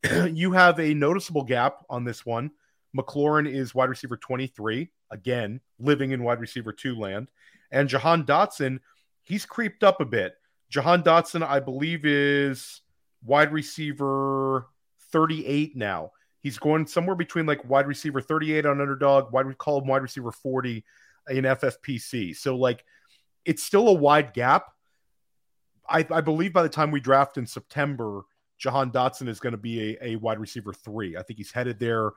you 0.31 0.51
have 0.51 0.79
a 0.79 0.93
noticeable 0.93 1.43
gap 1.43 1.83
on 1.89 2.03
this 2.03 2.25
one. 2.25 2.51
McLaurin 2.95 3.51
is 3.51 3.75
wide 3.75 3.89
receiver 3.89 4.17
23, 4.17 4.89
again, 5.11 5.61
living 5.79 6.11
in 6.11 6.23
wide 6.23 6.39
receiver 6.39 6.71
two 6.71 6.95
land. 6.95 7.27
And 7.71 7.89
Jahan 7.89 8.23
Dotson, 8.23 8.79
he's 9.23 9.45
creeped 9.45 9.83
up 9.83 10.01
a 10.01 10.05
bit. 10.05 10.35
Jahan 10.69 11.03
Dotson, 11.03 11.43
I 11.43 11.59
believe, 11.59 12.05
is 12.05 12.81
wide 13.23 13.51
receiver 13.51 14.67
38 15.11 15.75
now. 15.75 16.11
He's 16.41 16.57
going 16.57 16.87
somewhere 16.87 17.15
between 17.15 17.45
like 17.45 17.67
wide 17.69 17.87
receiver 17.87 18.21
38 18.21 18.65
on 18.65 18.81
underdog, 18.81 19.31
wide 19.33 19.45
we 19.45 19.53
call 19.53 19.81
him 19.81 19.87
wide 19.87 20.01
receiver 20.01 20.31
40 20.31 20.83
in 21.29 21.43
FFPC. 21.43 22.35
So 22.35 22.55
like 22.55 22.83
it's 23.45 23.63
still 23.63 23.87
a 23.89 23.93
wide 23.93 24.33
gap. 24.33 24.67
I, 25.87 26.05
I 26.11 26.21
believe 26.21 26.53
by 26.53 26.63
the 26.63 26.69
time 26.69 26.91
we 26.91 26.99
draft 26.99 27.37
in 27.37 27.47
September, 27.47 28.21
Jahan 28.57 28.91
Dotson 28.91 29.27
is 29.27 29.39
going 29.39 29.51
to 29.51 29.57
be 29.57 29.97
a, 29.97 30.11
a 30.11 30.15
wide 30.17 30.39
receiver 30.39 30.73
three. 30.73 31.17
I 31.17 31.23
think 31.23 31.37
he's 31.37 31.51
headed 31.51 31.79
there. 31.79 32.11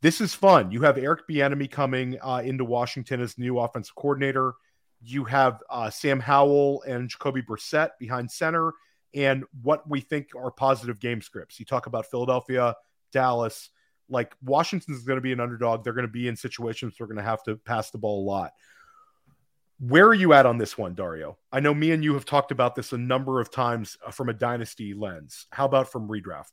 This 0.00 0.20
is 0.20 0.34
fun. 0.34 0.70
You 0.70 0.82
have 0.82 0.98
Eric 0.98 1.26
Bieniemy 1.28 1.70
coming 1.70 2.18
uh, 2.22 2.42
into 2.44 2.64
Washington 2.64 3.20
as 3.20 3.38
new 3.38 3.58
offensive 3.58 3.94
coordinator. 3.94 4.54
You 5.02 5.24
have 5.24 5.62
uh, 5.68 5.90
Sam 5.90 6.20
Howell 6.20 6.82
and 6.86 7.08
Jacoby 7.08 7.42
Brissett 7.42 7.90
behind 7.98 8.30
center, 8.30 8.72
and 9.14 9.44
what 9.62 9.88
we 9.88 10.00
think 10.00 10.28
are 10.36 10.50
positive 10.50 11.00
game 11.00 11.20
scripts. 11.20 11.58
You 11.58 11.66
talk 11.66 11.86
about 11.86 12.06
Philadelphia, 12.06 12.74
Dallas. 13.14 13.70
Like 14.10 14.34
Washington 14.42 14.94
is 14.94 15.02
going 15.04 15.16
to 15.16 15.22
be 15.22 15.32
an 15.32 15.40
underdog. 15.40 15.82
They're 15.82 15.94
going 15.94 16.06
to 16.06 16.12
be 16.12 16.28
in 16.28 16.36
situations 16.36 16.96
they're 16.98 17.06
going 17.06 17.16
to 17.16 17.22
have 17.22 17.42
to 17.44 17.56
pass 17.56 17.90
the 17.90 17.98
ball 17.98 18.22
a 18.22 18.26
lot. 18.26 18.52
Where 19.80 20.06
are 20.06 20.14
you 20.14 20.34
at 20.34 20.44
on 20.44 20.58
this 20.58 20.76
one, 20.76 20.94
Dario? 20.94 21.38
I 21.50 21.60
know 21.60 21.72
me 21.72 21.92
and 21.92 22.04
you 22.04 22.14
have 22.14 22.26
talked 22.26 22.52
about 22.52 22.74
this 22.74 22.92
a 22.92 22.98
number 22.98 23.40
of 23.40 23.50
times 23.50 23.96
uh, 24.06 24.10
from 24.10 24.28
a 24.28 24.34
dynasty 24.34 24.92
lens. 24.92 25.46
How 25.50 25.64
about 25.64 25.90
from 25.90 26.08
redraft? 26.08 26.52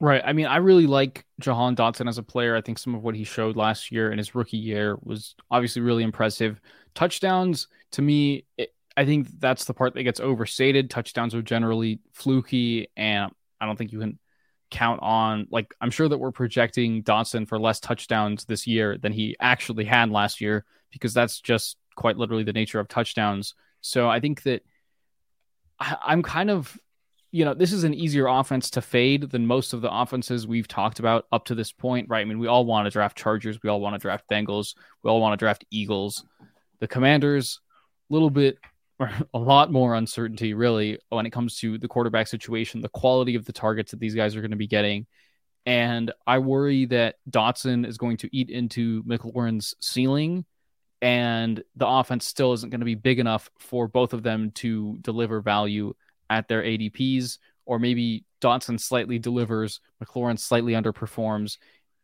Right. 0.00 0.22
I 0.24 0.32
mean, 0.32 0.46
I 0.46 0.56
really 0.56 0.86
like 0.86 1.24
Jahan 1.40 1.76
Dotson 1.76 2.08
as 2.08 2.18
a 2.18 2.22
player. 2.22 2.56
I 2.56 2.60
think 2.60 2.78
some 2.78 2.94
of 2.94 3.02
what 3.02 3.14
he 3.14 3.24
showed 3.24 3.56
last 3.56 3.90
year 3.90 4.12
in 4.12 4.18
his 4.18 4.34
rookie 4.34 4.56
year 4.56 4.98
was 5.02 5.34
obviously 5.50 5.82
really 5.82 6.02
impressive. 6.02 6.60
Touchdowns, 6.94 7.68
to 7.92 8.02
me, 8.02 8.44
it, 8.56 8.74
I 8.96 9.04
think 9.04 9.28
that's 9.40 9.64
the 9.64 9.74
part 9.74 9.94
that 9.94 10.02
gets 10.02 10.20
overstated. 10.20 10.90
Touchdowns 10.90 11.34
are 11.34 11.42
generally 11.42 12.00
fluky, 12.12 12.88
and 12.96 13.32
I 13.60 13.66
don't 13.66 13.76
think 13.76 13.92
you 13.92 13.98
can 13.98 14.18
count 14.74 15.00
on. 15.02 15.46
Like, 15.50 15.74
I'm 15.80 15.90
sure 15.90 16.08
that 16.08 16.18
we're 16.18 16.32
projecting 16.32 17.02
Dotson 17.02 17.46
for 17.46 17.58
less 17.58 17.80
touchdowns 17.80 18.44
this 18.44 18.66
year 18.66 18.98
than 18.98 19.12
he 19.12 19.36
actually 19.40 19.84
had 19.84 20.10
last 20.10 20.40
year 20.40 20.64
because 20.90 21.14
that's 21.14 21.40
just 21.40 21.76
quite 21.94 22.16
literally 22.16 22.42
the 22.42 22.52
nature 22.52 22.80
of 22.80 22.88
touchdowns. 22.88 23.54
So 23.80 24.08
I 24.08 24.18
think 24.20 24.42
that 24.42 24.62
I, 25.78 25.96
I'm 26.04 26.22
kind 26.22 26.50
of 26.50 26.76
you 27.30 27.44
know, 27.44 27.52
this 27.52 27.72
is 27.72 27.82
an 27.82 27.94
easier 27.94 28.28
offense 28.28 28.70
to 28.70 28.80
fade 28.80 29.28
than 29.30 29.44
most 29.44 29.72
of 29.72 29.80
the 29.80 29.92
offenses 29.92 30.46
we've 30.46 30.68
talked 30.68 31.00
about 31.00 31.26
up 31.32 31.46
to 31.46 31.56
this 31.56 31.72
point, 31.72 32.08
right? 32.08 32.20
I 32.20 32.24
mean, 32.24 32.38
we 32.38 32.46
all 32.46 32.64
want 32.64 32.86
to 32.86 32.92
draft 32.92 33.18
Chargers, 33.18 33.58
we 33.60 33.68
all 33.68 33.80
want 33.80 33.94
to 33.94 33.98
draft 33.98 34.30
Bengals, 34.30 34.76
we 35.02 35.10
all 35.10 35.20
want 35.20 35.32
to 35.32 35.42
draft 35.42 35.64
Eagles. 35.68 36.24
The 36.78 36.86
Commanders, 36.86 37.58
a 38.08 38.12
little 38.12 38.30
bit, 38.30 38.58
a 39.34 39.38
lot 39.38 39.72
more 39.72 39.94
uncertainty, 39.94 40.54
really, 40.54 40.98
when 41.08 41.26
it 41.26 41.30
comes 41.30 41.58
to 41.58 41.78
the 41.78 41.88
quarterback 41.88 42.28
situation, 42.28 42.80
the 42.80 42.88
quality 42.88 43.34
of 43.34 43.44
the 43.44 43.52
targets 43.52 43.90
that 43.90 44.00
these 44.00 44.14
guys 44.14 44.36
are 44.36 44.40
going 44.40 44.50
to 44.50 44.56
be 44.56 44.66
getting. 44.66 45.06
And 45.66 46.12
I 46.26 46.38
worry 46.38 46.86
that 46.86 47.16
Dotson 47.28 47.86
is 47.86 47.96
going 47.96 48.18
to 48.18 48.36
eat 48.36 48.50
into 48.50 49.02
McLaurin's 49.04 49.74
ceiling, 49.80 50.44
and 51.00 51.62
the 51.76 51.86
offense 51.86 52.26
still 52.26 52.52
isn't 52.52 52.70
going 52.70 52.80
to 52.80 52.86
be 52.86 52.94
big 52.94 53.18
enough 53.18 53.50
for 53.58 53.88
both 53.88 54.12
of 54.12 54.22
them 54.22 54.50
to 54.56 54.98
deliver 55.00 55.40
value 55.40 55.94
at 56.30 56.48
their 56.48 56.62
ADPs, 56.62 57.38
or 57.66 57.78
maybe 57.78 58.24
Dotson 58.40 58.78
slightly 58.78 59.18
delivers, 59.18 59.80
McLaurin 60.02 60.38
slightly 60.38 60.74
underperforms, 60.74 61.56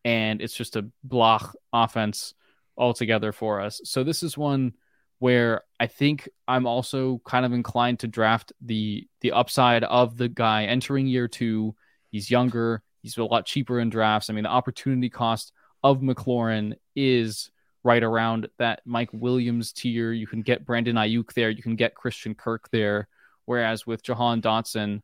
and 0.03 0.41
it's 0.41 0.55
just 0.55 0.75
a 0.75 0.87
block 1.03 1.55
offense 1.71 2.33
altogether 2.77 3.31
for 3.31 3.61
us. 3.61 3.79
So 3.83 4.03
this 4.03 4.23
is 4.23 4.37
one 4.37 4.73
where 5.21 5.61
I 5.79 5.85
think 5.85 6.27
I'm 6.47 6.65
also 6.65 7.21
kind 7.25 7.45
of 7.45 7.53
inclined 7.53 7.99
to 7.99 8.07
draft 8.07 8.53
the 8.59 9.07
the 9.21 9.33
upside 9.33 9.83
of 9.83 10.17
the 10.17 10.27
guy 10.27 10.65
entering 10.65 11.05
year 11.05 11.27
two. 11.27 11.75
He's 12.09 12.31
younger, 12.31 12.81
he's 13.03 13.19
a 13.19 13.23
lot 13.23 13.45
cheaper 13.45 13.79
in 13.79 13.91
drafts. 13.91 14.31
I 14.31 14.33
mean, 14.33 14.45
the 14.45 14.49
opportunity 14.49 15.11
cost 15.11 15.53
of 15.83 15.99
McLaurin 15.99 16.73
is 16.95 17.51
right 17.83 18.01
around 18.01 18.49
that 18.57 18.81
Mike 18.83 19.11
Williams 19.13 19.71
tier. 19.71 20.11
You 20.11 20.25
can 20.25 20.41
get 20.41 20.65
Brandon 20.65 20.95
Aiyuk 20.95 21.33
there, 21.33 21.51
you 21.51 21.61
can 21.61 21.75
get 21.75 21.93
Christian 21.93 22.33
Kirk 22.33 22.67
there. 22.71 23.07
Whereas 23.45 23.85
with 23.85 24.01
Jahan 24.01 24.41
Dotson, 24.41 25.01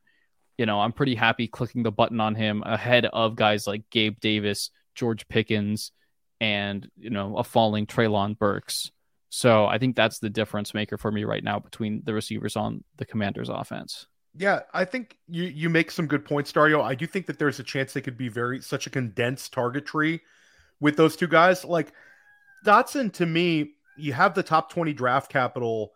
you 0.57 0.65
know, 0.65 0.81
I'm 0.81 0.93
pretty 0.93 1.13
happy 1.13 1.47
clicking 1.47 1.83
the 1.83 1.91
button 1.91 2.19
on 2.19 2.33
him 2.33 2.63
ahead 2.65 3.05
of 3.05 3.35
guys 3.35 3.67
like 3.67 3.83
Gabe 3.91 4.19
Davis, 4.19 4.71
George 4.95 5.27
Pickens, 5.27 5.91
and 6.41 6.89
you 6.97 7.11
know, 7.11 7.37
a 7.37 7.43
falling 7.43 7.85
Treylon 7.85 8.35
Burks. 8.35 8.91
So 9.29 9.65
I 9.65 9.77
think 9.77 9.95
that's 9.95 10.19
the 10.19 10.29
difference 10.29 10.73
maker 10.73 10.97
for 10.97 11.11
me 11.11 11.23
right 11.23 11.43
now 11.43 11.59
between 11.59 12.01
the 12.05 12.13
receivers 12.13 12.55
on 12.55 12.83
the 12.97 13.05
Commanders 13.05 13.49
offense. 13.49 14.07
Yeah, 14.35 14.61
I 14.73 14.85
think 14.85 15.17
you 15.27 15.43
you 15.43 15.69
make 15.69 15.89
some 15.89 16.07
good 16.07 16.23
points, 16.23 16.51
Dario. 16.51 16.81
I 16.81 16.95
do 16.95 17.07
think 17.07 17.25
that 17.25 17.39
there's 17.39 17.59
a 17.59 17.63
chance 17.63 17.93
they 17.93 18.01
could 18.01 18.17
be 18.17 18.29
very 18.29 18.61
such 18.61 18.85
a 18.85 18.91
condensed 18.91 19.51
target 19.51 19.85
tree 19.85 20.21
with 20.79 20.95
those 20.95 21.15
two 21.15 21.27
guys. 21.27 21.65
Like 21.65 21.91
Dotson, 22.65 23.11
to 23.13 23.25
me, 23.25 23.73
you 23.97 24.13
have 24.13 24.35
the 24.35 24.43
top 24.43 24.71
20 24.71 24.93
draft 24.93 25.31
capital 25.31 25.93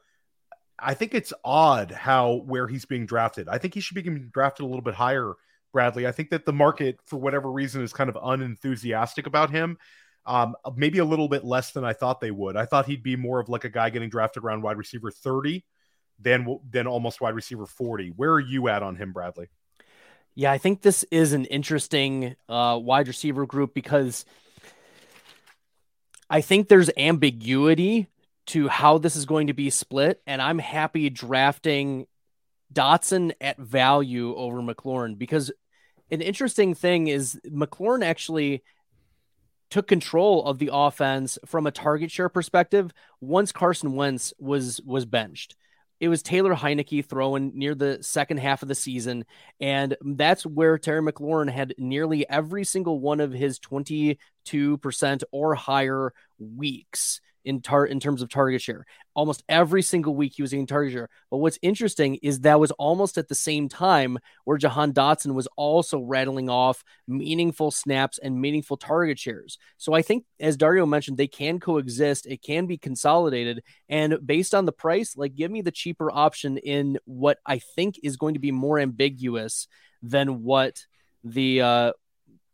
I 0.82 0.94
think 0.96 1.14
it's 1.14 1.32
odd 1.44 1.92
how 1.92 2.42
where 2.46 2.68
he's 2.68 2.86
being 2.86 3.06
drafted. 3.06 3.48
I 3.48 3.60
think 3.60 3.76
he 3.76 3.80
should 3.80 3.96
be 3.96 4.02
being 4.02 4.30
drafted 4.34 4.64
a 4.64 4.68
little 4.68 4.82
bit 4.82 4.96
higher, 4.96 5.34
Bradley. 5.72 6.08
I 6.08 6.12
think 6.12 6.32
that 6.32 6.46
the 6.46 6.54
market, 6.54 7.00
for 7.06 7.18
whatever 7.18 7.52
reason, 7.52 7.84
is 7.84 7.94
kind 7.94 8.10
of 8.10 8.18
unenthusiastic 8.22 9.28
about 9.28 9.52
him. 9.52 9.78
Um, 10.26 10.56
maybe 10.76 11.00
a 11.00 11.06
little 11.06 11.28
bit 11.28 11.44
less 11.44 11.72
than 11.72 11.84
I 11.84 11.94
thought 11.94 12.22
they 12.22 12.32
would. 12.32 12.56
I 12.56 12.66
thought 12.66 12.86
he'd 12.86 13.02
be 13.02 13.16
more 13.16 13.40
of 13.40 13.50
like 13.50 13.64
a 13.64 13.70
guy 13.70 13.90
getting 13.90 14.10
drafted 14.10 14.44
around 14.44 14.62
wide 14.62 14.78
receiver 14.78 15.10
30 15.10 15.66
than 16.20 16.60
than 16.70 16.88
almost 16.88 17.22
wide 17.22 17.36
receiver 17.36 17.66
40. 17.66 18.14
Where 18.16 18.32
are 18.32 18.40
you 18.40 18.68
at 18.68 18.84
on 18.84 18.96
him, 18.96 19.14
Bradley? 19.14 19.48
Yeah, 20.36 20.52
I 20.52 20.58
think 20.58 20.82
this 20.82 21.04
is 21.12 21.34
an 21.34 21.46
interesting 21.46 22.36
uh, 22.48 22.80
wide 22.82 23.08
receiver 23.08 23.46
group 23.46 23.74
because 23.74 24.26
I 26.30 26.42
think 26.42 26.68
there's 26.68 26.90
ambiguity 26.96 28.08
to 28.48 28.68
how 28.70 28.98
this 28.98 29.16
is 29.16 29.26
going 29.26 29.48
to 29.48 29.54
be 29.54 29.70
split, 29.70 30.22
and 30.26 30.42
I'm 30.42 30.60
happy 30.60 31.10
drafting 31.10 32.06
Dotson 32.74 33.34
at 33.42 33.58
value 33.58 34.36
over 34.36 34.62
McLaurin 34.62 35.18
because 35.18 35.52
an 36.10 36.22
interesting 36.22 36.74
thing 36.74 37.08
is 37.08 37.40
McLaurin 37.50 38.04
actually 38.04 38.64
took 39.72 39.88
control 39.88 40.46
of 40.46 40.60
the 40.60 40.70
offense 40.72 41.40
from 41.46 41.66
a 41.66 41.72
target 41.72 42.12
share 42.12 42.30
perspective 42.30 42.92
once 43.22 43.52
Carson 43.52 43.96
Wentz 43.96 44.34
was 44.38 44.80
was 44.86 45.06
benched. 45.06 45.56
It 46.00 46.10
was 46.10 46.22
Taylor 46.22 46.56
Heinicke 46.56 47.06
throwing 47.06 47.58
near 47.58 47.74
the 47.74 48.00
second 48.02 48.38
half 48.38 48.64
of 48.64 48.68
the 48.68 48.76
season, 48.76 49.26
and 49.60 49.96
that's 50.02 50.46
where 50.46 50.78
Terry 50.78 51.02
McLaurin 51.02 51.50
had 51.50 51.76
nearly 51.78 52.28
every 52.30 52.64
single 52.64 53.00
one 53.00 53.20
of 53.20 53.32
his 53.32 53.60
22% 53.60 54.18
or 55.32 55.56
higher 55.56 56.14
weeks 56.40 57.22
in 57.46 57.62
tar 57.62 57.86
in 57.86 58.00
terms 58.00 58.22
of 58.22 58.30
target 58.30 58.62
share. 58.62 58.86
Almost 59.14 59.44
every 59.50 59.82
single 59.82 60.16
week 60.16 60.34
he 60.36 60.42
was 60.42 60.52
getting 60.52 60.68
target 60.68 60.94
share. 60.94 61.10
But 61.30 61.38
what's 61.38 61.60
interesting 61.62 62.16
is 62.16 62.42
that 62.42 62.60
was 62.60 62.72
almost 62.72 63.18
at 63.18 63.28
the 63.28 63.36
same 63.36 63.70
time 63.70 64.20
where 64.46 64.58
Jahan 64.58 64.94
Dotson 64.94 65.34
was 65.34 65.48
also 65.56 66.00
rattling 66.02 66.50
off 66.50 66.84
meaningful 67.08 67.72
snaps 67.72 68.18
and 68.18 68.40
meaningful 68.40 68.78
target 68.78 69.20
shares. 69.20 69.58
So 69.78 69.94
I 69.94 70.02
think 70.02 70.26
as 70.40 70.58
Dario 70.58 70.86
mentioned, 70.86 71.18
they 71.18 71.28
can 71.28 71.60
coexist. 71.60 72.26
It 72.26 72.42
can 72.42 72.66
be 72.66 72.78
consolidated. 72.78 73.64
And 73.90 74.18
based 74.26 74.54
on 74.56 74.66
the 74.66 74.72
price, 74.72 75.18
like 75.18 75.36
give 75.36 75.52
me 75.52 75.62
the 75.62 75.72
cheaper 75.72 76.12
option 76.12 76.58
in 76.58 76.98
what 77.06 77.40
I 77.46 77.60
think 77.60 78.00
is 78.04 78.18
going 78.18 78.36
to 78.36 78.40
be 78.40 78.52
more 78.52 78.80
ambiguous 78.80 79.68
than 80.02 80.44
what 80.44 80.86
the 81.24 81.62
uh 81.62 81.92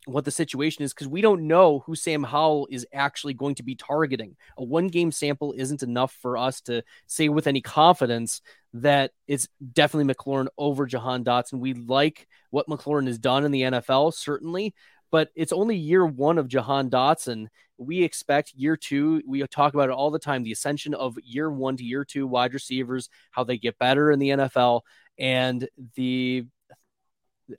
what 0.08 0.24
the 0.24 0.30
situation 0.30 0.84
is 0.84 0.94
because 0.94 1.06
we 1.06 1.20
don't 1.20 1.46
know 1.46 1.80
who 1.80 1.94
Sam 1.94 2.22
Howell 2.22 2.68
is 2.70 2.86
actually 2.92 3.34
going 3.34 3.54
to 3.56 3.62
be 3.62 3.74
targeting. 3.74 4.36
A 4.56 4.64
one 4.64 4.88
game 4.88 5.12
sample 5.12 5.52
isn't 5.56 5.82
enough 5.82 6.16
for 6.22 6.38
us 6.38 6.62
to 6.62 6.82
say 7.06 7.28
with 7.28 7.46
any 7.46 7.60
confidence 7.60 8.40
that 8.72 9.12
it's 9.26 9.48
definitely 9.72 10.12
McLaurin 10.12 10.48
over 10.56 10.86
Jahan 10.86 11.24
Dotson. 11.24 11.60
We 11.60 11.74
like 11.74 12.26
what 12.50 12.68
McLaurin 12.68 13.06
has 13.06 13.18
done 13.18 13.44
in 13.44 13.50
the 13.50 13.62
NFL, 13.62 14.14
certainly, 14.14 14.74
but 15.10 15.28
it's 15.34 15.52
only 15.52 15.76
year 15.76 16.06
one 16.06 16.38
of 16.38 16.48
Jahan 16.48 16.88
Dotson. 16.88 17.48
We 17.76 18.02
expect 18.02 18.54
year 18.56 18.76
two. 18.76 19.22
We 19.26 19.46
talk 19.46 19.74
about 19.74 19.90
it 19.90 19.94
all 19.94 20.10
the 20.10 20.18
time 20.18 20.42
the 20.42 20.52
ascension 20.52 20.94
of 20.94 21.18
year 21.22 21.50
one 21.50 21.76
to 21.76 21.84
year 21.84 22.04
two 22.04 22.26
wide 22.26 22.54
receivers, 22.54 23.10
how 23.30 23.44
they 23.44 23.58
get 23.58 23.78
better 23.78 24.10
in 24.10 24.18
the 24.18 24.30
NFL, 24.30 24.80
and 25.18 25.68
the 25.96 26.46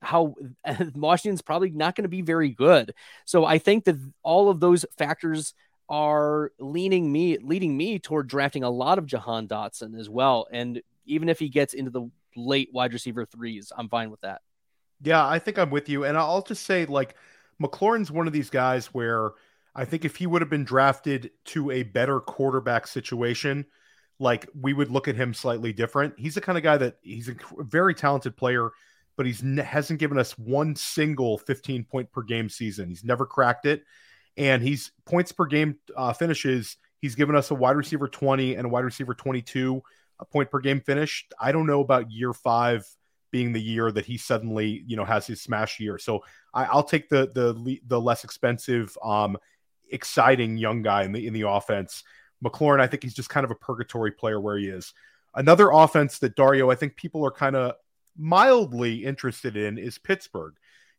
how 0.02 0.36
Washington's 0.96 1.42
probably 1.42 1.72
not 1.72 1.96
going 1.96 2.04
to 2.04 2.10
be 2.10 2.22
very 2.22 2.50
good. 2.50 2.94
So 3.26 3.46
I 3.46 3.58
think 3.58 3.86
that 3.86 3.98
all 4.24 4.50
of 4.50 4.60
those 4.60 4.86
factors 4.98 5.54
are 5.90 6.52
leaning 6.60 7.12
me 7.12 7.38
leading 7.40 7.76
me 7.76 7.98
toward 7.98 8.28
drafting 8.28 8.64
a 8.64 8.70
lot 8.70 9.00
of 9.00 9.06
Jahan 9.06 9.48
Dotson 9.48 10.00
as 10.00 10.10
well. 10.10 10.48
And 10.52 10.82
even 11.06 11.30
if 11.30 11.40
he 11.40 11.50
gets 11.50 11.74
into 11.74 11.92
the 11.92 12.10
late 12.36 12.70
wide 12.72 12.94
receiver 12.94 13.26
threes, 13.26 13.72
I'm 13.76 13.90
fine 13.90 14.12
with 14.12 14.22
that. 14.22 14.42
Yeah, 15.02 15.26
I 15.26 15.40
think 15.40 15.58
I'm 15.58 15.72
with 15.72 15.90
you. 15.90 16.04
And 16.04 16.18
I'll 16.18 16.44
just 16.44 16.66
say 16.66 16.86
like 16.86 17.16
McLaurin's 17.62 18.12
one 18.12 18.28
of 18.28 18.34
these 18.34 18.50
guys 18.50 18.88
where 18.88 19.32
I 19.76 19.86
think 19.86 20.06
if 20.06 20.16
he 20.16 20.28
would 20.28 20.42
have 20.42 20.50
been 20.50 20.64
drafted 20.64 21.32
to 21.46 21.72
a 21.72 21.84
better 21.84 22.20
quarterback 22.20 22.86
situation, 22.86 23.66
like 24.20 24.48
we 24.60 24.74
would 24.74 24.92
look 24.92 25.08
at 25.08 25.16
him 25.16 25.34
slightly 25.34 25.74
different. 25.74 26.14
He's 26.18 26.36
the 26.36 26.42
kind 26.42 26.58
of 26.58 26.64
guy 26.64 26.78
that 26.78 26.98
he's 27.02 27.30
a 27.30 27.36
very 27.60 27.96
talented 27.96 28.36
player 28.36 28.72
but 29.20 29.26
he's 29.26 29.44
ne- 29.44 29.62
hasn't 29.62 30.00
given 30.00 30.18
us 30.18 30.38
one 30.38 30.74
single 30.78 31.38
15 31.38 31.84
point 31.84 32.10
per 32.10 32.22
game 32.22 32.48
season. 32.48 32.88
He's 32.88 33.04
never 33.04 33.26
cracked 33.26 33.66
it, 33.66 33.84
and 34.38 34.64
he's 34.64 34.94
points 35.04 35.34
per 35.34 35.46
game 35.46 35.76
uh, 35.98 36.14
finishes. 36.14 36.78
He's 37.02 37.16
given 37.16 37.36
us 37.36 37.52
a 37.52 37.56
wide 37.56 37.76
receiver 37.76 38.08
20 38.08 38.56
and 38.56 38.66
a 38.66 38.70
wide 38.70 38.86
receiver 38.86 39.14
22 39.14 39.84
a 40.22 40.26
point 40.26 40.50
per 40.50 40.62
game 40.62 40.80
finish. 40.80 41.28
I 41.38 41.52
don't 41.52 41.68
know 41.68 41.82
about 41.82 42.10
year 42.10 42.32
five 42.32 42.88
being 43.30 43.52
the 43.52 43.62
year 43.62 43.92
that 43.92 44.06
he 44.06 44.18
suddenly, 44.18 44.86
you 44.88 44.96
know, 44.96 45.04
has 45.04 45.28
his 45.28 45.42
smash 45.42 45.82
year. 45.82 45.98
So 45.98 46.24
I, 46.54 46.74
will 46.74 46.84
take 46.84 47.10
the 47.10 47.28
the 47.28 47.80
the 47.88 48.00
less 48.00 48.24
expensive, 48.24 48.98
um, 49.04 49.38
exciting 49.92 50.56
young 50.56 50.82
guy 50.82 51.04
in 51.04 51.12
the 51.12 51.28
in 51.28 51.34
the 51.34 51.46
offense. 51.46 52.06
McLaurin, 52.42 52.80
I 52.80 52.88
think 52.88 53.04
he's 53.04 53.16
just 53.16 53.30
kind 53.30 53.44
of 53.44 53.52
a 53.52 53.56
purgatory 53.56 54.14
player 54.14 54.40
where 54.40 54.58
he 54.58 54.70
is. 54.70 54.94
Another 55.36 55.72
offense 55.72 56.20
that 56.20 56.38
Dario, 56.38 56.72
I 56.72 56.76
think 56.76 56.96
people 56.96 57.26
are 57.26 57.32
kind 57.32 57.58
of 57.58 57.74
mildly 58.20 59.06
interested 59.06 59.56
in 59.56 59.78
is 59.78 59.98
Pittsburgh. 59.98 60.56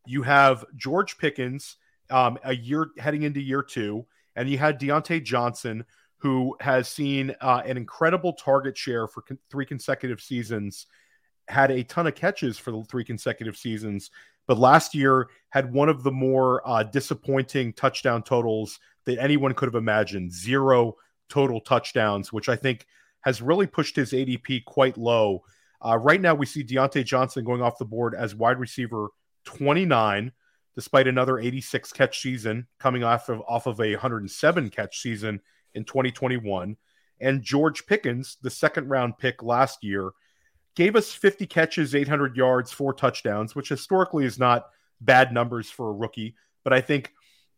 You 0.07 0.23
have 0.23 0.65
George 0.77 1.19
Pickens, 1.19 1.77
um, 2.11 2.39
a 2.43 2.55
year 2.55 2.89
heading 2.99 3.23
into 3.23 3.41
year 3.41 3.63
two, 3.63 4.07
and 4.35 4.49
you 4.49 4.59
had 4.59 4.81
Diontae 4.81 5.23
Johnson, 5.23 5.85
who 6.19 6.57
has 6.61 6.89
seen 6.89 7.35
uh, 7.41 7.63
an 7.65 7.77
incredible 7.77 8.33
target 8.33 8.77
share 8.77 9.07
for 9.07 9.23
con- 9.23 9.39
three 9.51 9.67
consecutive 9.67 10.21
seasons, 10.21 10.87
had 11.49 11.71
a 11.71 11.85
ton 11.85 12.07
of 12.07 12.15
catches 12.15 12.59
for 12.59 12.71
the 12.71 12.83
three 12.85 13.05
consecutive 13.05 13.57
seasons, 13.57 14.11
but 14.47 14.59
last 14.59 14.95
year 14.95 15.29
had 15.51 15.73
one 15.73 15.89
of 15.89 16.03
the 16.03 16.11
more 16.11 16.67
uh, 16.69 16.83
disappointing 16.83 17.73
touchdown 17.73 18.23
totals 18.23 18.81
that 19.05 19.19
anyone 19.19 19.55
could 19.55 19.67
have 19.67 19.75
imagined 19.75 20.33
zero 20.33 20.97
total 21.29 21.61
touchdowns, 21.61 22.33
which 22.33 22.49
I 22.49 22.57
think 22.57 22.87
has 23.21 23.43
really 23.43 23.67
pushed 23.67 23.97
his 23.97 24.13
ADP 24.13 24.65
quite 24.65 24.97
low. 24.97 25.43
Uh, 25.85 25.97
right 25.97 26.21
now, 26.21 26.35
we 26.35 26.47
see 26.47 26.65
Diontae 26.65 27.05
Johnson 27.05 27.45
going 27.45 27.63
off 27.63 27.79
the 27.79 27.85
board 27.85 28.15
as 28.15 28.35
wide 28.35 28.59
receiver 28.59 29.09
29, 29.45 30.33
despite 30.75 31.09
another 31.09 31.39
86 31.39 31.93
catch 31.93 32.21
season 32.21 32.67
coming 32.79 33.03
off 33.03 33.29
of 33.29 33.43
off 33.49 33.67
of 33.67 33.81
a 33.81 33.93
107 33.93 34.71
catch 34.71 35.01
season 35.01 35.41
in 35.75 35.85
2021. 35.85 36.77
And 37.21 37.43
George 37.43 37.87
Pickens, 37.87 38.37
the 38.43 38.51
second 38.51 38.89
round 38.89 39.19
pick 39.19 39.43
last 39.43 39.83
year, 39.85 40.11
gave 40.75 40.97
us 40.97 41.13
50 41.13 41.47
catches, 41.47 41.95
800 41.95 42.37
yards, 42.37 42.73
four 42.73 42.95
touchdowns, 42.95 43.55
which 43.55 43.69
historically 43.69 44.25
is 44.25 44.39
not 44.39 44.67
bad 45.01 45.33
numbers 45.33 45.71
for 45.71 45.91
a 45.91 45.95
rookie. 45.95 46.35
But 46.65 46.73
I 46.73 46.81
think 46.81 47.13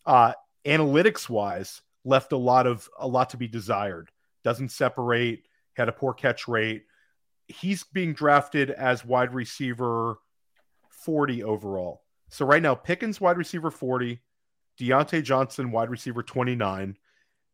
uh, 0.07 0.33
analytics 0.65 1.29
wise, 1.29 1.81
left 2.05 2.33
a 2.33 2.37
lot 2.37 2.67
of 2.67 2.89
a 2.99 3.07
lot 3.07 3.31
to 3.31 3.37
be 3.37 3.49
desired. 3.49 4.11
Doesn't 4.45 4.71
separate, 4.71 5.45
had 5.75 5.89
a 5.89 5.93
poor 5.93 6.15
catch 6.15 6.49
rate. 6.49 6.85
He's 7.53 7.85
being 7.85 8.15
drafted 8.15 8.71
as 8.71 9.05
wide 9.05 9.35
receiver 9.35 10.19
40 10.91 11.43
overall. 11.45 12.03
So 12.29 12.47
right 12.47 12.63
now, 12.63 12.75
Pickens 12.75 13.21
wide 13.21 13.37
receiver 13.37 13.71
40, 13.71 14.21
Diontae 14.81 15.23
Johnson 15.23 15.71
wide 15.71 15.91
receiver 15.91 16.23
29. 16.23 16.97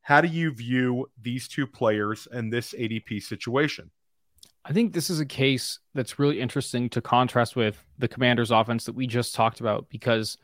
How 0.03 0.21
do 0.21 0.29
you 0.29 0.53
view 0.53 1.11
these 1.21 1.49
two 1.49 1.67
players 1.67 2.29
and 2.31 2.53
this 2.53 2.73
ADP 2.73 3.23
situation? 3.23 3.91
I 4.65 4.73
think 4.73 4.93
this 4.93 5.11
is 5.11 5.21
a 5.21 5.27
case 5.27 5.79
that's 5.95 6.19
really 6.19 6.41
interesting 6.41 6.89
to 6.91 7.01
contrast 7.01 7.57
with 7.57 7.83
the 7.99 8.09
Commanders 8.09 8.51
offense 8.51 8.85
that 8.85 8.95
we 8.95 9.07
just 9.07 9.35
talked 9.35 9.61
about 9.61 9.89
because 9.89 10.37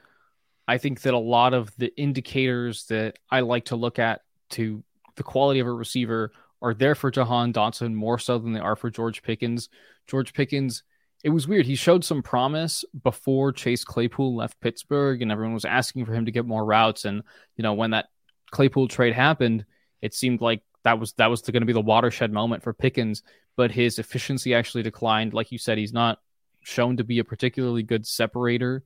I 0.66 0.78
think 0.78 1.02
that 1.02 1.14
a 1.14 1.18
lot 1.18 1.54
of 1.54 1.74
the 1.76 1.94
indicators 1.96 2.86
that 2.86 3.18
I 3.30 3.40
like 3.40 3.66
to 3.66 3.76
look 3.76 3.98
at 3.98 4.22
to 4.50 4.82
the 5.16 5.22
quality 5.22 5.60
of 5.60 5.66
a 5.66 5.72
receiver 5.72 6.32
are 6.64 6.74
there 6.74 6.94
for 6.94 7.10
Jahan 7.10 7.52
Dotson 7.52 7.92
more 7.92 8.18
so 8.18 8.38
than 8.38 8.54
they 8.54 8.60
are 8.60 8.74
for 8.74 8.90
George 8.90 9.22
Pickens. 9.22 9.68
George 10.06 10.32
Pickens, 10.32 10.82
it 11.22 11.28
was 11.28 11.46
weird. 11.46 11.66
He 11.66 11.74
showed 11.74 12.04
some 12.04 12.22
promise 12.22 12.86
before 13.02 13.52
Chase 13.52 13.84
Claypool 13.84 14.34
left 14.34 14.60
Pittsburgh, 14.60 15.20
and 15.20 15.30
everyone 15.30 15.52
was 15.52 15.66
asking 15.66 16.06
for 16.06 16.14
him 16.14 16.24
to 16.24 16.32
get 16.32 16.46
more 16.46 16.64
routes. 16.64 17.04
And 17.04 17.22
you 17.56 17.62
know, 17.62 17.74
when 17.74 17.90
that 17.90 18.06
Claypool 18.50 18.88
trade 18.88 19.12
happened, 19.14 19.66
it 20.00 20.14
seemed 20.14 20.40
like 20.40 20.62
that 20.84 20.98
was 20.98 21.12
that 21.14 21.28
was 21.28 21.42
going 21.42 21.60
to 21.60 21.66
be 21.66 21.74
the 21.74 21.80
watershed 21.80 22.32
moment 22.32 22.62
for 22.62 22.72
Pickens. 22.72 23.22
But 23.56 23.70
his 23.70 23.98
efficiency 23.98 24.54
actually 24.54 24.82
declined. 24.82 25.34
Like 25.34 25.52
you 25.52 25.58
said, 25.58 25.76
he's 25.76 25.92
not 25.92 26.18
shown 26.62 26.96
to 26.96 27.04
be 27.04 27.18
a 27.18 27.24
particularly 27.24 27.82
good 27.82 28.06
separator. 28.06 28.82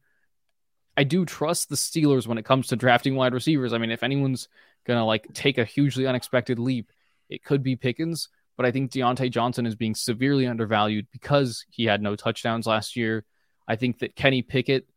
I 0.97 1.05
do 1.05 1.25
trust 1.25 1.69
the 1.69 1.77
Steelers 1.77 2.27
when 2.27 2.39
it 2.39 2.45
comes 2.45 2.67
to 2.67 2.77
drafting 2.77 3.15
wide 3.15 3.35
receivers. 3.35 3.73
I 3.73 3.79
mean, 3.79 3.93
if 3.93 4.03
anyone's 4.03 4.49
gonna 4.85 5.07
like 5.07 5.33
take 5.33 5.59
a 5.59 5.65
hugely 5.65 6.09
unexpected 6.09 6.59
leap, 6.59 6.91
it 7.29 7.45
could 7.45 7.63
be 7.63 7.77
Pickens, 7.77 8.29
but 8.57 8.67
I 8.67 8.73
think 8.73 8.91
Diontae 8.91 9.31
Johnson 9.31 9.67
is 9.67 9.77
being 9.77 9.95
severely 9.95 10.47
undervalued 10.47 11.07
because 11.13 11.65
he 11.71 11.85
had 11.85 12.03
no 12.03 12.17
touchdowns 12.17 12.67
last 12.67 12.97
year. 12.97 13.25
I 13.67 13.77
think 13.77 14.01
that 14.01 14.17
Kenny 14.17 14.43
Pickett 14.43 14.89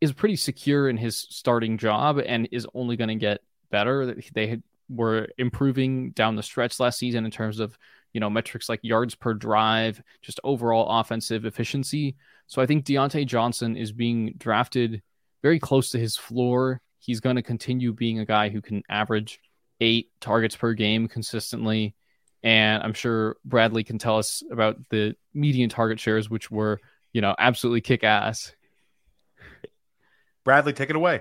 is 0.00 0.12
pretty 0.12 0.36
secure 0.36 0.88
in 0.88 0.96
his 0.96 1.16
starting 1.16 1.78
job 1.78 2.18
and 2.18 2.48
is 2.50 2.66
only 2.74 2.96
going 2.96 3.08
to 3.08 3.14
get 3.14 3.40
better. 3.70 4.14
They 4.34 4.60
were 4.88 5.28
improving 5.38 6.10
down 6.10 6.36
the 6.36 6.42
stretch 6.42 6.80
last 6.80 6.98
season 6.98 7.24
in 7.24 7.30
terms 7.30 7.60
of 7.60 7.78
you 8.12 8.20
know 8.20 8.30
metrics 8.30 8.68
like 8.68 8.80
yards 8.82 9.14
per 9.14 9.34
drive, 9.34 10.02
just 10.22 10.40
overall 10.42 11.00
offensive 11.00 11.44
efficiency. 11.44 12.16
So 12.46 12.60
I 12.60 12.66
think 12.66 12.84
Diontae 12.84 13.26
Johnson 13.26 13.76
is 13.76 13.92
being 13.92 14.34
drafted 14.36 15.02
very 15.42 15.60
close 15.60 15.90
to 15.90 15.98
his 15.98 16.16
floor. 16.16 16.80
He's 16.98 17.20
going 17.20 17.36
to 17.36 17.42
continue 17.42 17.92
being 17.92 18.18
a 18.18 18.26
guy 18.26 18.48
who 18.48 18.60
can 18.60 18.82
average 18.90 19.38
eight 19.80 20.10
targets 20.20 20.56
per 20.56 20.72
game 20.74 21.08
consistently. 21.08 21.94
And 22.42 22.82
I'm 22.82 22.94
sure 22.94 23.36
Bradley 23.44 23.84
can 23.84 23.98
tell 23.98 24.18
us 24.18 24.42
about 24.50 24.76
the 24.88 25.14
median 25.34 25.68
target 25.68 26.00
shares, 26.00 26.30
which 26.30 26.50
were, 26.50 26.80
you 27.12 27.20
know, 27.20 27.34
absolutely 27.38 27.82
kick 27.82 28.02
ass. 28.04 28.52
Bradley, 30.44 30.72
take 30.72 30.90
it 30.90 30.96
away. 30.96 31.20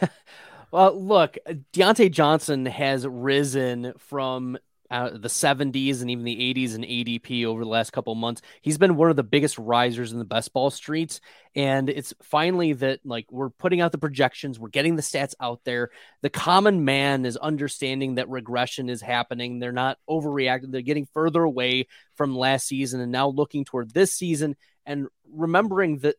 well, 0.70 1.00
look, 1.00 1.38
Diontae 1.72 2.10
Johnson 2.10 2.66
has 2.66 3.06
risen 3.06 3.92
from 3.98 4.58
uh, 4.90 5.10
the 5.10 5.28
70s 5.28 6.00
and 6.00 6.10
even 6.10 6.24
the 6.24 6.54
80s 6.54 6.74
and 6.74 6.84
ADP 6.84 7.44
over 7.44 7.62
the 7.62 7.70
last 7.70 7.92
couple 7.92 8.14
months. 8.14 8.42
He's 8.62 8.78
been 8.78 8.96
one 8.96 9.10
of 9.10 9.16
the 9.16 9.22
biggest 9.22 9.58
risers 9.58 10.12
in 10.12 10.18
the 10.18 10.24
best 10.24 10.52
ball 10.52 10.70
streets. 10.70 11.20
And 11.54 11.90
it's 11.90 12.14
finally 12.22 12.72
that 12.74 13.00
like 13.04 13.26
we're 13.30 13.50
putting 13.50 13.80
out 13.80 13.92
the 13.92 13.98
projections, 13.98 14.58
we're 14.58 14.68
getting 14.68 14.96
the 14.96 15.02
stats 15.02 15.34
out 15.40 15.60
there. 15.64 15.90
The 16.22 16.30
common 16.30 16.84
man 16.84 17.26
is 17.26 17.36
understanding 17.36 18.14
that 18.14 18.28
regression 18.28 18.88
is 18.88 19.02
happening. 19.02 19.58
They're 19.58 19.72
not 19.72 19.98
overreacting, 20.08 20.72
they're 20.72 20.82
getting 20.82 21.08
further 21.12 21.42
away 21.42 21.88
from 22.16 22.36
last 22.36 22.66
season 22.66 23.00
and 23.00 23.12
now 23.12 23.28
looking 23.28 23.64
toward 23.64 23.92
this 23.92 24.12
season 24.12 24.56
and 24.86 25.08
remembering 25.30 25.98
that 25.98 26.16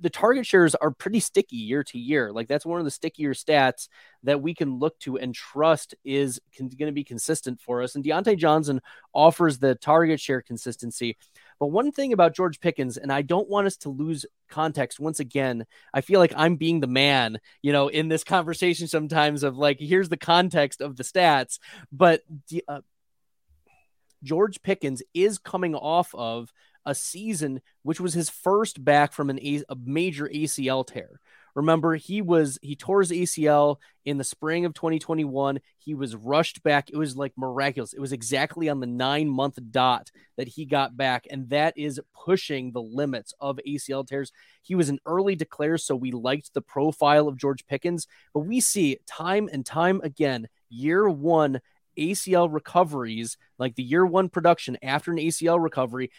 the 0.00 0.10
target 0.10 0.46
shares 0.46 0.74
are 0.74 0.90
pretty 0.90 1.20
sticky 1.20 1.56
year 1.56 1.84
to 1.84 1.98
year. 1.98 2.32
Like 2.32 2.48
that's 2.48 2.64
one 2.64 2.78
of 2.78 2.84
the 2.84 2.90
stickier 2.90 3.34
stats 3.34 3.88
that 4.22 4.40
we 4.40 4.54
can 4.54 4.78
look 4.78 4.98
to 5.00 5.18
and 5.18 5.34
trust 5.34 5.94
is 6.04 6.40
going 6.58 6.70
to 6.70 6.92
be 6.92 7.04
consistent 7.04 7.60
for 7.60 7.82
us. 7.82 7.94
And 7.94 8.04
Diontae 8.04 8.38
Johnson 8.38 8.80
offers 9.14 9.58
the 9.58 9.74
target 9.74 10.20
share 10.20 10.40
consistency. 10.40 11.16
But 11.58 11.66
one 11.66 11.92
thing 11.92 12.14
about 12.14 12.34
George 12.34 12.58
Pickens, 12.60 12.96
and 12.96 13.12
I 13.12 13.20
don't 13.20 13.50
want 13.50 13.66
us 13.66 13.76
to 13.78 13.90
lose 13.90 14.24
context 14.48 14.98
once 14.98 15.20
again, 15.20 15.66
I 15.92 16.00
feel 16.00 16.18
like 16.18 16.32
I'm 16.34 16.56
being 16.56 16.80
the 16.80 16.86
man, 16.86 17.38
you 17.60 17.72
know, 17.72 17.88
in 17.88 18.08
this 18.08 18.24
conversation 18.24 18.88
sometimes 18.88 19.42
of 19.42 19.58
like, 19.58 19.78
here's 19.78 20.08
the 20.08 20.16
context 20.16 20.80
of 20.80 20.96
the 20.96 21.04
stats. 21.04 21.58
But 21.92 22.22
uh, 22.66 22.80
George 24.22 24.62
Pickens 24.62 25.02
is 25.12 25.38
coming 25.38 25.74
off 25.74 26.14
of 26.14 26.50
a 26.90 26.94
season 26.94 27.62
which 27.82 28.00
was 28.00 28.12
his 28.12 28.28
first 28.28 28.84
back 28.84 29.12
from 29.12 29.30
an 29.30 29.38
a, 29.38 29.62
a 29.68 29.76
major 29.76 30.28
ACL 30.28 30.86
tear. 30.86 31.20
Remember, 31.54 31.94
he 31.94 32.22
was 32.22 32.58
he 32.62 32.76
tore 32.76 33.00
his 33.00 33.10
ACL 33.10 33.76
in 34.04 34.18
the 34.18 34.24
spring 34.24 34.64
of 34.64 34.74
2021. 34.74 35.60
He 35.78 35.94
was 35.94 36.14
rushed 36.14 36.62
back. 36.62 36.90
It 36.90 36.96
was 36.96 37.16
like 37.16 37.32
miraculous. 37.36 37.92
It 37.92 38.00
was 38.00 38.12
exactly 38.12 38.68
on 38.68 38.80
the 38.80 38.86
nine 38.86 39.28
month 39.28 39.58
dot 39.70 40.10
that 40.36 40.48
he 40.48 40.64
got 40.64 40.96
back, 40.96 41.26
and 41.30 41.48
that 41.50 41.74
is 41.76 42.00
pushing 42.24 42.72
the 42.72 42.82
limits 42.82 43.34
of 43.40 43.58
ACL 43.66 44.06
tears. 44.06 44.32
He 44.62 44.74
was 44.74 44.88
an 44.88 45.00
early 45.06 45.36
declare, 45.36 45.78
so 45.78 45.96
we 45.96 46.12
liked 46.12 46.54
the 46.54 46.62
profile 46.62 47.28
of 47.28 47.36
George 47.36 47.66
Pickens, 47.66 48.06
but 48.34 48.40
we 48.40 48.60
see 48.60 48.98
time 49.06 49.48
and 49.52 49.64
time 49.64 50.00
again, 50.02 50.48
year 50.68 51.08
one 51.08 51.60
ACL 51.98 52.52
recoveries, 52.52 53.36
like 53.58 53.74
the 53.74 53.82
year 53.82 54.06
one 54.06 54.28
production 54.28 54.78
after 54.82 55.10
an 55.10 55.18
ACL 55.18 55.62
recovery, 55.62 56.10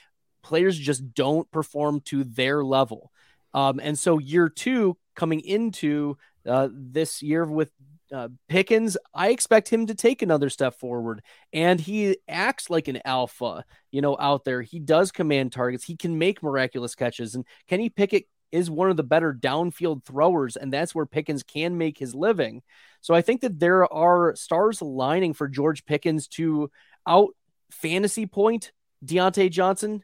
players 0.44 0.78
just 0.78 1.14
don't 1.14 1.50
perform 1.52 2.02
to 2.02 2.24
their 2.24 2.64
level. 2.64 3.12
Um, 3.54 3.80
and 3.82 3.98
so 3.98 4.18
year 4.18 4.50
two 4.50 4.98
coming 5.16 5.42
into 5.42 6.18
uh, 6.48 6.70
this 6.72 7.22
year 7.22 7.46
with 7.46 7.72
uh, 8.12 8.30
Pickens, 8.50 8.98
I 9.14 9.30
expect 9.30 9.70
him 9.70 9.88
to 9.88 9.96
take 9.96 10.22
another 10.22 10.50
step 10.50 10.76
forward. 10.76 11.22
And 11.54 11.80
he 11.80 12.18
acts 12.28 12.70
like 12.70 12.88
an 12.88 13.00
alpha, 13.06 13.64
you 13.92 14.02
know, 14.02 14.18
out 14.20 14.44
there. 14.44 14.62
He 14.62 14.80
does 14.80 15.12
command 15.12 15.52
targets. 15.52 15.84
He 15.84 15.96
can 15.96 16.18
make 16.18 16.44
miraculous 16.44 16.96
catches. 16.96 17.36
And 17.36 17.46
Kenny 17.68 17.90
Pickett 17.90 18.26
is 18.52 18.70
one 18.70 18.90
of 18.90 18.98
the 18.98 19.04
better 19.04 19.34
downfield 19.34 20.04
throwers, 20.04 20.58
and 20.58 20.72
that's 20.74 20.94
where 20.94 21.06
Pickens 21.06 21.44
can 21.44 21.78
make 21.78 21.98
his 21.98 22.14
living. 22.14 22.62
So 23.00 23.14
I 23.14 23.22
think 23.22 23.42
that 23.42 23.60
there 23.60 23.92
are 23.92 24.36
stars 24.36 24.82
aligning 24.82 25.34
for 25.34 25.48
George 25.48 25.86
Pickens 25.86 26.28
to 26.30 26.70
out 27.08 27.30
fantasy 27.72 28.26
point 28.26 28.74
Diontae 29.06 29.50
Johnson 29.50 30.04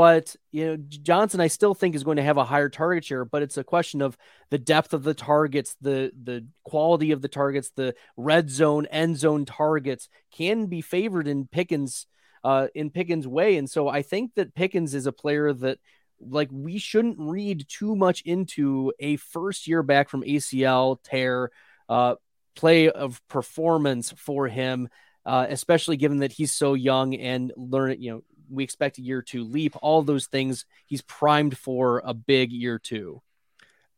but 0.00 0.34
you 0.50 0.64
know, 0.64 0.76
Johnson, 0.88 1.40
I 1.40 1.48
still 1.48 1.74
think 1.74 1.94
is 1.94 2.04
going 2.04 2.16
to 2.16 2.22
have 2.22 2.38
a 2.38 2.44
higher 2.44 2.70
target 2.70 3.04
share, 3.04 3.26
but 3.26 3.42
it's 3.42 3.58
a 3.58 3.62
question 3.62 4.00
of 4.00 4.16
the 4.48 4.56
depth 4.56 4.94
of 4.94 5.02
the 5.02 5.12
targets, 5.12 5.76
the 5.82 6.10
the 6.24 6.46
quality 6.64 7.12
of 7.12 7.20
the 7.20 7.28
targets, 7.28 7.70
the 7.76 7.94
red 8.16 8.48
zone, 8.48 8.86
end 8.86 9.18
zone 9.18 9.44
targets 9.44 10.08
can 10.32 10.68
be 10.68 10.80
favored 10.80 11.28
in 11.28 11.46
Pickens' 11.46 12.06
uh, 12.42 12.68
in 12.74 12.88
Pickens' 12.88 13.28
way. 13.28 13.58
And 13.58 13.68
so 13.68 13.88
I 13.88 14.00
think 14.00 14.30
that 14.36 14.54
Pickens 14.54 14.94
is 14.94 15.04
a 15.06 15.12
player 15.12 15.52
that 15.52 15.78
like 16.18 16.48
we 16.50 16.78
shouldn't 16.78 17.18
read 17.18 17.66
too 17.68 17.94
much 17.94 18.22
into 18.22 18.94
a 19.00 19.16
first 19.16 19.68
year 19.68 19.82
back 19.82 20.08
from 20.08 20.22
ACL 20.22 20.96
tear 21.04 21.50
uh, 21.90 22.14
play 22.56 22.88
of 22.88 23.20
performance 23.28 24.14
for 24.16 24.48
him, 24.48 24.88
uh, 25.26 25.44
especially 25.50 25.98
given 25.98 26.20
that 26.20 26.32
he's 26.32 26.52
so 26.52 26.72
young 26.72 27.14
and 27.14 27.52
learn. 27.54 28.00
You 28.00 28.12
know, 28.12 28.22
we 28.50 28.64
expect 28.64 28.98
a 28.98 29.02
year 29.02 29.22
two 29.22 29.44
leap. 29.44 29.76
All 29.82 30.02
those 30.02 30.26
things 30.26 30.64
he's 30.86 31.02
primed 31.02 31.56
for 31.56 32.02
a 32.04 32.14
big 32.14 32.52
year 32.52 32.78
two. 32.78 33.22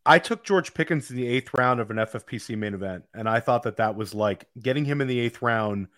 I 0.05 0.19
took 0.19 0.43
George 0.43 0.75
Pickens 0.75 1.11
in 1.11 1.17
the 1.17 1.27
eighth 1.27 1.51
round 1.57 1.81
of 1.81 1.91
an 1.91 1.97
FFPC 1.97 2.57
main 2.59 2.75
event, 2.75 3.05
and 3.15 3.29
I 3.29 3.41
thought 3.41 3.63
that 3.65 3.77
that 3.77 3.97
was 3.97 4.15
like 4.15 4.49
getting 4.61 4.85
him 4.85 5.01
in 5.01 5.07
the 5.07 5.21
eighth 5.21 5.43
round 5.43 5.89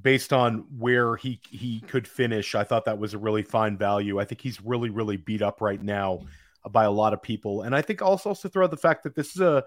based 0.00 0.32
on 0.32 0.66
where 0.78 1.16
he 1.16 1.40
he 1.50 1.80
could 1.80 2.06
finish. 2.06 2.54
I 2.54 2.64
thought 2.64 2.84
that 2.84 2.98
was 2.98 3.14
a 3.14 3.18
really 3.18 3.42
fine 3.42 3.76
value. 3.76 4.20
I 4.20 4.24
think 4.24 4.40
he's 4.40 4.60
really 4.60 4.90
really 4.90 5.16
beat 5.16 5.42
up 5.42 5.60
right 5.60 5.82
now 5.82 6.20
by 6.70 6.84
a 6.84 6.90
lot 6.90 7.12
of 7.12 7.22
people, 7.22 7.62
and 7.62 7.74
I 7.74 7.82
think 7.82 8.02
also 8.02 8.30
also 8.30 8.48
throw 8.48 8.64
out 8.64 8.70
the 8.70 8.76
fact 8.76 9.02
that 9.02 9.16
this 9.16 9.34
is 9.34 9.40
a 9.40 9.64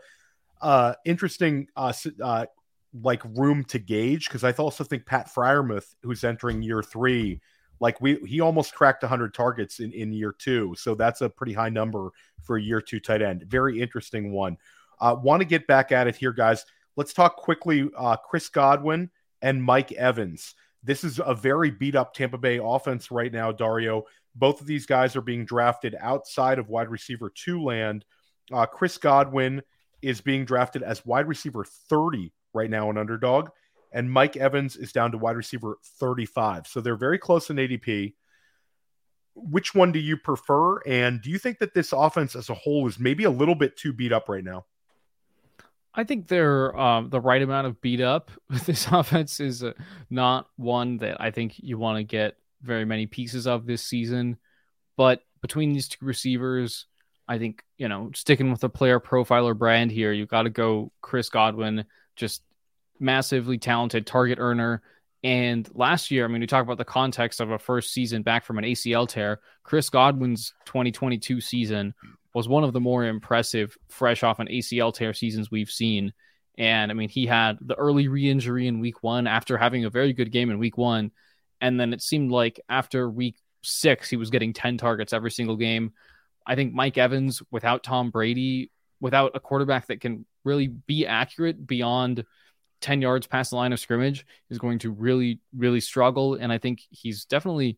uh, 0.61 0.93
interesting 1.05 1.68
uh, 1.76 1.93
uh, 2.24 2.45
like 2.93 3.22
room 3.36 3.63
to 3.65 3.80
gauge 3.80 4.28
because 4.28 4.43
I 4.43 4.51
also 4.53 4.84
think 4.84 5.05
Pat 5.05 5.30
Freiermuth, 5.34 5.95
who's 6.03 6.24
entering 6.24 6.61
year 6.61 6.82
three, 6.82 7.41
like 7.80 8.01
we 8.01 8.15
he 8.25 8.41
almost 8.41 8.73
cracked 8.73 9.03
100 9.03 9.34
targets 9.34 9.80
in 9.80 9.91
in 9.91 10.11
year 10.11 10.34
two, 10.38 10.75
so 10.78 10.95
that's 10.95 11.21
a 11.21 11.30
pretty 11.30 11.53
high 11.53 11.69
number 11.69 12.09
for 12.41 12.57
a 12.57 12.61
year 12.61 12.82
two 12.82 12.99
tight 12.99 13.21
end. 13.21 13.43
Very 13.43 13.82
interesting 13.82 14.32
one. 14.32 14.57
Uh, 14.99 15.15
Want 15.21 15.41
to 15.41 15.47
get 15.47 15.67
back 15.67 15.91
at 15.91 16.07
it 16.07 16.15
here, 16.15 16.34
guys. 16.34 16.65
Let's 16.95 17.13
talk 17.13 17.36
quickly. 17.38 17.89
Uh, 17.95 18.15
Chris 18.17 18.49
Godwin 18.49 19.09
and 19.41 19.63
Mike 19.63 19.91
Evans. 19.91 20.55
This 20.84 21.03
is 21.03 21.19
a 21.23 21.36
very 21.36 21.69
beat 21.69 21.95
up 21.95 22.13
Tampa 22.13 22.38
Bay 22.38 22.59
offense 22.63 23.11
right 23.11 23.32
now, 23.32 23.51
Dario. 23.51 24.05
Both 24.36 24.61
of 24.61 24.67
these 24.67 24.86
guys 24.86 25.15
are 25.15 25.21
being 25.21 25.45
drafted 25.45 25.95
outside 25.99 26.59
of 26.59 26.69
wide 26.69 26.89
receiver 26.89 27.30
two 27.30 27.61
land. 27.63 28.05
Uh, 28.51 28.65
Chris 28.65 28.97
Godwin 28.97 29.61
is 30.01 30.21
being 30.21 30.45
drafted 30.45 30.84
as 30.84 31.05
wide 31.05 31.28
receiver 31.28 31.65
30 31.89 32.32
right 32.53 32.69
now 32.69 32.89
in 32.89 32.97
underdog, 32.97 33.49
and 33.92 34.12
Mike 34.12 34.38
Evans 34.38 34.76
is 34.76 34.92
down 34.92 35.12
to 35.12 35.18
wide 35.18 35.36
receiver 35.36 35.78
35. 36.00 36.68
So 36.68 36.82
they're 36.82 36.96
very 36.96 37.18
close 37.18 37.50
in 37.50 37.58
ADP. 37.58 38.14
Which 39.36 39.76
one 39.76 39.92
do 39.92 40.00
you 40.00 40.18
prefer? 40.18 40.80
And 40.80 41.22
do 41.22 41.30
you 41.30 41.38
think 41.38 41.60
that 41.60 41.74
this 41.74 41.94
offense 41.94 42.36
as 42.36 42.50
a 42.50 42.54
whole 42.54 42.88
is 42.88 43.00
maybe 43.00 43.24
a 43.24 43.30
little 43.30 43.56
bit 43.56 43.78
too 43.78 43.94
beat 43.94 44.12
up 44.12 44.30
right 44.30 44.44
now? 44.44 44.66
I 45.94 46.04
think 46.04 46.28
they're 46.28 46.78
um, 46.80 47.10
the 47.10 47.20
right 47.20 47.42
amount 47.42 47.68
of 47.68 47.82
beat 47.82 48.02
up. 48.02 48.30
This 48.66 48.88
offense 48.88 49.40
is 49.40 49.64
uh, 49.64 49.74
not 50.10 50.48
one 50.56 50.98
that 50.98 51.20
I 51.20 51.32
think 51.32 51.56
you 51.58 51.78
want 51.78 51.98
to 51.98 52.04
get 52.04 52.38
very 52.62 52.86
many 52.86 53.08
pieces 53.08 53.48
of 53.48 53.66
this 53.66 53.84
season. 53.84 54.38
But 54.96 55.24
between 55.42 55.74
these 55.74 55.88
two 55.88 56.06
receivers, 56.06 56.86
I 57.28 57.40
think, 57.40 57.64
you 57.78 57.88
know, 57.88 58.12
sticking 58.16 58.52
with 58.52 58.62
the 58.62 58.70
PlayerProfiler 58.70 59.58
brand 59.58 59.92
here, 59.92 60.12
you 60.12 60.26
got 60.26 60.44
to 60.44 60.50
go 60.50 60.92
Chris 61.02 61.30
Godwin, 61.30 61.86
just 62.16 62.42
massively 63.00 63.58
talented 63.58 64.06
target 64.06 64.39
earner. 64.39 64.82
And 65.24 65.68
last 65.74 66.12
year, 66.12 66.26
I 66.26 66.28
mean, 66.28 66.41
we 66.41 66.48
talk 66.48 66.64
about 66.64 66.78
the 66.78 66.86
context 66.86 67.41
of 67.41 67.52
a 67.52 67.60
first 67.60 67.91
season 67.91 68.22
back 68.22 68.45
from 68.45 68.58
an 68.58 68.64
ACL 68.64 69.08
tear. 69.08 69.39
Chris 69.64 69.89
Godwin's 69.89 70.54
2022 70.66 71.41
season 71.41 71.93
was 72.34 72.48
one 72.48 72.64
of 72.64 72.74
the 72.74 72.80
more 72.80 73.04
impressive, 73.06 73.78
fresh 73.89 74.24
off 74.24 74.39
an 74.39 74.48
ACL 74.48 74.93
tear 74.93 75.14
seasons 75.14 75.50
we've 75.50 75.72
seen. 75.72 76.14
And 76.58 76.91
I 76.91 76.93
mean, 76.93 77.10
he 77.10 77.26
had 77.26 77.58
the 77.62 77.76
early 77.76 78.08
re 78.08 78.30
injury 78.30 78.68
in 78.68 78.80
week 78.80 79.04
one 79.04 79.28
after 79.28 79.58
having 79.58 79.86
a 79.86 79.89
very 79.89 80.14
good 80.14 80.32
game 80.32 80.50
in 80.50 80.60
week 80.60 80.78
one. 80.78 81.12
And 81.62 81.80
then 81.80 81.93
it 81.93 82.02
seemed 82.02 82.32
like 82.32 82.60
after 82.70 83.10
week 83.10 83.38
six, 83.64 84.10
he 84.10 84.18
was 84.18 84.30
getting 84.30 84.54
10 84.54 84.78
targets 84.78 85.14
every 85.14 85.32
single 85.32 85.56
game. 85.56 85.93
I 86.45 86.56
think 86.56 86.74
Mike 86.74 86.98
Evans, 86.98 87.41
without 87.52 87.84
Tom 87.84 88.12
Brady, 88.12 88.72
without 89.00 89.32
a 89.36 89.39
quarterback 89.39 89.88
that 89.88 90.02
can 90.02 90.26
really 90.43 90.68
be 90.68 91.06
accurate 91.06 91.68
beyond 91.68 92.24
10 92.82 93.01
yards 93.01 93.28
past 93.28 93.51
the 93.51 93.55
line 93.55 93.73
of 93.73 93.80
scrimmage, 93.80 94.25
is 94.49 94.59
going 94.59 94.80
to 94.80 94.91
really, 94.91 95.39
really 95.55 95.80
struggle. 95.80 96.36
And 96.36 96.51
I 96.51 96.57
think 96.57 96.82
he's 96.89 97.25
definitely, 97.25 97.78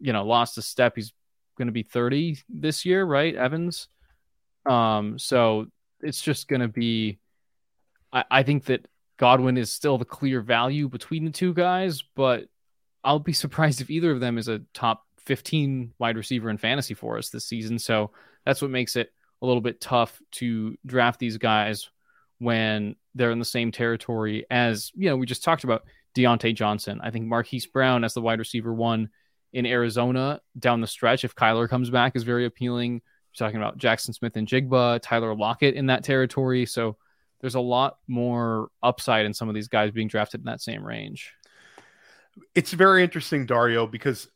you 0.00 0.12
know, 0.12 0.24
lost 0.24 0.58
a 0.58 0.62
step. 0.62 0.94
He's 0.96 1.12
going 1.56 1.66
to 1.66 1.72
be 1.72 1.82
30 1.82 2.38
this 2.48 2.84
year, 2.84 3.04
right? 3.04 3.34
Evans. 3.34 3.88
Um, 4.66 5.18
so 5.18 5.66
it's 6.00 6.20
just 6.20 6.48
going 6.48 6.62
to 6.62 6.68
be. 6.68 7.18
I, 8.12 8.24
I 8.30 8.42
think 8.42 8.64
that 8.66 8.86
Godwin 9.16 9.56
is 9.56 9.70
still 9.70 9.98
the 9.98 10.04
clear 10.04 10.40
value 10.40 10.88
between 10.88 11.24
the 11.24 11.30
two 11.30 11.54
guys, 11.54 12.02
but 12.14 12.46
I'll 13.04 13.18
be 13.18 13.32
surprised 13.32 13.80
if 13.80 13.90
either 13.90 14.10
of 14.10 14.20
them 14.20 14.38
is 14.38 14.48
a 14.48 14.62
top 14.74 15.04
15 15.18 15.94
wide 15.98 16.16
receiver 16.16 16.50
in 16.50 16.58
fantasy 16.58 16.94
for 16.94 17.18
us 17.18 17.30
this 17.30 17.46
season. 17.46 17.78
So 17.78 18.10
that's 18.44 18.60
what 18.60 18.70
makes 18.70 18.96
it 18.96 19.12
a 19.40 19.46
little 19.46 19.60
bit 19.60 19.80
tough 19.80 20.20
to 20.32 20.76
draft 20.86 21.18
these 21.18 21.36
guys 21.38 21.88
when 22.38 22.96
they're 23.14 23.30
in 23.30 23.38
the 23.38 23.44
same 23.44 23.72
territory 23.72 24.46
as, 24.50 24.90
you 24.94 25.08
know, 25.08 25.16
we 25.16 25.26
just 25.26 25.44
talked 25.44 25.64
about 25.64 25.84
Diontae 26.14 26.54
Johnson. 26.54 27.00
I 27.02 27.10
think 27.10 27.26
Marquise 27.26 27.66
Brown 27.66 28.04
as 28.04 28.14
the 28.14 28.22
wide 28.22 28.38
receiver 28.38 28.72
one 28.72 29.10
in 29.52 29.66
Arizona 29.66 30.40
down 30.58 30.80
the 30.80 30.86
stretch, 30.86 31.24
if 31.24 31.34
Kyler 31.34 31.68
comes 31.68 31.90
back, 31.90 32.16
is 32.16 32.22
very 32.22 32.46
appealing. 32.46 32.94
We're 32.94 33.46
talking 33.46 33.60
about 33.60 33.78
Jaxon 33.78 34.14
Smith-Njigba, 34.14 35.00
Tyler 35.02 35.34
Lockett 35.34 35.74
in 35.74 35.86
that 35.86 36.04
territory. 36.04 36.66
So 36.66 36.96
there's 37.40 37.54
a 37.54 37.60
lot 37.60 37.98
more 38.06 38.68
upside 38.82 39.26
in 39.26 39.34
some 39.34 39.48
of 39.48 39.54
these 39.54 39.68
guys 39.68 39.90
being 39.90 40.08
drafted 40.08 40.40
in 40.40 40.44
that 40.44 40.60
same 40.60 40.84
range. 40.84 41.32
It's 42.54 42.72
very 42.72 43.02
interesting, 43.02 43.44
Dario, 43.46 43.86
because 43.86 44.28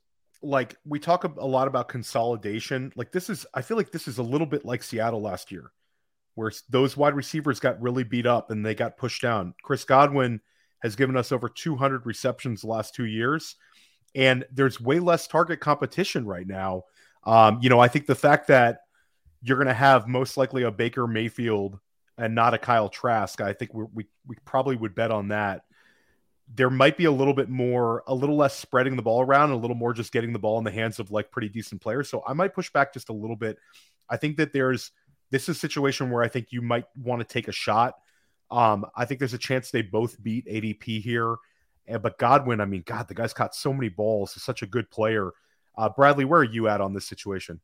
like 0.42 0.76
we 0.84 0.98
talk 0.98 1.24
a 1.24 1.46
lot 1.46 1.66
about 1.66 1.88
consolidation. 1.88 2.92
Like 2.94 3.12
this 3.12 3.30
is, 3.30 3.46
I 3.54 3.62
feel 3.62 3.76
like 3.76 3.90
this 3.90 4.06
is 4.06 4.18
a 4.18 4.22
little 4.22 4.46
bit 4.46 4.64
like 4.64 4.82
Seattle 4.82 5.22
last 5.22 5.50
year, 5.50 5.72
where 6.36 6.52
those 6.70 6.96
wide 6.96 7.14
receivers 7.14 7.58
got 7.58 7.82
really 7.82 8.04
beat 8.04 8.26
up 8.26 8.50
and 8.50 8.64
they 8.64 8.74
got 8.74 8.96
pushed 8.96 9.20
down. 9.20 9.54
Chris 9.62 9.84
Godwin 9.84 10.40
has 10.82 10.94
given 10.94 11.16
us 11.16 11.32
over 11.32 11.48
200 11.48 12.06
receptions 12.06 12.60
the 12.60 12.68
last 12.68 12.94
two 12.94 13.06
years 13.06 13.56
and 14.16 14.46
there's 14.50 14.80
way 14.80 14.98
less 14.98 15.28
target 15.28 15.60
competition 15.60 16.26
right 16.26 16.46
now. 16.46 16.84
Um, 17.24 17.58
you 17.60 17.68
know, 17.68 17.78
I 17.78 17.88
think 17.88 18.06
the 18.06 18.14
fact 18.14 18.48
that 18.48 18.80
you're 19.42 19.58
going 19.58 19.68
to 19.68 19.74
have 19.74 20.08
most 20.08 20.38
likely 20.38 20.62
a 20.62 20.70
Baker 20.70 21.06
Mayfield 21.06 21.78
and 22.16 22.34
not 22.34 22.54
a 22.54 22.58
Kyle 22.58 22.88
Trask, 22.88 23.40
I 23.42 23.52
think 23.52 23.74
we 23.74 23.84
we 23.92 24.06
we 24.26 24.36
probably 24.44 24.74
would 24.74 24.94
bet 24.94 25.10
on 25.10 25.28
that. 25.28 25.62
There 26.54 26.70
might 26.70 26.96
be 26.96 27.04
a 27.04 27.10
little 27.10 27.34
bit 27.34 27.50
more, 27.50 28.04
a 28.06 28.14
little 28.14 28.36
less 28.36 28.56
spreading 28.56 28.96
the 28.96 29.02
ball 29.02 29.20
around, 29.20 29.50
a 29.50 29.56
little 29.56 29.76
more 29.76 29.92
just 29.92 30.12
getting 30.12 30.32
the 30.32 30.38
ball 30.38 30.56
in 30.58 30.64
the 30.64 30.70
hands 30.70 30.98
of 30.98 31.10
like 31.10 31.30
pretty 31.30 31.48
decent 31.48 31.82
players. 31.82 32.08
So 32.08 32.22
I 32.26 32.32
might 32.32 32.54
push 32.54 32.70
back 32.70 32.94
just 32.94 33.10
a 33.10 33.12
little 33.12 33.36
bit. 33.36 33.58
I 34.08 34.16
think 34.16 34.36
that 34.38 34.52
there's 34.52 34.92
this 35.30 35.44
is 35.44 35.56
a 35.56 35.58
situation 35.58 36.10
where 36.10 36.22
I 36.22 36.28
think 36.28 36.48
you 36.50 36.62
might 36.62 36.86
want 36.96 37.20
to 37.20 37.26
take 37.26 37.48
a 37.48 37.52
shot. 37.52 37.94
Um, 38.50 38.86
I 38.96 39.04
think 39.04 39.18
there's 39.18 39.34
a 39.34 39.38
chance 39.38 39.70
they 39.70 39.82
both 39.82 40.22
beat 40.22 40.46
ADP 40.46 41.02
here. 41.02 41.36
And, 41.86 42.02
but 42.02 42.18
Godwin, 42.18 42.60
I 42.60 42.64
mean, 42.64 42.82
God, 42.86 43.08
the 43.08 43.14
guy's 43.14 43.34
caught 43.34 43.54
so 43.54 43.72
many 43.72 43.88
balls. 43.88 44.34
He's 44.34 44.44
such 44.44 44.62
a 44.62 44.66
good 44.66 44.90
player. 44.90 45.32
Uh, 45.76 45.88
Bradley, 45.88 46.24
where 46.24 46.40
are 46.40 46.44
you 46.44 46.68
at 46.68 46.80
on 46.80 46.94
this 46.94 47.08
situation? 47.08 47.60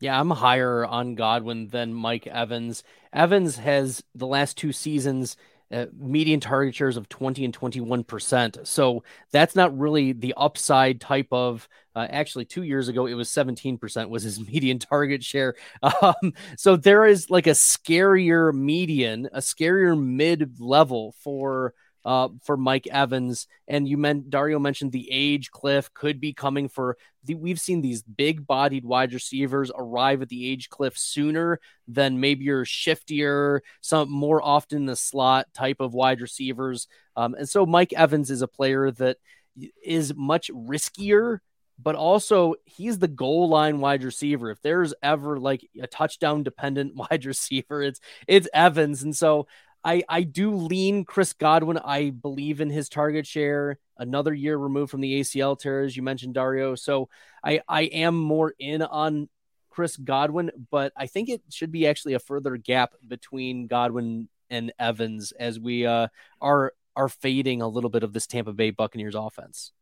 Yeah, 0.00 0.18
I'm 0.18 0.30
higher 0.30 0.84
on 0.84 1.14
Godwin 1.14 1.68
than 1.68 1.94
Mike 1.94 2.26
Evans. 2.26 2.82
Evans 3.12 3.56
has 3.56 4.02
the 4.14 4.26
last 4.26 4.58
two 4.58 4.72
seasons 4.72 5.36
uh, 5.72 5.86
median 5.98 6.40
target 6.40 6.74
shares 6.74 6.96
of 6.96 7.08
20 7.08 7.44
and 7.44 7.58
21%. 7.58 8.66
So 8.66 9.04
that's 9.30 9.56
not 9.56 9.76
really 9.76 10.12
the 10.12 10.34
upside 10.36 11.00
type 11.00 11.28
of 11.32 11.68
uh, 11.94 12.06
actually 12.10 12.44
2 12.44 12.62
years 12.62 12.88
ago 12.88 13.06
it 13.06 13.14
was 13.14 13.28
17% 13.30 14.08
was 14.08 14.22
his 14.22 14.40
median 14.46 14.78
target 14.78 15.24
share. 15.24 15.54
Um, 15.82 16.32
so 16.56 16.76
there 16.76 17.06
is 17.06 17.30
like 17.30 17.46
a 17.46 17.50
scarier 17.50 18.52
median, 18.54 19.28
a 19.32 19.40
scarier 19.40 20.00
mid 20.00 20.60
level 20.60 21.14
for 21.22 21.74
uh, 22.04 22.28
for 22.42 22.56
Mike 22.56 22.86
Evans. 22.86 23.46
And 23.68 23.88
you 23.88 23.96
meant 23.96 24.30
Dario 24.30 24.58
mentioned 24.58 24.92
the 24.92 25.08
age 25.10 25.50
cliff 25.50 25.92
could 25.94 26.20
be 26.20 26.32
coming 26.32 26.68
for 26.68 26.96
the, 27.24 27.34
we've 27.34 27.60
seen 27.60 27.80
these 27.80 28.02
big 28.02 28.46
bodied 28.46 28.84
wide 28.84 29.12
receivers 29.12 29.70
arrive 29.76 30.22
at 30.22 30.28
the 30.28 30.48
age 30.48 30.68
cliff 30.68 30.98
sooner 30.98 31.60
than 31.86 32.20
maybe 32.20 32.44
your 32.44 32.64
shiftier, 32.64 33.60
some 33.80 34.10
more 34.10 34.42
often 34.42 34.86
the 34.86 34.96
slot 34.96 35.46
type 35.54 35.80
of 35.80 35.94
wide 35.94 36.20
receivers. 36.20 36.88
Um, 37.16 37.34
and 37.34 37.48
so 37.48 37.66
Mike 37.66 37.92
Evans 37.92 38.30
is 38.30 38.42
a 38.42 38.48
player 38.48 38.90
that 38.92 39.18
is 39.84 40.14
much 40.14 40.50
riskier 40.50 41.38
but 41.82 41.94
also 41.94 42.54
he's 42.64 42.98
the 42.98 43.08
goal 43.08 43.48
line 43.48 43.80
wide 43.80 44.04
receiver. 44.04 44.50
If 44.50 44.62
there's 44.62 44.94
ever 45.02 45.38
like 45.38 45.68
a 45.80 45.86
touchdown 45.86 46.42
dependent 46.42 46.94
wide 47.10 47.24
receiver, 47.24 47.82
it's 47.82 48.00
it's 48.26 48.48
Evans. 48.52 49.02
And 49.02 49.16
so 49.16 49.46
I 49.84 50.02
I 50.08 50.22
do 50.22 50.54
lean 50.54 51.04
Chris 51.04 51.32
Godwin. 51.32 51.78
I 51.78 52.10
believe 52.10 52.60
in 52.60 52.70
his 52.70 52.88
target 52.88 53.26
share. 53.26 53.78
Another 53.98 54.34
year 54.34 54.56
removed 54.56 54.90
from 54.90 55.00
the 55.00 55.20
ACL 55.20 55.58
tear, 55.58 55.82
as 55.82 55.96
you 55.96 56.02
mentioned, 56.02 56.34
Dario. 56.34 56.74
So 56.74 57.08
I 57.44 57.60
I 57.68 57.82
am 57.82 58.16
more 58.16 58.54
in 58.58 58.82
on 58.82 59.28
Chris 59.70 59.96
Godwin, 59.96 60.50
but 60.70 60.92
I 60.96 61.06
think 61.06 61.28
it 61.28 61.42
should 61.50 61.72
be 61.72 61.86
actually 61.86 62.14
a 62.14 62.18
further 62.18 62.56
gap 62.56 62.92
between 63.06 63.66
Godwin 63.66 64.28
and 64.50 64.72
Evans 64.78 65.32
as 65.32 65.58
we 65.58 65.86
uh, 65.86 66.08
are 66.40 66.74
are 66.94 67.08
fading 67.08 67.62
a 67.62 67.68
little 67.68 67.90
bit 67.90 68.02
of 68.02 68.12
this 68.12 68.26
Tampa 68.26 68.52
Bay 68.52 68.70
Buccaneers 68.70 69.14
offense. 69.14 69.72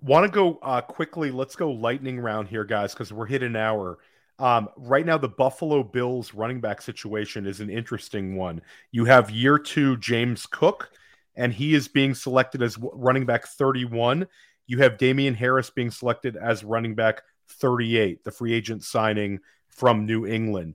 Want 0.00 0.26
to 0.26 0.32
go 0.32 0.58
uh, 0.62 0.80
quickly? 0.80 1.30
Let's 1.30 1.54
go 1.54 1.70
lightning 1.70 2.18
round 2.18 2.48
here, 2.48 2.64
guys, 2.64 2.92
because 2.92 3.12
we're 3.12 3.26
hitting 3.26 3.50
an 3.50 3.56
hour. 3.56 3.98
Um, 4.38 4.68
right 4.76 5.06
now, 5.06 5.18
the 5.18 5.28
Buffalo 5.28 5.82
Bills 5.82 6.34
running 6.34 6.60
back 6.60 6.82
situation 6.82 7.46
is 7.46 7.60
an 7.60 7.70
interesting 7.70 8.36
one. 8.36 8.62
You 8.90 9.04
have 9.04 9.30
year 9.30 9.58
two 9.58 9.96
James 9.98 10.46
Cook, 10.46 10.90
and 11.36 11.52
he 11.52 11.74
is 11.74 11.88
being 11.88 12.14
selected 12.14 12.62
as 12.62 12.78
running 12.78 13.26
back 13.26 13.46
31. 13.46 14.26
You 14.66 14.78
have 14.78 14.98
Damien 14.98 15.34
Harris 15.34 15.70
being 15.70 15.90
selected 15.90 16.36
as 16.36 16.64
running 16.64 16.94
back 16.94 17.22
38, 17.48 18.24
the 18.24 18.30
free 18.30 18.52
agent 18.52 18.84
signing 18.84 19.40
from 19.68 20.06
New 20.06 20.26
England. 20.26 20.74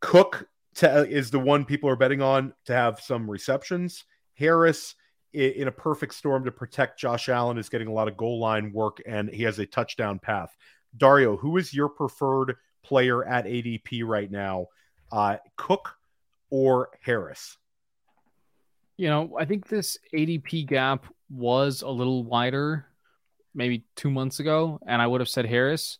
Cook 0.00 0.48
to, 0.76 1.08
is 1.08 1.30
the 1.30 1.38
one 1.38 1.64
people 1.64 1.88
are 1.88 1.96
betting 1.96 2.22
on 2.22 2.52
to 2.66 2.72
have 2.72 3.00
some 3.00 3.30
receptions. 3.30 4.04
Harris, 4.34 4.94
in 5.32 5.68
a 5.68 5.72
perfect 5.72 6.14
storm 6.14 6.44
to 6.44 6.52
protect 6.52 6.98
Josh 6.98 7.28
Allen, 7.28 7.58
is 7.58 7.68
getting 7.68 7.88
a 7.88 7.92
lot 7.92 8.08
of 8.08 8.16
goal 8.16 8.38
line 8.38 8.72
work 8.72 9.02
and 9.06 9.28
he 9.28 9.42
has 9.42 9.58
a 9.58 9.66
touchdown 9.66 10.18
path. 10.18 10.56
Dario, 10.96 11.36
who 11.36 11.56
is 11.56 11.74
your 11.74 11.88
preferred 11.88 12.56
player 12.82 13.24
at 13.24 13.46
ADP 13.46 14.02
right 14.04 14.30
now? 14.30 14.66
Uh, 15.10 15.36
Cook 15.56 15.94
or 16.50 16.90
Harris? 17.02 17.56
You 18.96 19.08
know, 19.08 19.36
I 19.38 19.44
think 19.44 19.68
this 19.68 19.98
ADP 20.14 20.66
gap 20.66 21.06
was 21.28 21.82
a 21.82 21.88
little 21.88 22.24
wider 22.24 22.86
maybe 23.54 23.84
two 23.96 24.10
months 24.10 24.40
ago, 24.40 24.78
and 24.86 25.00
I 25.00 25.06
would 25.06 25.20
have 25.20 25.28
said 25.28 25.46
Harris. 25.46 25.98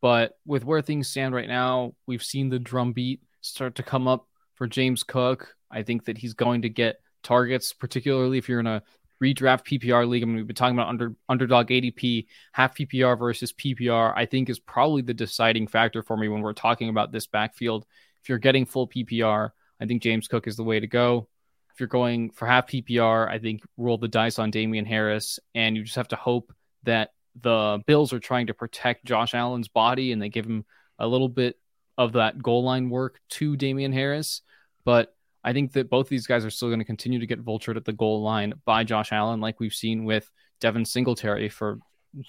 But 0.00 0.36
with 0.46 0.64
where 0.64 0.82
things 0.82 1.08
stand 1.08 1.34
right 1.34 1.48
now, 1.48 1.94
we've 2.06 2.22
seen 2.22 2.48
the 2.48 2.58
drumbeat 2.58 3.20
start 3.40 3.76
to 3.76 3.82
come 3.82 4.08
up 4.08 4.26
for 4.54 4.66
James 4.66 5.02
Cook. 5.02 5.54
I 5.70 5.82
think 5.82 6.04
that 6.04 6.18
he's 6.18 6.34
going 6.34 6.62
to 6.62 6.68
get 6.68 7.00
targets, 7.22 7.72
particularly 7.72 8.38
if 8.38 8.48
you're 8.48 8.60
in 8.60 8.66
a 8.66 8.82
redraft 9.22 9.64
PPR 9.64 10.08
league. 10.08 10.22
I 10.22 10.26
mean, 10.26 10.36
we've 10.36 10.46
been 10.46 10.56
talking 10.56 10.76
about 10.76 10.88
under 10.88 11.14
underdog 11.28 11.68
ADP, 11.68 12.26
half 12.52 12.76
PPR 12.76 13.18
versus 13.18 13.52
PPR. 13.52 14.12
I 14.16 14.26
think 14.26 14.50
is 14.50 14.58
probably 14.58 15.02
the 15.02 15.14
deciding 15.14 15.68
factor 15.68 16.02
for 16.02 16.16
me 16.16 16.28
when 16.28 16.42
we're 16.42 16.52
talking 16.52 16.88
about 16.88 17.12
this 17.12 17.26
backfield. 17.26 17.86
If 18.22 18.28
you're 18.28 18.38
getting 18.38 18.66
full 18.66 18.88
PPR, 18.88 19.50
I 19.80 19.86
think 19.86 20.02
James 20.02 20.28
Cook 20.28 20.46
is 20.46 20.56
the 20.56 20.64
way 20.64 20.80
to 20.80 20.86
go. 20.86 21.28
If 21.72 21.80
you're 21.80 21.86
going 21.86 22.30
for 22.30 22.46
half 22.46 22.66
PPR, 22.66 23.28
I 23.28 23.38
think 23.38 23.62
roll 23.76 23.96
the 23.96 24.08
dice 24.08 24.38
on 24.38 24.50
Damien 24.50 24.84
Harris, 24.84 25.38
and 25.54 25.76
you 25.76 25.84
just 25.84 25.96
have 25.96 26.08
to 26.08 26.16
hope 26.16 26.52
that 26.82 27.12
the 27.40 27.80
Bills 27.86 28.12
are 28.12 28.20
trying 28.20 28.48
to 28.48 28.54
protect 28.54 29.06
Josh 29.06 29.34
Allen's 29.34 29.68
body 29.68 30.12
and 30.12 30.20
they 30.20 30.28
give 30.28 30.44
him 30.44 30.66
a 30.98 31.06
little 31.06 31.28
bit 31.28 31.58
of 31.96 32.12
that 32.12 32.42
goal 32.42 32.64
line 32.64 32.90
work 32.90 33.20
to 33.30 33.56
Damien 33.56 33.92
Harris. 33.92 34.42
But 34.84 35.14
I 35.44 35.52
think 35.52 35.72
that 35.72 35.90
both 35.90 36.06
of 36.06 36.10
these 36.10 36.26
guys 36.26 36.44
are 36.44 36.50
still 36.50 36.68
going 36.68 36.78
to 36.78 36.84
continue 36.84 37.18
to 37.18 37.26
get 37.26 37.44
vultured 37.44 37.76
at 37.76 37.84
the 37.84 37.92
goal 37.92 38.22
line 38.22 38.54
by 38.64 38.84
Josh 38.84 39.12
Allen, 39.12 39.40
like 39.40 39.58
we've 39.60 39.74
seen 39.74 40.04
with 40.04 40.30
Devin 40.60 40.84
Singletary 40.84 41.48
for 41.48 41.78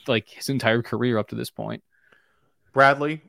like 0.07 0.29
his 0.29 0.49
entire 0.49 0.81
career 0.81 1.17
up 1.17 1.29
to 1.29 1.35
this 1.35 1.51
point. 1.51 1.83
Bradley, 2.73 3.21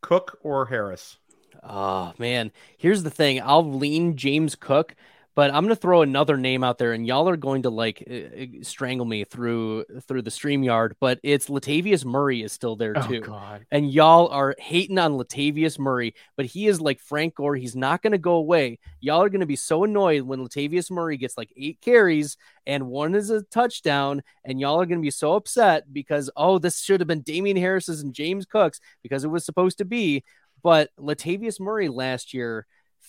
Cook 0.00 0.38
or 0.42 0.66
Harris? 0.66 1.18
Oh 1.62 2.12
man, 2.18 2.52
here's 2.76 3.02
the 3.02 3.10
thing. 3.10 3.40
I'll 3.42 3.68
lean 3.68 4.16
James 4.16 4.54
Cook 4.54 4.94
but 5.38 5.54
I'm 5.54 5.62
gonna 5.62 5.76
throw 5.76 6.02
another 6.02 6.36
name 6.36 6.64
out 6.64 6.78
there, 6.78 6.94
and 6.94 7.06
y'all 7.06 7.28
are 7.28 7.36
going 7.36 7.62
to 7.62 7.70
like 7.70 8.02
uh, 8.10 8.44
strangle 8.62 9.06
me 9.06 9.22
through 9.22 9.84
through 10.08 10.22
the 10.22 10.32
StreamYard. 10.32 10.94
But 10.98 11.20
it's 11.22 11.46
Latavius 11.46 12.04
Murray 12.04 12.42
is 12.42 12.50
still 12.50 12.74
there 12.74 12.92
oh, 12.96 13.06
too, 13.06 13.22
oh, 13.28 13.58
and 13.70 13.88
y'all 13.88 14.26
are 14.30 14.56
hating 14.58 14.98
on 14.98 15.12
Latavius 15.12 15.78
Murray, 15.78 16.16
but 16.36 16.46
he 16.46 16.66
is 16.66 16.80
like 16.80 16.98
Frank 16.98 17.36
Gore. 17.36 17.54
He's 17.54 17.76
not 17.76 18.02
gonna 18.02 18.18
go 18.18 18.32
away. 18.32 18.80
Y'all 18.98 19.22
are 19.22 19.28
gonna 19.28 19.46
be 19.46 19.54
so 19.54 19.84
annoyed 19.84 20.22
when 20.22 20.40
Latavius 20.40 20.90
Murray 20.90 21.16
gets 21.16 21.38
like 21.38 21.52
eight 21.56 21.80
carries 21.80 22.36
and 22.66 22.88
one 22.88 23.14
is 23.14 23.30
a 23.30 23.42
touchdown, 23.42 24.24
and 24.44 24.58
y'all 24.58 24.80
are 24.80 24.86
gonna 24.86 25.00
be 25.00 25.12
so 25.12 25.34
upset 25.34 25.84
because 25.92 26.28
oh, 26.34 26.58
this 26.58 26.80
should 26.80 27.00
have 27.00 27.06
been 27.06 27.22
Damien 27.22 27.56
Harris's 27.56 28.00
and 28.00 28.12
James 28.12 28.44
Cook's 28.44 28.80
because 29.04 29.22
it 29.22 29.28
was 29.30 29.44
supposed 29.44 29.78
to 29.78 29.84
be. 29.84 30.24
But 30.64 30.90
Latavius 30.98 31.60
Murray 31.60 31.88
last 31.88 32.34
year 32.34 32.66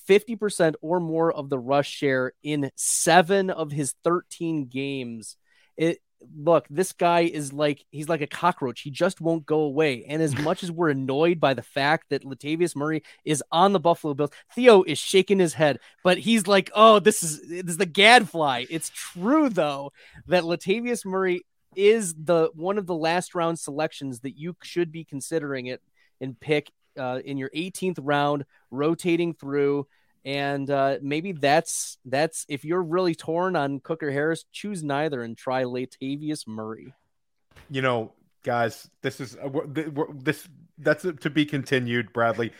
50% 0.09 0.73
or 0.81 0.99
more 0.99 1.31
of 1.31 1.49
the 1.49 1.59
rush 1.59 1.89
share 1.89 2.33
in 2.41 2.71
seven 2.75 3.49
of 3.49 3.71
his 3.71 3.93
13 4.03 4.65
games. 4.65 5.37
It 5.77 5.99
look, 6.35 6.65
this 6.69 6.91
guy 6.91 7.21
is 7.21 7.53
like 7.53 7.85
he's 7.91 8.09
like 8.09 8.21
a 8.21 8.27
cockroach. 8.27 8.81
He 8.81 8.91
just 8.91 9.21
won't 9.21 9.45
go 9.45 9.61
away. 9.61 10.05
And 10.05 10.21
as 10.21 10.37
much 10.43 10.63
as 10.63 10.71
we're 10.71 10.89
annoyed 10.89 11.39
by 11.39 11.53
the 11.53 11.61
fact 11.61 12.09
that 12.09 12.23
Latavius 12.23 12.75
Murray 12.75 13.03
is 13.23 13.43
on 13.51 13.73
the 13.73 13.79
Buffalo 13.79 14.13
Bills, 14.13 14.31
Theo 14.53 14.83
is 14.83 14.97
shaking 14.97 15.39
his 15.39 15.53
head, 15.53 15.79
but 16.03 16.17
he's 16.17 16.47
like, 16.47 16.71
"Oh, 16.75 16.99
this 16.99 17.23
is 17.23 17.47
this 17.47 17.65
is 17.67 17.77
the 17.77 17.85
gadfly." 17.85 18.65
It's 18.69 18.91
true 18.93 19.49
though 19.49 19.91
that 20.27 20.43
Latavius 20.43 21.05
Murray 21.05 21.45
is 21.75 22.15
the 22.15 22.49
one 22.55 22.77
of 22.77 22.87
the 22.87 22.95
last 22.95 23.35
round 23.35 23.59
selections 23.59 24.21
that 24.21 24.37
you 24.37 24.55
should 24.63 24.91
be 24.91 25.03
considering 25.03 25.67
it 25.67 25.81
and 26.19 26.39
pick 26.39 26.71
uh, 26.97 27.19
in 27.23 27.37
your 27.37 27.49
18th 27.49 27.99
round, 28.01 28.45
rotating 28.71 29.33
through. 29.33 29.87
And 30.29 30.69
uh, 30.69 30.97
maybe 31.01 31.31
that's 31.31 31.97
that's 32.05 32.45
if 32.47 32.63
you're 32.63 32.83
really 32.83 33.15
torn 33.15 33.55
on 33.55 33.79
Cooker 33.79 34.11
Harris, 34.11 34.45
choose 34.51 34.83
neither 34.83 35.23
and 35.23 35.35
try 35.35 35.63
Latavius 35.63 36.47
Murray. 36.47 36.93
You 37.71 37.81
know, 37.81 38.13
guys, 38.43 38.87
this 39.01 39.19
is 39.19 39.35
uh, 39.35 39.49
this 40.13 40.47
that's 40.77 41.03
to 41.21 41.29
be 41.31 41.47
continued. 41.47 42.13
Bradley, 42.13 42.51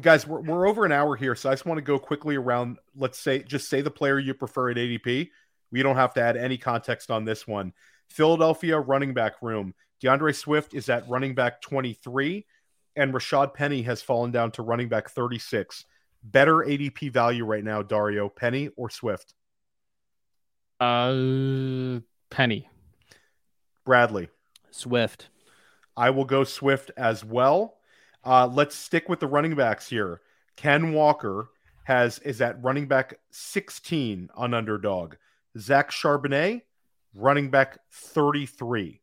guys, 0.00 0.24
we're, 0.24 0.40
we're 0.40 0.68
over 0.68 0.84
an 0.84 0.92
hour 0.92 1.16
here, 1.16 1.34
so 1.34 1.50
I 1.50 1.54
just 1.54 1.66
want 1.66 1.78
to 1.78 1.82
go 1.82 1.98
quickly 1.98 2.36
around. 2.36 2.78
Let's 2.94 3.18
say, 3.18 3.42
just 3.42 3.68
say 3.68 3.80
the 3.80 3.90
player 3.90 4.20
you 4.20 4.32
prefer 4.32 4.70
at 4.70 4.76
ADP. 4.76 5.30
We 5.72 5.82
don't 5.82 5.96
have 5.96 6.14
to 6.14 6.22
add 6.22 6.36
any 6.36 6.58
context 6.58 7.10
on 7.10 7.24
this 7.24 7.44
one. 7.44 7.72
Philadelphia 8.08 8.78
running 8.78 9.14
back 9.14 9.42
room. 9.42 9.74
D'Andre 10.00 10.30
Swift 10.30 10.74
is 10.74 10.88
at 10.88 11.08
running 11.08 11.34
back 11.34 11.60
23 11.60 12.46
and 12.94 13.12
Rashaad 13.12 13.54
Penny 13.54 13.82
has 13.82 14.00
fallen 14.00 14.30
down 14.30 14.52
to 14.52 14.62
running 14.62 14.88
back 14.88 15.10
36. 15.10 15.84
Better 16.22 16.56
ADP 16.56 17.10
value 17.12 17.44
right 17.44 17.64
now, 17.64 17.82
Dario, 17.82 18.28
Penny 18.28 18.70
or 18.76 18.90
Swift? 18.90 19.34
Uh, 20.78 22.00
Penny. 22.30 22.68
Bradley. 23.84 24.28
Swift. 24.70 25.28
I 25.96 26.10
will 26.10 26.24
go 26.24 26.44
Swift 26.44 26.90
as 26.96 27.24
well. 27.24 27.76
Uh, 28.24 28.46
let's 28.46 28.76
stick 28.76 29.08
with 29.08 29.20
the 29.20 29.26
running 29.26 29.54
backs 29.54 29.88
here. 29.88 30.20
Ken 30.56 30.92
Walker 30.92 31.48
has 31.84 32.18
is 32.20 32.40
at 32.40 32.62
running 32.62 32.86
back 32.86 33.14
16 33.30 34.28
on 34.34 34.54
underdog. 34.54 35.14
Zach 35.58 35.90
Charbonnet, 35.90 36.62
running 37.14 37.50
back 37.50 37.78
33. 37.92 39.00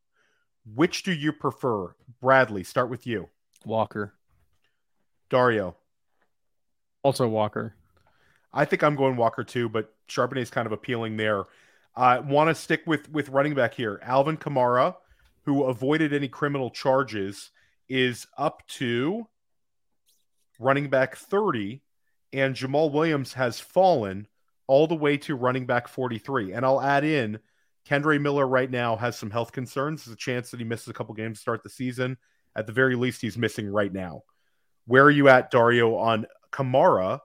Which 0.75 1.03
do 1.03 1.11
you 1.11 1.33
prefer? 1.33 1.95
Bradley, 2.21 2.63
start 2.63 2.89
with 2.89 3.07
you. 3.07 3.29
Walker. 3.65 4.13
Dario. 5.29 5.75
Also 7.07 7.25
Walker. 7.25 7.73
I 8.51 8.65
think 8.65 8.83
I'm 8.83 8.97
going 8.97 9.15
Walker 9.15 9.45
too, 9.45 9.69
but 9.69 9.93
Charbonnet 10.09 10.41
is 10.41 10.49
kind 10.49 10.65
of 10.65 10.73
appealing 10.73 11.15
there. 11.15 11.45
I 11.95 12.17
uh, 12.17 12.21
want 12.23 12.49
to 12.49 12.53
stick 12.53 12.81
with 12.85 13.09
with 13.09 13.29
running 13.29 13.55
back 13.55 13.73
here. 13.73 14.01
Alvin 14.03 14.35
Kamara, 14.35 14.93
who 15.43 15.63
avoided 15.63 16.11
any 16.11 16.27
criminal 16.27 16.69
charges, 16.69 17.51
is 17.87 18.27
up 18.37 18.61
to 18.67 19.25
running 20.59 20.89
back 20.89 21.15
30, 21.15 21.81
and 22.33 22.53
Jamaal 22.53 22.91
Williams 22.91 23.31
has 23.31 23.57
fallen 23.57 24.27
all 24.67 24.85
the 24.85 24.93
way 24.93 25.15
to 25.15 25.33
running 25.33 25.65
back 25.65 25.87
43. 25.87 26.51
And 26.51 26.65
I'll 26.65 26.81
add 26.81 27.05
in 27.05 27.39
Kendre 27.89 28.19
Miller 28.19 28.45
right 28.45 28.69
now 28.69 28.97
has 28.97 29.17
some 29.17 29.31
health 29.31 29.53
concerns. 29.53 30.03
There's 30.03 30.15
a 30.15 30.17
chance 30.17 30.51
that 30.51 30.59
he 30.59 30.65
misses 30.65 30.89
a 30.89 30.93
couple 30.93 31.15
games 31.15 31.37
to 31.37 31.41
start 31.41 31.63
the 31.63 31.69
season. 31.69 32.17
At 32.53 32.67
the 32.67 32.73
very 32.73 32.97
least, 32.97 33.21
he's 33.21 33.37
missing 33.37 33.71
right 33.71 33.93
now. 33.93 34.23
Where 34.87 35.05
are 35.05 35.11
you 35.11 35.29
at, 35.29 35.51
Dario, 35.51 35.95
on 35.95 36.25
Kamara 36.51 37.19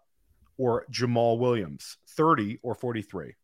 or 0.59 0.87
Jamaal 0.91 1.39
Williams, 1.39 1.99
30 2.09 2.61
or 2.63 2.75
43? 2.75 3.35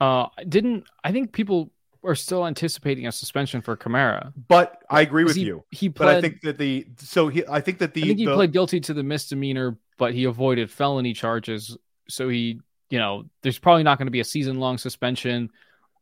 Uh, 0.00 0.26
didn't 0.48 0.84
I 1.04 1.12
think 1.12 1.32
people 1.32 1.70
are 2.04 2.14
still 2.16 2.44
anticipating 2.46 3.06
a 3.06 3.12
suspension 3.12 3.60
for 3.60 3.76
Kamara? 3.76 4.32
But 4.48 4.82
I 4.90 5.02
agree 5.02 5.24
with 5.24 5.36
he, 5.36 5.42
you. 5.42 5.64
He 5.70 5.88
pled, 5.88 6.06
but 6.06 6.16
I 6.16 6.20
think 6.20 6.40
that 6.42 6.58
the 6.58 6.86
so 6.98 7.28
he 7.28 7.44
I 7.48 7.60
think 7.60 7.78
that 7.78 7.94
the 7.94 8.02
I 8.02 8.06
think 8.06 8.18
he 8.18 8.26
the, 8.26 8.34
pled 8.34 8.52
guilty 8.52 8.80
to 8.80 8.94
the 8.94 9.02
misdemeanor, 9.02 9.78
but 9.98 10.12
he 10.12 10.24
avoided 10.24 10.70
felony 10.70 11.12
charges. 11.12 11.76
So 12.08 12.28
he, 12.28 12.60
you 12.90 12.98
know, 12.98 13.24
there's 13.42 13.58
probably 13.58 13.84
not 13.84 13.98
going 13.98 14.08
to 14.08 14.12
be 14.12 14.20
a 14.20 14.24
season 14.24 14.58
long 14.58 14.78
suspension. 14.78 15.50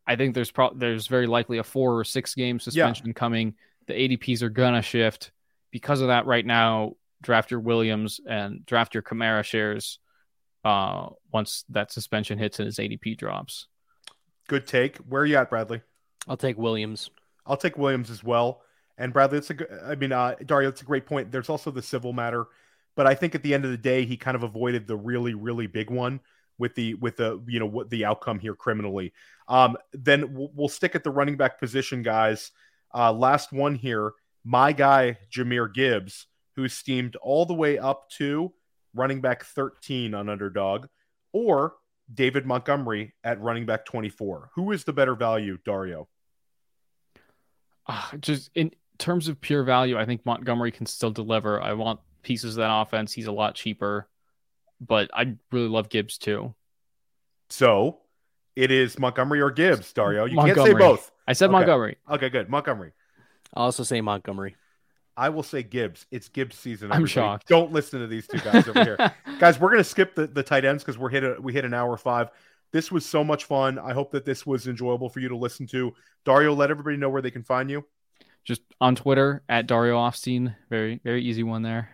I 0.07 0.16
think 0.16 0.35
there's 0.35 0.51
pro- 0.51 0.75
there's 0.75 1.07
very 1.07 1.27
likely 1.27 1.59
a 1.59 1.62
four 1.62 1.99
or 1.99 2.05
six 2.05 2.35
game 2.35 2.59
suspension 2.59 3.09
yeah. 3.09 3.12
coming 3.12 3.55
the 3.91 4.16
ADPs 4.16 4.43
are 4.43 4.51
gonna 4.51 4.83
shift 4.83 5.33
because 5.71 6.01
of 6.01 6.09
that. 6.09 6.27
Right 6.27 6.47
now, 6.47 6.95
draft 7.23 7.51
your 7.51 7.61
Williams 7.61 8.21
and 8.27 8.64
draft 8.66 8.95
your 8.95 9.03
Kamara 9.03 9.45
shares 9.45 9.99
uh, 10.64 11.09
once 11.33 11.64
that 11.68 11.93
suspension 11.93 12.39
hits 12.39 12.59
and 12.59 12.66
his 12.66 12.79
ADP 12.79 13.18
drops. 13.18 13.66
Good 14.49 14.66
take. 14.66 14.97
Where 14.99 15.23
are 15.23 15.27
you 15.27 15.37
at, 15.37 15.51
Bradley? 15.51 15.83
I'll 16.29 16.37
take 16.37 16.59
Williams. 16.59 17.11
I'll 17.47 17.57
take 17.57 17.79
Williams 17.79 18.11
as 18.11 18.23
well. 18.23 18.62
And 18.99 19.12
Bradley, 19.12 19.39
it's 19.39 19.51
a 19.51 19.55
good. 19.55 19.68
I 19.85 19.95
mean, 19.95 20.12
uh, 20.12 20.35
Dario, 20.45 20.68
it's 20.68 20.83
a 20.83 20.85
great 20.85 21.07
point. 21.07 21.33
There's 21.33 21.49
also 21.49 21.71
the 21.71 21.83
civil 21.83 22.12
matter, 22.12 22.47
but 22.97 23.07
I 23.07 23.14
think 23.14 23.35
at 23.35 23.43
the 23.43 23.55
end 23.55 23.64
of 23.64 23.71
the 23.71 23.79
day, 23.79 24.05
he 24.05 24.16
kind 24.16 24.35
of 24.35 24.43
avoided 24.43 24.87
the 24.87 24.97
really, 24.97 25.35
really 25.35 25.66
big 25.66 25.91
one 25.91 26.21
with 26.59 26.75
the 26.75 26.95
with 26.95 27.16
the 27.16 27.43
you 27.49 27.59
know 27.59 27.66
what 27.66 27.89
the 27.91 28.05
outcome 28.05 28.39
here 28.39 28.55
criminally. 28.55 29.12
Um, 29.49 29.77
then 29.93 30.35
we'll, 30.35 30.51
we'll 30.55 30.68
stick 30.68 30.95
at 30.95 31.03
the 31.03 31.11
running 31.11 31.37
back 31.37 31.59
position, 31.59 32.03
guys. 32.03 32.53
Uh, 32.95 33.12
last 33.12 33.53
one 33.53 33.75
here, 33.75 34.12
my 34.45 34.73
guy 34.73 35.18
Jahmyr 35.33 35.73
Gibbs, 35.73 36.27
who's 36.57 36.73
steamed 36.73 37.17
all 37.17 37.47
the 37.47 37.55
way 37.55 37.79
up 37.79 38.09
to 38.11 38.53
running 38.95 39.21
back 39.21 39.45
13 39.45 40.15
on 40.15 40.29
underdog, 40.29 40.87
or 41.33 41.75
David 42.13 42.45
Montgomery 42.47 43.15
at 43.23 43.41
running 43.41 43.67
back 43.67 43.85
24. 43.85 44.51
Who 44.57 44.73
is 44.73 44.85
the 44.85 44.93
better 44.93 45.15
value, 45.15 45.59
Dario? 45.65 46.09
Uh, 47.87 48.03
just 48.21 48.51
in 48.55 48.73
terms 48.99 49.29
of 49.29 49.41
pure 49.41 49.63
value, 49.63 49.97
I 49.99 50.05
think 50.07 50.27
Montgomery 50.27 50.73
can 50.73 50.87
still 50.87 51.11
deliver. 51.11 51.61
I 51.61 51.73
want 51.73 52.01
pieces 52.23 52.57
of 52.57 52.61
that 52.61 52.71
offense. 52.73 53.13
He's 53.13 53.27
a 53.27 53.33
lot 53.33 53.55
cheaper, 53.55 54.09
but 54.81 55.11
I 55.15 55.35
really 55.53 55.69
love 55.69 55.89
Gibbs 55.89 56.19
too. 56.19 56.55
So 57.49 57.99
it 58.57 58.71
is 58.71 58.99
Montgomery 58.99 59.41
or 59.41 59.51
Gibbs, 59.51 59.93
Dario. 59.93 60.25
You 60.25 60.37
Montgomery. 60.37 60.73
can't 60.73 60.79
say 60.81 60.87
both. 60.89 61.11
I 61.27 61.33
said 61.33 61.47
Okay. 61.47 61.53
Montgomery. 61.53 61.97
Okay, 62.11 62.29
good. 62.29 62.49
Montgomery. 62.49 62.93
I'll 63.55 63.65
also 63.65 63.83
say 63.83 64.01
Montgomery. 64.01 64.57
I 65.17 65.29
will 65.29 65.43
say 65.43 65.63
Gibbs. 65.63 66.07
It's 66.11 66.29
Gibbs 66.29 66.57
season. 66.57 66.93
I'm 66.93 67.05
shocked. 67.07 67.47
Don't 67.49 67.73
listen 67.73 68.01
to 68.01 68.07
these 68.07 68.27
two 68.27 68.39
guys 68.39 68.67
over 68.69 68.85
here. 68.85 68.97
guys 69.39 69.59
we're 69.61 69.69
going 69.71 69.79
to 69.79 69.85
skip 69.85 70.15
the, 70.15 70.27
the 70.27 70.43
tight 70.43 70.65
ends 70.65 70.83
because 70.83 70.99
we're 70.99 71.09
hit 71.11 71.25
a, 71.25 71.37
we 71.41 71.53
hit 71.53 71.65
an 71.65 71.75
hour 71.75 71.97
five 71.97 72.31
this 72.73 72.93
was 72.93 73.05
so 73.05 73.25
much 73.25 73.45
fun 73.47 73.79
i 73.81 73.93
hope 73.93 74.13
that 74.13 74.25
this 74.25 74.47
was 74.47 74.69
enjoyable 74.69 75.09
for 75.09 75.19
you 75.19 75.29
to 75.29 75.37
listen 75.37 75.67
to 75.67 75.93
dario 76.25 76.55
let 76.55 76.71
everybody 76.71 76.97
know 76.97 77.09
where 77.09 77.21
they 77.23 77.31
can 77.31 77.43
find 77.43 77.69
you 77.71 77.85
Just 78.45 78.63
on 78.81 78.95
Twitter 78.95 79.43
at 79.49 79.67
Dario 79.67 79.97
Offstein. 79.97 80.55
Very, 80.69 81.01
very 81.03 81.23
easy 81.25 81.43
one 81.43 81.63
there. 81.63 81.91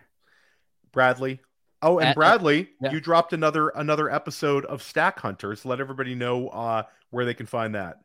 bradley 0.91 1.39
oh 1.81 1.99
and 1.99 2.09
At- 2.09 2.15
bradley 2.15 2.69
yeah. 2.81 2.91
you 2.91 2.99
dropped 2.99 3.33
another 3.33 3.69
another 3.69 4.09
episode 4.11 4.65
of 4.65 4.81
stack 4.83 5.19
hunters 5.19 5.65
let 5.65 5.79
everybody 5.79 6.15
know 6.15 6.47
uh 6.49 6.83
where 7.09 7.25
they 7.25 7.33
can 7.33 7.45
find 7.45 7.75
that 7.75 7.97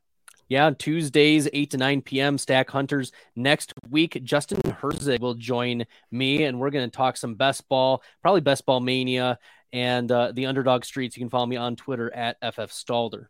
Yeah, 0.53 0.71
Tuesdays, 0.79 1.49
8 1.51 1.71
to 1.71 1.79
9 1.79 2.03
p.m. 2.03 2.37
Stack 2.37 2.69
Hunters. 2.69 3.11
Next 3.35 3.73
week, 3.89 4.21
Justin 4.23 4.61
Herzig 4.61 5.21
will 5.21 5.33
join 5.33 5.87
me, 6.11 6.45
and 6.45 6.61
we're 6.61 6.69
going 6.69 6.85
to 6.87 6.95
talk 6.95 7.17
some 7.17 7.37
best 7.37 7.67
ball, 7.71 8.03
probably 8.21 8.43
best 8.43 8.67
ball 8.67 8.79
mania, 8.79 9.39
and 9.73 10.13
uh, 10.13 10.31
the 10.33 10.45
underdog 10.45 10.85
streets. 10.85 11.17
You 11.17 11.23
can 11.23 11.31
follow 11.31 11.47
me 11.47 11.57
on 11.57 11.75
Twitter 11.75 12.15
at 12.15 12.37
FF 12.43 12.71
Stalder. 12.71 13.29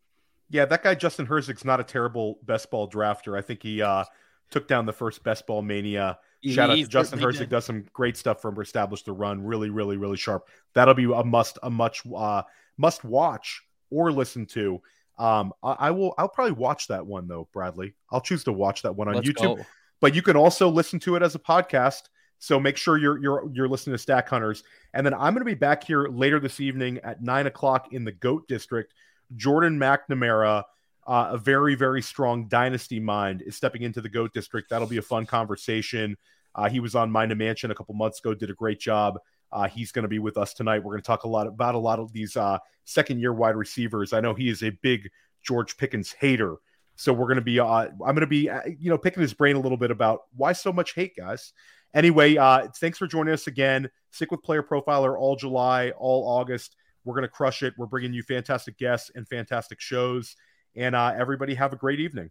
yeah 0.50 0.64
that 0.64 0.82
guy 0.82 0.96
justin 0.96 1.24
herzig's 1.24 1.64
not 1.64 1.78
a 1.78 1.84
terrible 1.84 2.40
best 2.42 2.72
ball 2.72 2.90
drafter 2.90 3.38
i 3.38 3.40
think 3.40 3.62
he 3.62 3.80
uh 3.80 4.02
took 4.50 4.66
down 4.66 4.84
the 4.84 4.92
first 4.92 5.22
best 5.22 5.46
ball 5.46 5.62
mania 5.62 6.18
Shout 6.44 6.70
out 6.70 6.76
to 6.76 6.86
Justin 6.88 7.20
Herzig. 7.20 7.48
Does 7.48 7.64
some 7.64 7.84
great 7.92 8.16
stuff 8.16 8.42
from 8.42 8.60
Establish 8.60 9.04
the 9.04 9.12
Run. 9.12 9.44
Really, 9.44 9.70
really, 9.70 9.96
really 9.96 10.16
sharp. 10.16 10.48
That'll 10.74 10.92
be 10.94 11.04
a 11.04 11.22
must, 11.22 11.56
a 11.62 11.70
much 11.70 12.02
uh, 12.12 12.42
must 12.76 13.04
watch 13.04 13.62
or 13.90 14.10
listen 14.10 14.46
to. 14.46 14.82
Um, 15.22 15.52
I, 15.62 15.72
I 15.72 15.90
will. 15.92 16.14
I'll 16.18 16.28
probably 16.28 16.52
watch 16.52 16.88
that 16.88 17.06
one 17.06 17.28
though, 17.28 17.48
Bradley. 17.52 17.94
I'll 18.10 18.20
choose 18.20 18.42
to 18.44 18.52
watch 18.52 18.82
that 18.82 18.96
one 18.96 19.06
on 19.06 19.14
Let's 19.14 19.28
YouTube. 19.28 19.56
go. 19.58 19.64
But 20.00 20.16
you 20.16 20.22
can 20.22 20.36
also 20.36 20.68
listen 20.68 20.98
to 21.00 21.14
it 21.14 21.22
as 21.22 21.36
a 21.36 21.38
podcast. 21.38 22.02
So 22.40 22.58
make 22.58 22.76
sure 22.76 22.98
you're 22.98 23.18
you're 23.18 23.48
you're 23.52 23.68
listening 23.68 23.94
to 23.94 23.98
Stack 23.98 24.28
Hunters. 24.28 24.64
And 24.94 25.06
then 25.06 25.14
I'm 25.14 25.32
going 25.32 25.42
to 25.42 25.44
be 25.44 25.54
back 25.54 25.84
here 25.84 26.08
later 26.08 26.40
this 26.40 26.58
evening 26.58 26.98
at 27.04 27.22
nine 27.22 27.46
o'clock 27.46 27.92
in 27.92 28.04
the 28.04 28.10
Goat 28.10 28.48
District. 28.48 28.92
Jordan 29.36 29.78
McNamara, 29.78 30.64
uh, 31.06 31.28
a 31.30 31.38
very 31.38 31.76
very 31.76 32.02
strong 32.02 32.48
dynasty 32.48 32.98
mind, 32.98 33.44
is 33.46 33.54
stepping 33.54 33.82
into 33.82 34.00
the 34.00 34.08
Goat 34.08 34.32
District. 34.34 34.68
That'll 34.68 34.88
be 34.88 34.96
a 34.96 35.02
fun 35.02 35.24
conversation. 35.24 36.16
Uh, 36.52 36.68
he 36.68 36.80
was 36.80 36.96
on 36.96 37.12
Mind 37.12 37.30
a 37.30 37.36
Mansion 37.36 37.70
a 37.70 37.76
couple 37.76 37.94
months 37.94 38.18
ago, 38.18 38.34
did 38.34 38.50
a 38.50 38.54
great 38.54 38.80
job. 38.80 39.20
Uh, 39.52 39.68
he's 39.68 39.92
going 39.92 40.04
to 40.04 40.08
be 40.08 40.18
with 40.18 40.36
us 40.36 40.54
tonight. 40.54 40.78
We're 40.78 40.92
going 40.92 41.02
to 41.02 41.06
talk 41.06 41.24
a 41.24 41.28
lot 41.28 41.46
about 41.46 41.74
a 41.74 41.78
lot 41.78 41.98
of 41.98 42.12
these 42.12 42.36
uh, 42.36 42.58
second 42.84 43.20
year 43.20 43.32
wide 43.32 43.56
receivers. 43.56 44.12
I 44.12 44.20
know 44.20 44.34
he 44.34 44.48
is 44.48 44.62
a 44.62 44.70
big 44.70 45.10
George 45.42 45.76
Pickens 45.76 46.12
hater. 46.12 46.56
So 46.96 47.12
we're 47.12 47.26
going 47.26 47.36
to 47.36 47.42
be, 47.42 47.58
uh, 47.58 47.66
I'm 47.66 47.98
going 47.98 48.20
to 48.20 48.26
be, 48.26 48.48
uh, 48.48 48.60
you 48.78 48.90
know, 48.90 48.98
picking 48.98 49.22
his 49.22 49.34
brain 49.34 49.56
a 49.56 49.60
little 49.60 49.78
bit 49.78 49.90
about 49.90 50.20
why 50.36 50.52
so 50.52 50.72
much 50.72 50.94
hate, 50.94 51.16
guys. 51.16 51.52
Anyway, 51.94 52.36
uh, 52.36 52.68
thanks 52.80 52.98
for 52.98 53.06
joining 53.06 53.34
us 53.34 53.46
again. 53.46 53.90
Stick 54.10 54.30
with 54.30 54.42
PlayerProfiler 54.42 55.18
all 55.18 55.36
July, 55.36 55.90
all 55.98 56.26
August. 56.26 56.76
We're 57.04 57.14
going 57.14 57.22
to 57.22 57.28
crush 57.28 57.62
it. 57.62 57.74
We're 57.76 57.86
bringing 57.86 58.12
you 58.12 58.22
fantastic 58.22 58.78
guests 58.78 59.10
and 59.14 59.28
fantastic 59.28 59.80
shows. 59.80 60.36
And 60.76 60.94
uh, 60.94 61.12
everybody 61.16 61.54
have 61.54 61.72
a 61.72 61.76
great 61.76 62.00
evening. 62.00 62.30